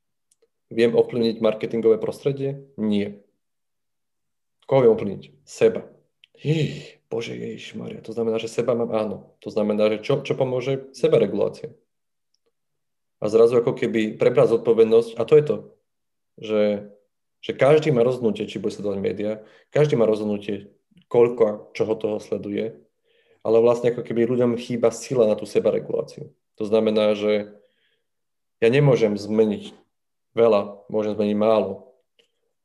Viem 0.70 0.94
ovplyvniť 0.94 1.42
marketingové 1.42 1.98
prostredie? 1.98 2.70
Nie. 2.78 3.26
Koho 4.70 4.86
viem 4.86 4.94
ovplyvniť? 4.94 5.24
Seba. 5.42 5.90
Hí, 6.38 6.86
Bože 7.10 7.34
Ježiš 7.34 7.74
Maria, 7.74 8.06
to 8.06 8.14
znamená, 8.14 8.38
že 8.38 8.48
seba 8.48 8.78
mám 8.78 8.94
áno. 8.94 9.34
To 9.42 9.50
znamená, 9.50 9.90
že 9.98 10.06
čo, 10.06 10.22
čo 10.22 10.38
pomôže? 10.38 10.94
Seba 10.94 11.18
regulácia. 11.18 11.74
A 13.20 13.28
zrazu 13.28 13.60
ako 13.60 13.76
keby 13.76 14.16
prebrať 14.16 14.56
zodpovednosť, 14.56 15.20
a 15.20 15.22
to 15.28 15.34
je 15.36 15.44
to, 15.44 15.58
že, 16.40 16.64
že 17.44 17.52
každý 17.58 17.92
má 17.92 18.06
rozhodnutie, 18.06 18.48
či 18.48 18.62
bude 18.62 18.72
sledovať 18.72 19.00
médiá, 19.04 19.32
každý 19.74 20.00
má 20.00 20.08
rozhodnutie, 20.08 20.72
koľko 21.12 21.42
a 21.44 21.54
čoho 21.76 21.94
toho 22.00 22.18
sleduje, 22.24 22.80
ale 23.44 23.58
vlastne 23.60 23.92
ako 23.92 24.06
keby 24.06 24.30
ľuďom 24.30 24.56
chýba 24.56 24.94
sila 24.94 25.28
na 25.28 25.36
tú 25.36 25.44
sebareguláciu. 25.44 26.32
To 26.56 26.64
znamená, 26.64 27.18
že 27.18 27.52
ja 28.64 28.70
nemôžem 28.72 29.18
zmeniť 29.18 29.76
veľa, 30.38 30.90
môžem 30.92 31.16
zmeniť 31.16 31.38
málo. 31.38 31.90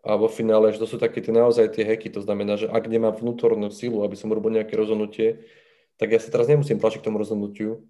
A 0.04 0.20
vo 0.20 0.28
finále, 0.28 0.68
že 0.68 0.80
to 0.80 0.88
sú 0.88 1.00
také 1.00 1.24
tie 1.24 1.32
naozaj 1.32 1.72
tie 1.72 1.84
heky, 1.84 2.12
to 2.12 2.20
znamená, 2.20 2.60
že 2.60 2.68
ak 2.68 2.84
nemám 2.92 3.16
vnútornú 3.16 3.72
silu, 3.72 4.04
aby 4.04 4.12
som 4.20 4.28
urobil 4.28 4.52
nejaké 4.52 4.76
rozhodnutie, 4.76 5.48
tak 5.96 6.12
ja 6.12 6.20
sa 6.20 6.28
teraz 6.28 6.44
nemusím 6.44 6.76
tlačiť 6.76 7.00
k 7.00 7.06
tomu 7.08 7.16
rozhodnutiu. 7.16 7.88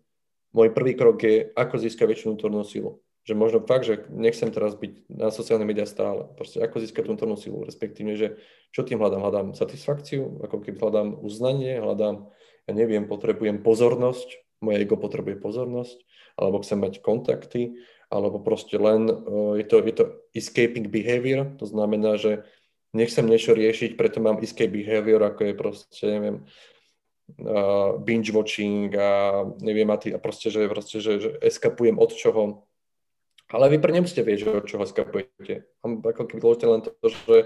Môj 0.54 0.70
prvý 0.70 0.94
krok 0.94 1.18
je, 1.26 1.50
ako 1.58 1.74
získať 1.82 2.06
väčšiu 2.14 2.26
vnútornú 2.30 2.62
silu. 2.62 3.02
Že 3.26 3.34
možno 3.34 3.58
fakt, 3.66 3.88
že 3.88 4.06
nechcem 4.12 4.52
teraz 4.54 4.78
byť 4.78 5.10
na 5.10 5.34
sociálne 5.34 5.66
médiá 5.66 5.88
stále. 5.88 6.28
Proste 6.38 6.62
ako 6.62 6.78
získať 6.78 7.08
vnútornú 7.10 7.34
silu, 7.34 7.66
respektívne, 7.66 8.14
že 8.14 8.38
čo 8.70 8.86
tým 8.86 9.02
hľadám? 9.02 9.18
Hľadám 9.24 9.46
satisfakciu, 9.58 10.44
ako 10.46 10.62
keď 10.62 10.78
hľadám 10.78 11.08
uznanie, 11.18 11.82
hľadám, 11.82 12.30
ja 12.70 12.72
neviem, 12.76 13.10
potrebujem 13.10 13.58
pozornosť, 13.64 14.44
moje 14.62 14.86
ego 14.86 14.94
potrebuje 14.94 15.42
pozornosť, 15.42 15.98
alebo 16.38 16.62
chcem 16.62 16.78
mať 16.78 17.02
kontakty, 17.02 17.80
alebo 18.14 18.38
proste 18.38 18.78
len 18.78 19.10
uh, 19.10 19.58
je, 19.58 19.66
to, 19.66 19.82
je 19.82 19.94
to 19.98 20.04
escaping 20.30 20.86
behavior, 20.86 21.50
to 21.58 21.66
znamená, 21.66 22.14
že 22.14 22.46
nechcem 22.94 23.26
niečo 23.26 23.58
riešiť, 23.58 23.98
preto 23.98 24.22
mám 24.22 24.38
escape 24.38 24.70
behavior, 24.70 25.18
ako 25.26 25.50
je 25.50 25.54
proste, 25.58 26.04
neviem, 26.06 26.36
uh, 27.42 27.98
binge 27.98 28.30
watching 28.30 28.94
a 28.94 29.42
neviem, 29.58 29.90
a, 29.90 29.98
tý, 29.98 30.14
a 30.14 30.22
proste, 30.22 30.54
že, 30.54 30.70
proste 30.70 31.02
že, 31.02 31.12
že 31.18 31.30
eskapujem 31.42 31.98
od 31.98 32.14
čoho. 32.14 32.42
Ale 33.50 33.68
vy 33.68 33.82
pre 33.82 33.90
nemusíte 33.90 34.22
vedieť, 34.22 34.62
od 34.62 34.70
čoho 34.70 34.86
eskapujete. 34.86 35.66
Mám 35.82 36.06
ako 36.06 36.22
keby 36.30 36.40
dôležité 36.40 36.66
len 36.70 36.80
to, 36.86 36.94
že 37.02 37.36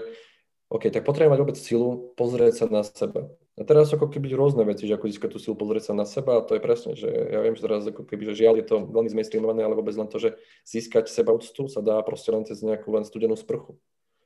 OK, 0.69 0.93
tak 0.93 1.01
potrebujem 1.01 1.33
mať 1.33 1.41
vôbec 1.41 1.57
silu 1.57 2.13
pozrieť 2.13 2.61
sa 2.61 2.65
na 2.69 2.85
seba. 2.85 3.25
A 3.59 3.67
teraz 3.67 3.91
ako 3.91 4.07
keby 4.07 4.31
rôzne 4.39 4.63
veci, 4.63 4.87
že 4.87 4.95
ako 4.95 5.11
získať 5.11 5.35
tú 5.35 5.39
silu 5.43 5.59
pozrieť 5.59 5.91
sa 5.91 5.93
na 5.93 6.07
seba 6.07 6.39
a 6.39 6.45
to 6.47 6.55
je 6.55 6.63
presne, 6.63 6.95
že 6.95 7.11
ja 7.11 7.43
viem, 7.43 7.59
že 7.59 7.67
teraz 7.67 7.83
ako 7.83 8.07
keby, 8.07 8.31
že 8.31 8.47
žiaľ 8.47 8.63
je 8.63 8.65
to 8.71 8.87
veľmi 8.87 9.11
zmainstreamované, 9.11 9.67
ale 9.67 9.75
vôbec 9.75 9.91
len 9.99 10.07
to, 10.07 10.15
že 10.15 10.39
získať 10.63 11.11
seba 11.11 11.35
úctu 11.35 11.67
sa 11.67 11.83
dá 11.83 11.99
proste 11.99 12.31
len 12.31 12.47
cez 12.47 12.63
nejakú 12.63 12.87
len 12.87 13.03
studenú 13.03 13.35
sprchu. 13.35 13.75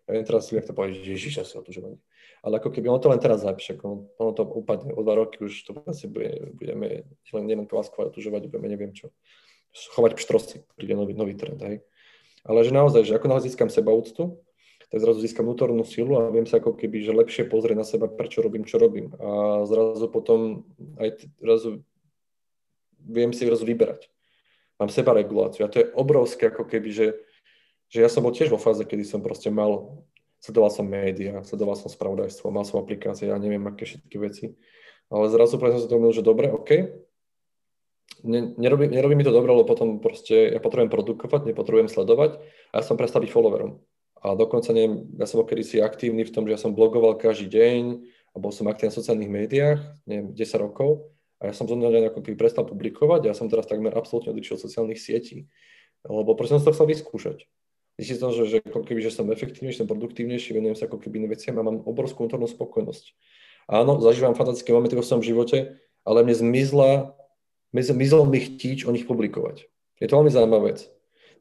Ja 0.05 0.13
viem 0.13 0.27
teraz, 0.27 0.53
jak 0.53 0.69
to 0.69 0.77
povedať, 0.77 1.01
že 1.01 1.17
Ježiš, 1.17 1.34
asi 1.41 1.57
otužovanie. 1.57 1.97
Ale 2.45 2.59
ako 2.59 2.75
keby 2.75 2.91
ono 2.91 3.01
to 3.01 3.09
len 3.09 3.17
teraz 3.23 3.41
zapíše, 3.41 3.79
ono, 3.81 4.11
ono 4.21 4.31
to 4.38 4.43
upadne 4.45 4.93
o 4.93 5.01
dva 5.01 5.17
roky, 5.17 5.41
už 5.41 5.65
to 5.65 5.81
asi 5.89 6.05
bude, 6.11 6.53
budeme 6.53 7.07
len 7.07 7.43
nielen 7.47 7.65
kváskovať, 7.65 8.13
otužovať, 8.13 8.51
budeme 8.53 8.67
neviem 8.69 8.91
čo. 8.93 9.09
Chovať 9.97 10.13
pštrosy, 10.19 10.61
príde 10.77 10.93
nový, 10.93 11.17
nový 11.17 11.34
trend, 11.34 11.57
hej. 11.63 11.81
Ale 12.43 12.59
že 12.67 12.75
naozaj, 12.75 13.07
že 13.07 13.15
ako 13.15 13.31
naozaj 13.31 13.49
získam 13.49 13.71
seba 13.71 13.95
úctu, 13.95 14.43
tak 14.94 15.02
zrazu 15.02 15.26
získam 15.26 15.50
vnútornú 15.50 15.82
silu 15.89 16.22
a 16.22 16.30
viem 16.30 16.46
sa 16.46 16.62
ako 16.62 16.78
keby, 16.78 17.02
že 17.02 17.18
lepšie 17.18 17.50
pozrieť 17.50 17.78
na 17.82 17.82
seba, 17.82 18.06
prečo 18.06 18.46
robím, 18.46 18.62
čo 18.62 18.78
robím. 18.78 19.10
A 19.18 19.66
zrazu 19.66 20.06
potom 20.06 20.70
aj 21.02 21.26
zrazu 21.41 21.82
viem 23.02 23.34
si 23.34 23.41
zrazu 23.50 23.66
vyberať. 23.66 24.14
Mám 24.78 24.94
seba 24.94 25.18
reguláciu 25.18 25.66
a 25.66 25.72
to 25.74 25.82
je 25.82 25.89
obrovské 25.98 26.54
ako 26.54 26.70
keby, 26.70 26.94
že, 26.94 27.18
že 27.89 28.06
ja 28.06 28.10
som 28.10 28.22
bol 28.22 28.38
tiež 28.38 28.54
vo 28.54 28.62
fáze, 28.62 28.86
kedy 28.86 29.02
som 29.02 29.26
proste 29.26 29.50
mal, 29.50 30.06
sledoval 30.38 30.70
som 30.70 30.86
médiá, 30.86 31.41
sledoval 31.41 31.74
som 31.74 31.89
spravodajstvo, 31.89 32.54
mal 32.54 32.62
som 32.62 32.78
aplikácie, 32.78 33.34
ja 33.34 33.38
neviem, 33.41 33.66
aké 33.66 33.89
všetky 33.89 34.22
veci. 34.22 34.54
Ale 35.10 35.26
zrazu 35.34 35.58
som 35.58 35.74
si 35.74 35.89
to 35.89 35.98
že 36.14 36.22
dobre, 36.22 36.54
OK, 36.54 36.70
nerobí, 38.22 38.94
nerobí 38.94 39.18
mi 39.18 39.26
to 39.26 39.34
dobre, 39.34 39.50
lebo 39.50 39.66
potom 39.66 39.98
proste 39.98 40.54
ja 40.54 40.62
potrebujem 40.62 40.94
produkovať, 40.94 41.50
nepotrebujem 41.50 41.89
sledovať 41.89 42.38
a 42.70 42.74
ja 42.78 42.84
som 42.86 42.94
prestal 42.94 43.26
byť 43.26 43.34
followerom. 43.34 43.82
A 44.24 44.39
dokonca, 44.39 44.71
neviem, 44.71 45.03
ja 45.19 45.28
som 45.28 45.43
bol 45.43 45.47
kedysi 45.51 45.84
aktívny 45.84 46.24
v 46.24 46.32
tom, 46.32 46.47
že 46.47 46.55
ja 46.55 46.59
som 46.59 46.71
blogoval 46.71 47.19
každý 47.19 47.51
deň 47.51 47.84
a 48.32 48.36
bol 48.39 48.55
som 48.55 48.71
aktívny 48.71 48.95
na 48.95 48.95
sociálnych 48.95 49.32
médiách, 49.32 49.80
neviem, 50.07 50.32
10 50.32 50.63
rokov. 50.63 51.11
A 51.43 51.51
ja 51.51 51.53
som 51.53 51.67
zo 51.67 51.76
mňa 51.76 52.07
ako 52.07 52.24
keby 52.24 52.39
prestal 52.39 52.63
publikovať 52.63 53.28
a 53.28 53.30
ja 53.30 53.36
som 53.36 53.51
teraz 53.51 53.67
takmer 53.67 53.91
absolútne 53.91 54.32
odišiel 54.32 54.55
od 54.55 54.63
sociálnych 54.63 54.95
sietí. 54.95 55.51
Lebo 56.07 56.39
proste 56.39 56.55
som 56.55 56.63
to 56.63 56.71
chcel 56.71 56.88
vyskúšať. 56.88 57.43
Zistím 57.99 58.17
to, 58.24 58.28
že, 58.32 58.43
že, 58.47 58.59
keby, 58.63 59.03
že 59.03 59.11
som 59.11 59.28
efektívnejší, 59.28 59.84
som 59.84 59.91
produktívnejší, 59.91 60.55
venujem 60.55 60.80
sa 60.80 60.88
ako 60.88 61.03
keby 61.03 61.19
iným 61.19 61.36
veciam 61.36 61.59
a 61.59 61.67
mám 61.67 61.84
obrovskú 61.84 62.26
vnútornú 62.26 62.47
spokojnosť. 62.47 63.11
Áno, 63.69 63.99
zažívam 63.99 64.39
fantastické 64.39 64.71
momenty 64.71 64.95
vo 64.95 65.05
svojom 65.05 65.21
živote, 65.21 65.78
ale 66.07 66.26
mne 66.26 66.36
zmizla, 66.36 67.13
zmizol 67.76 68.24
mi 68.28 68.39
chtíč 68.39 68.88
o 68.88 68.91
nich 68.95 69.05
publikovať. 69.05 69.67
Je 70.01 70.07
to 70.09 70.15
veľmi 70.15 70.32
zaujímavá 70.32 70.74
vec. 70.74 70.89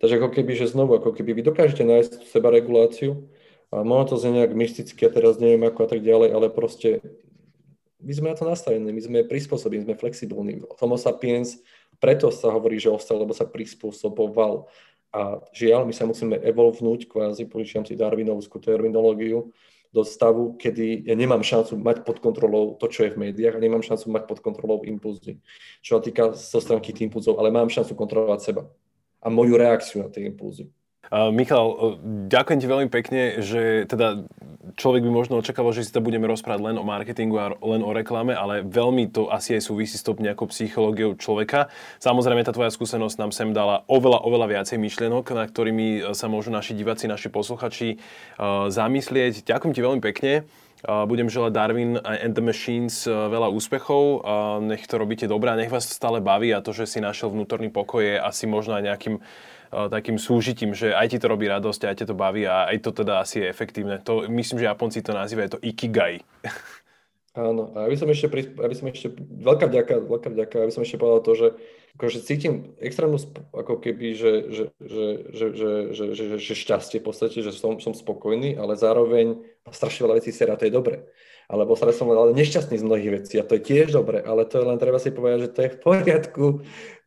Takže 0.02 0.18
ako 0.18 0.34
keby, 0.34 0.52
že 0.58 0.74
znovu, 0.74 0.98
ako 0.98 1.14
keby 1.14 1.30
vy 1.30 1.42
dokážete 1.46 1.86
nájsť 1.86 2.26
seba 2.26 2.50
reguláciu, 2.50 3.22
a 3.70 3.86
možno 3.86 4.10
to 4.10 4.14
znie 4.18 4.42
nejak 4.42 4.50
mysticky 4.50 5.06
a 5.06 5.14
teraz 5.14 5.38
neviem 5.38 5.62
ako 5.62 5.86
a 5.86 5.88
tak 5.94 6.02
ďalej, 6.02 6.34
ale 6.34 6.50
proste 6.50 6.98
my 8.02 8.10
sme 8.10 8.26
na 8.34 8.36
to 8.36 8.42
nastavení, 8.42 8.90
my 8.90 8.98
sme 8.98 9.22
prispôsobení, 9.22 9.86
sme 9.86 9.94
flexibilní. 9.94 10.66
Homo 10.82 10.98
sapiens, 10.98 11.62
preto 12.02 12.34
sa 12.34 12.50
hovorí, 12.50 12.82
že 12.82 12.90
ostal, 12.90 13.22
lebo 13.22 13.30
sa 13.30 13.46
prispôsoboval. 13.46 14.66
A 15.14 15.38
žiaľ, 15.54 15.86
my 15.86 15.94
sa 15.94 16.02
musíme 16.02 16.34
evolvnúť, 16.34 17.06
kvázi, 17.06 17.46
požičiam 17.46 17.86
si 17.86 17.94
darwinovskú 17.94 18.58
terminológiu, 18.58 19.54
do 19.92 20.02
stavu, 20.08 20.56
kedy 20.56 21.04
ja 21.04 21.14
nemám 21.14 21.44
šancu 21.44 21.76
mať 21.76 22.08
pod 22.08 22.18
kontrolou 22.18 22.80
to, 22.80 22.88
čo 22.88 23.06
je 23.06 23.12
v 23.12 23.28
médiách 23.28 23.60
a 23.60 23.62
nemám 23.62 23.84
šancu 23.84 24.08
mať 24.08 24.24
pod 24.24 24.40
kontrolou 24.40 24.80
impulzy. 24.88 25.38
Čo 25.84 26.00
sa 26.00 26.02
týka 26.02 26.24
zo 26.32 26.58
stránky 26.64 26.96
tých 26.96 27.12
impulzov, 27.12 27.36
ale 27.36 27.52
mám 27.52 27.68
šancu 27.68 27.92
kontrolovať 27.92 28.40
seba 28.40 28.64
a 29.22 29.26
moju 29.30 29.54
reakciu 29.54 30.02
na 30.02 30.10
tie 30.10 30.26
impulzy. 30.26 30.66
Michal, 31.12 31.66
uh, 31.68 31.76
ďakujem 32.32 32.58
ti 32.62 32.66
veľmi 32.66 32.88
pekne, 32.88 33.44
že 33.44 33.84
teda 33.84 34.24
človek 34.80 35.04
by 35.04 35.10
možno 35.12 35.44
očakával, 35.44 35.76
že 35.76 35.84
si 35.84 35.92
to 35.92 36.00
budeme 36.00 36.24
rozprávať 36.24 36.72
len 36.72 36.76
o 36.80 36.86
marketingu 36.86 37.36
a 37.36 37.52
len 37.52 37.84
o 37.84 37.92
reklame, 37.92 38.32
ale 38.32 38.64
veľmi 38.64 39.12
to 39.12 39.28
asi 39.28 39.60
aj 39.60 39.68
súvisí 39.68 40.00
s 40.00 40.06
tou 40.06 40.16
nejakou 40.16 40.48
psychológiou 40.48 41.12
človeka. 41.20 41.68
Samozrejme, 42.00 42.46
tá 42.48 42.56
tvoja 42.56 42.72
skúsenosť 42.72 43.16
nám 43.20 43.30
sem 43.36 43.52
dala 43.52 43.84
oveľa, 43.92 44.24
oveľa 44.24 44.46
viacej 44.56 44.80
myšlienok, 44.80 45.36
na 45.36 45.44
ktorými 45.44 46.16
sa 46.16 46.32
môžu 46.32 46.48
naši 46.48 46.72
diváci, 46.72 47.04
naši 47.12 47.28
posluchači 47.28 48.00
uh, 48.40 48.72
zamyslieť. 48.72 49.44
Ďakujem 49.44 49.72
ti 49.76 49.80
veľmi 49.84 50.00
pekne. 50.00 50.48
Budem 50.82 51.30
želať 51.30 51.52
Darwin 51.54 51.94
and 52.02 52.34
the 52.34 52.42
Machines 52.42 53.06
veľa 53.06 53.54
úspechov. 53.54 54.26
Nech 54.66 54.82
to 54.90 54.98
robíte 54.98 55.30
dobré 55.30 55.54
a 55.54 55.58
nech 55.58 55.70
vás 55.70 55.86
stále 55.86 56.18
baví 56.18 56.50
a 56.50 56.58
to, 56.58 56.74
že 56.74 56.90
si 56.90 56.98
našiel 56.98 57.30
vnútorný 57.30 57.70
pokoj 57.70 58.02
je 58.02 58.18
asi 58.18 58.50
možno 58.50 58.74
aj 58.74 58.82
nejakým 58.90 59.16
takým 59.72 60.18
súžitím, 60.18 60.74
že 60.74 60.92
aj 60.92 61.14
ti 61.14 61.18
to 61.22 61.30
robí 61.30 61.46
radosť, 61.48 61.80
aj 61.86 61.96
ti 62.02 62.04
to 62.04 62.18
baví 62.18 62.44
a 62.44 62.68
aj 62.68 62.82
to 62.82 62.90
teda 62.92 63.22
asi 63.22 63.40
je 63.40 63.46
efektívne. 63.48 64.02
To, 64.04 64.26
myslím, 64.26 64.58
že 64.60 64.68
Japonci 64.68 65.00
to 65.00 65.14
nazývajú 65.14 65.56
to 65.56 65.62
ikigai. 65.62 66.26
Áno, 67.32 67.72
a 67.72 67.88
aby 67.88 67.96
som 67.96 68.04
ešte, 68.12 68.28
aby 68.60 68.74
som 68.76 68.92
ešte 68.92 69.08
veľká 69.16 69.72
vďaka, 69.72 70.04
veľká 70.04 70.28
vďaka, 70.36 70.68
aby 70.68 70.72
som 70.76 70.84
ešte 70.84 71.00
povedal 71.00 71.24
to, 71.24 71.32
že 71.32 71.48
akože 71.96 72.18
cítim 72.28 72.76
extrémnu, 72.76 73.16
ako 73.56 73.80
keby, 73.80 74.12
že, 74.12 74.32
že, 74.52 74.64
že, 74.84 75.06
že, 75.32 75.46
že, 75.56 75.70
že, 75.96 76.04
že, 76.12 76.24
že 76.36 76.54
šťastie 76.58 77.00
v 77.00 77.06
podstate, 77.08 77.40
že 77.40 77.56
som, 77.56 77.80
som 77.80 77.96
spokojný, 77.96 78.60
ale 78.60 78.76
zároveň 78.76 79.40
strašne 79.70 80.02
veľa 80.08 80.18
vecí 80.18 80.34
sa 80.34 80.50
a 80.50 80.58
to 80.58 80.66
je 80.66 80.74
dobre. 80.74 81.06
Alebo 81.46 81.76
sa 81.78 81.90
som 81.94 82.10
ale 82.10 82.34
nešťastný 82.34 82.80
z 82.80 82.86
mnohých 82.86 83.10
vecí 83.22 83.34
a 83.38 83.46
to 83.46 83.60
je 83.60 83.62
tiež 83.62 83.94
dobre, 83.94 84.18
ale 84.24 84.48
to 84.48 84.58
je 84.58 84.64
len 84.66 84.78
treba 84.80 84.98
si 84.98 85.14
povedať, 85.14 85.38
že 85.46 85.52
to 85.54 85.60
je 85.62 85.70
v 85.70 85.78
poriadku. 85.78 86.46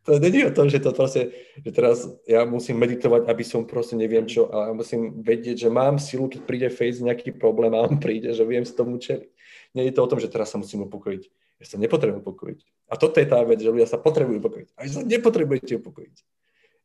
To 0.06 0.22
není 0.22 0.46
o 0.46 0.54
tom, 0.54 0.70
že 0.70 0.78
to 0.78 0.94
proste, 0.94 1.34
že 1.66 1.72
teraz 1.74 2.06
ja 2.30 2.46
musím 2.46 2.78
meditovať, 2.78 3.26
aby 3.26 3.42
som 3.42 3.66
proste 3.66 3.98
neviem 3.98 4.30
čo, 4.30 4.54
ale 4.54 4.78
musím 4.78 5.18
vedieť, 5.26 5.66
že 5.66 5.70
mám 5.74 5.98
silu, 5.98 6.30
keď 6.30 6.42
príde 6.46 6.70
face 6.70 7.02
nejaký 7.02 7.34
problém 7.34 7.74
a 7.74 7.82
on 7.82 7.98
príde, 7.98 8.30
že 8.38 8.46
viem 8.46 8.62
s 8.62 8.78
tomu 8.78 9.02
čeliť 9.02 9.36
nie 9.76 9.92
je 9.92 9.94
to 9.94 10.08
o 10.08 10.10
tom, 10.10 10.24
že 10.24 10.32
teraz 10.32 10.56
sa 10.56 10.58
musím 10.58 10.88
upokojiť. 10.88 11.24
Ja 11.60 11.66
sa 11.68 11.76
nepotrebujem 11.76 12.24
upokojiť. 12.24 12.60
A 12.88 12.96
toto 12.96 13.20
je 13.20 13.28
tá 13.28 13.44
vec, 13.44 13.60
že 13.60 13.68
ľudia 13.68 13.88
sa 13.88 14.00
potrebujú 14.00 14.40
upokojiť. 14.40 14.68
A 14.80 14.88
že 14.88 14.92
sa 14.96 15.02
nepotrebujete 15.04 15.84
upokojiť. 15.84 16.16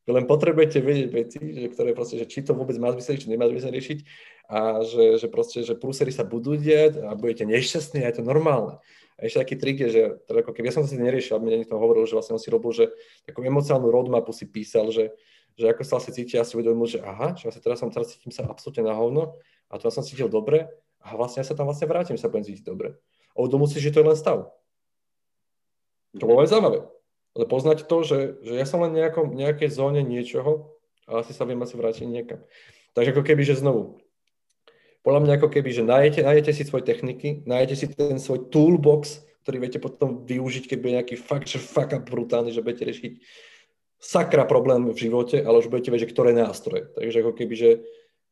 Vy 0.08 0.10
len 0.10 0.26
potrebujete 0.26 0.82
vedieť 0.82 1.08
veci, 1.14 1.38
že, 1.38 1.70
ktoré 1.70 1.94
proste, 1.94 2.18
že 2.18 2.26
či 2.26 2.42
to 2.42 2.50
vôbec 2.58 2.74
má 2.82 2.90
zmysel, 2.90 3.14
či 3.14 3.30
nemá 3.30 3.46
zmysel 3.46 3.70
riešiť 3.70 3.98
a 4.50 4.82
že, 4.82 5.22
že 5.22 5.30
proste, 5.30 5.62
že 5.62 5.78
prúsery 5.78 6.10
sa 6.10 6.26
budú 6.26 6.58
diať 6.58 6.98
a 7.06 7.14
budete 7.14 7.46
nešťastní 7.46 8.02
a 8.02 8.10
je 8.10 8.18
to 8.18 8.26
normálne. 8.26 8.82
A 9.14 9.20
ešte 9.22 9.38
taký 9.46 9.54
trik 9.54 9.78
je, 9.78 9.88
že 9.94 10.02
teda 10.26 10.42
ako 10.42 10.50
keby 10.50 10.74
ja 10.74 10.74
som 10.74 10.82
si 10.82 10.98
neriešil, 10.98 11.38
aby 11.38 11.44
mi 11.46 11.62
niekto 11.62 11.78
hovoril, 11.78 12.02
že 12.02 12.18
vlastne 12.18 12.34
on 12.34 12.42
si 12.42 12.50
robil, 12.50 12.74
že 12.74 12.90
takú 13.22 13.46
emocionálnu 13.46 13.86
roadmapu 13.86 14.34
si 14.34 14.50
písal, 14.50 14.90
že, 14.90 15.14
že 15.54 15.70
ako 15.70 15.86
sa 15.86 16.02
asi 16.02 16.10
cíti, 16.10 16.34
ja 16.34 16.42
si 16.42 16.58
uvedomil, 16.58 16.90
že 16.90 16.98
aha, 16.98 17.38
že 17.38 17.46
vlastne 17.46 17.62
teraz 17.62 17.78
som 17.78 17.94
teraz 17.94 18.10
cítim 18.10 18.34
sa 18.34 18.42
absolútne 18.50 18.90
na 18.90 18.96
hovno 18.98 19.38
a 19.70 19.78
to 19.78 19.86
ja 19.86 19.94
som 19.94 20.02
cítil 20.02 20.26
dobre 20.26 20.66
a 20.98 21.14
vlastne 21.14 21.44
ja 21.44 21.46
sa 21.46 21.54
tam 21.54 21.70
vlastne 21.70 21.86
vrátim, 21.86 22.18
sa 22.18 22.26
budem 22.26 22.50
cítiť 22.50 22.66
dobre. 22.66 22.98
A 23.38 23.46
uvedomuť 23.46 23.78
si, 23.78 23.78
že 23.78 23.94
to 23.94 24.02
je 24.02 24.08
len 24.10 24.18
stav. 24.18 24.50
To 26.18 26.26
bolo 26.26 26.42
aj 26.42 26.50
zaujímavé. 26.50 26.90
Ale 27.38 27.44
poznať 27.46 27.86
to, 27.86 28.02
že, 28.02 28.18
že 28.42 28.58
ja 28.58 28.66
som 28.66 28.82
len 28.82 28.90
nejakom, 28.98 29.30
nejakej 29.30 29.70
zóne 29.70 30.02
niečoho 30.02 30.74
a 31.06 31.22
asi 31.22 31.30
sa 31.30 31.46
viem 31.46 31.62
asi 31.62 31.78
vrátiť 31.78 32.10
niekam. 32.10 32.42
Takže 32.98 33.14
ako 33.14 33.22
keby, 33.22 33.46
že 33.46 33.62
znovu, 33.62 34.02
podľa 35.00 35.20
mňa 35.24 35.32
ako 35.40 35.48
keby, 35.48 35.70
že 35.72 35.82
nájdete, 35.84 36.20
nájdete 36.20 36.52
si 36.52 36.62
svoje 36.68 36.84
techniky, 36.84 37.42
nájdete 37.48 37.74
si 37.76 37.86
ten 37.88 38.20
svoj 38.20 38.52
toolbox, 38.52 39.24
ktorý 39.44 39.56
viete 39.64 39.80
potom 39.80 40.22
využiť, 40.28 40.68
keď 40.68 40.78
bude 40.78 40.96
nejaký 41.00 41.16
fakt, 41.16 41.48
že 41.48 41.60
up 41.60 42.04
brutálny, 42.04 42.52
že 42.52 42.60
budete 42.60 42.84
riešiť 42.84 43.12
sakra 44.00 44.48
problém 44.48 44.88
v 44.88 44.96
živote, 44.96 45.40
ale 45.40 45.60
už 45.60 45.68
budete 45.68 45.92
vedieť, 45.92 46.08
že 46.08 46.12
ktoré 46.12 46.30
nástroje. 46.32 46.88
Takže 46.96 47.20
ako 47.20 47.32
keby, 47.36 47.54
že 47.56 47.70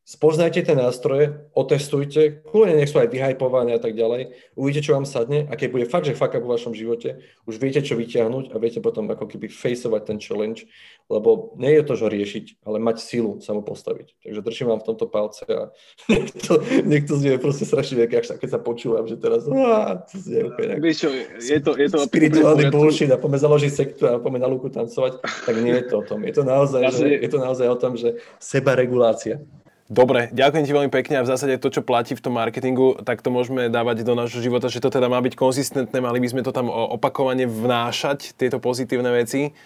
spoznajte 0.09 0.65
tie 0.65 0.73
nástroje, 0.73 1.45
otestujte, 1.53 2.41
kľudne 2.49 2.81
nech 2.81 2.89
sú 2.89 2.97
aj 2.97 3.13
vyhypované 3.13 3.77
a 3.77 3.81
tak 3.81 3.93
ďalej, 3.93 4.33
uvidíte, 4.57 4.89
čo 4.89 4.97
vám 4.97 5.05
sadne 5.05 5.45
a 5.45 5.53
keď 5.53 5.69
bude 5.69 5.85
fakt, 5.85 6.09
že 6.09 6.17
up 6.17 6.33
vo 6.41 6.49
vašom 6.57 6.73
živote, 6.73 7.21
už 7.45 7.61
viete, 7.61 7.85
čo 7.85 7.93
vyťahnuť 7.93 8.49
a 8.49 8.55
viete 8.57 8.81
potom 8.81 9.05
ako 9.05 9.29
keby 9.29 9.53
faceovať 9.53 10.01
ten 10.09 10.17
challenge, 10.17 10.65
lebo 11.09 11.57
nie 11.57 11.73
je 11.73 11.83
to, 11.83 11.93
že 11.97 12.05
riešiť, 12.05 12.45
ale 12.69 12.77
mať 12.77 13.01
silu 13.01 13.41
sa 13.41 13.57
mu 13.57 13.65
postaviť. 13.65 14.13
Takže 14.21 14.39
držím 14.45 14.67
vám 14.69 14.79
v 14.85 14.87
tomto 14.93 15.05
palce 15.09 15.43
a 15.49 15.73
niekto, 16.13 16.61
niekto 16.85 17.17
znie 17.17 17.41
proste 17.41 17.65
strašne 17.65 17.97
veľké, 18.05 18.21
až 18.21 18.37
keď 18.37 18.49
sa 18.53 18.59
počúvam, 18.61 19.09
že 19.09 19.17
teraz 19.17 19.49
á, 19.49 20.05
to 20.05 20.15
znie 20.21 20.45
úplne 20.45 20.77
Víš 20.77 20.97
čo, 21.03 21.09
je 21.41 21.59
to, 21.65 21.73
je 21.73 21.89
to 21.89 22.05
spirituálny 22.05 22.69
bullshit 22.69 23.09
a 23.09 23.17
poďme 23.17 23.41
založiť 23.41 23.71
sektu 23.73 24.01
a 24.05 24.21
poďme 24.21 24.45
na 24.45 24.47
lúku 24.47 24.69
tancovať, 24.69 25.25
tak 25.25 25.55
nie 25.57 25.73
je 25.81 25.85
to 25.89 25.99
o 25.99 26.03
tom. 26.05 26.21
Je 26.21 26.33
to 26.37 26.45
naozaj, 26.45 26.81
že, 26.93 27.09
je 27.09 27.29
to 27.29 27.39
naozaj 27.41 27.67
o 27.67 27.77
tom, 27.77 27.97
že 27.97 28.21
seba 28.37 28.77
regulácia. 28.77 29.41
Dobre, 29.89 30.29
ďakujem 30.29 30.69
ti 30.69 30.73
veľmi 30.77 30.93
pekne 30.93 31.17
a 31.17 31.25
v 31.25 31.31
zásade 31.33 31.57
to, 31.57 31.73
čo 31.73 31.81
platí 31.81 32.13
v 32.13 32.21
tom 32.21 32.37
marketingu, 32.37 33.01
tak 33.01 33.25
to 33.25 33.33
môžeme 33.33 33.73
dávať 33.73 34.05
do 34.05 34.13
nášho 34.13 34.37
života, 34.37 34.69
že 34.69 34.77
to 34.77 34.93
teda 34.93 35.09
má 35.09 35.17
byť 35.17 35.33
konzistentné, 35.33 35.97
mali 35.97 36.21
by 36.21 36.29
sme 36.29 36.45
to 36.45 36.53
tam 36.53 36.69
opakovane 36.69 37.49
vnášať, 37.49 38.37
tieto 38.37 38.61
pozitívne 38.61 39.09
veci. 39.09 39.57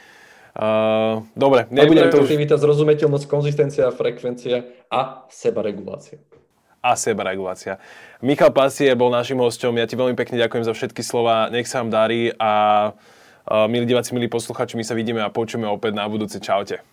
Uh, 0.54 1.26
dobre, 1.34 1.66
nebudem 1.74 2.14
to 2.14 2.22
už... 2.22 2.30
zrozumiteľnosť, 2.62 3.26
konzistencia, 3.26 3.90
frekvencia 3.90 4.70
a 4.86 5.26
sebaregulácia. 5.34 6.22
A 6.78 6.94
sebaregulácia. 6.94 7.82
Michal 8.22 8.54
Pasier 8.54 8.94
bol 8.94 9.10
našim 9.10 9.42
hosťom, 9.42 9.82
ja 9.82 9.90
ti 9.90 9.98
veľmi 9.98 10.14
pekne 10.14 10.38
ďakujem 10.38 10.70
za 10.70 10.78
všetky 10.78 11.02
slova, 11.02 11.50
nech 11.50 11.66
sa 11.66 11.82
vám 11.82 11.90
darí 11.90 12.30
a 12.38 12.52
uh, 12.94 13.66
milí 13.66 13.90
diváci, 13.90 14.14
milí 14.14 14.30
posluchači, 14.30 14.78
my 14.78 14.86
sa 14.86 14.94
vidíme 14.94 15.26
a 15.26 15.34
počujeme 15.34 15.66
opäť 15.66 15.98
na 15.98 16.06
budúce. 16.06 16.38
Čaute. 16.38 16.93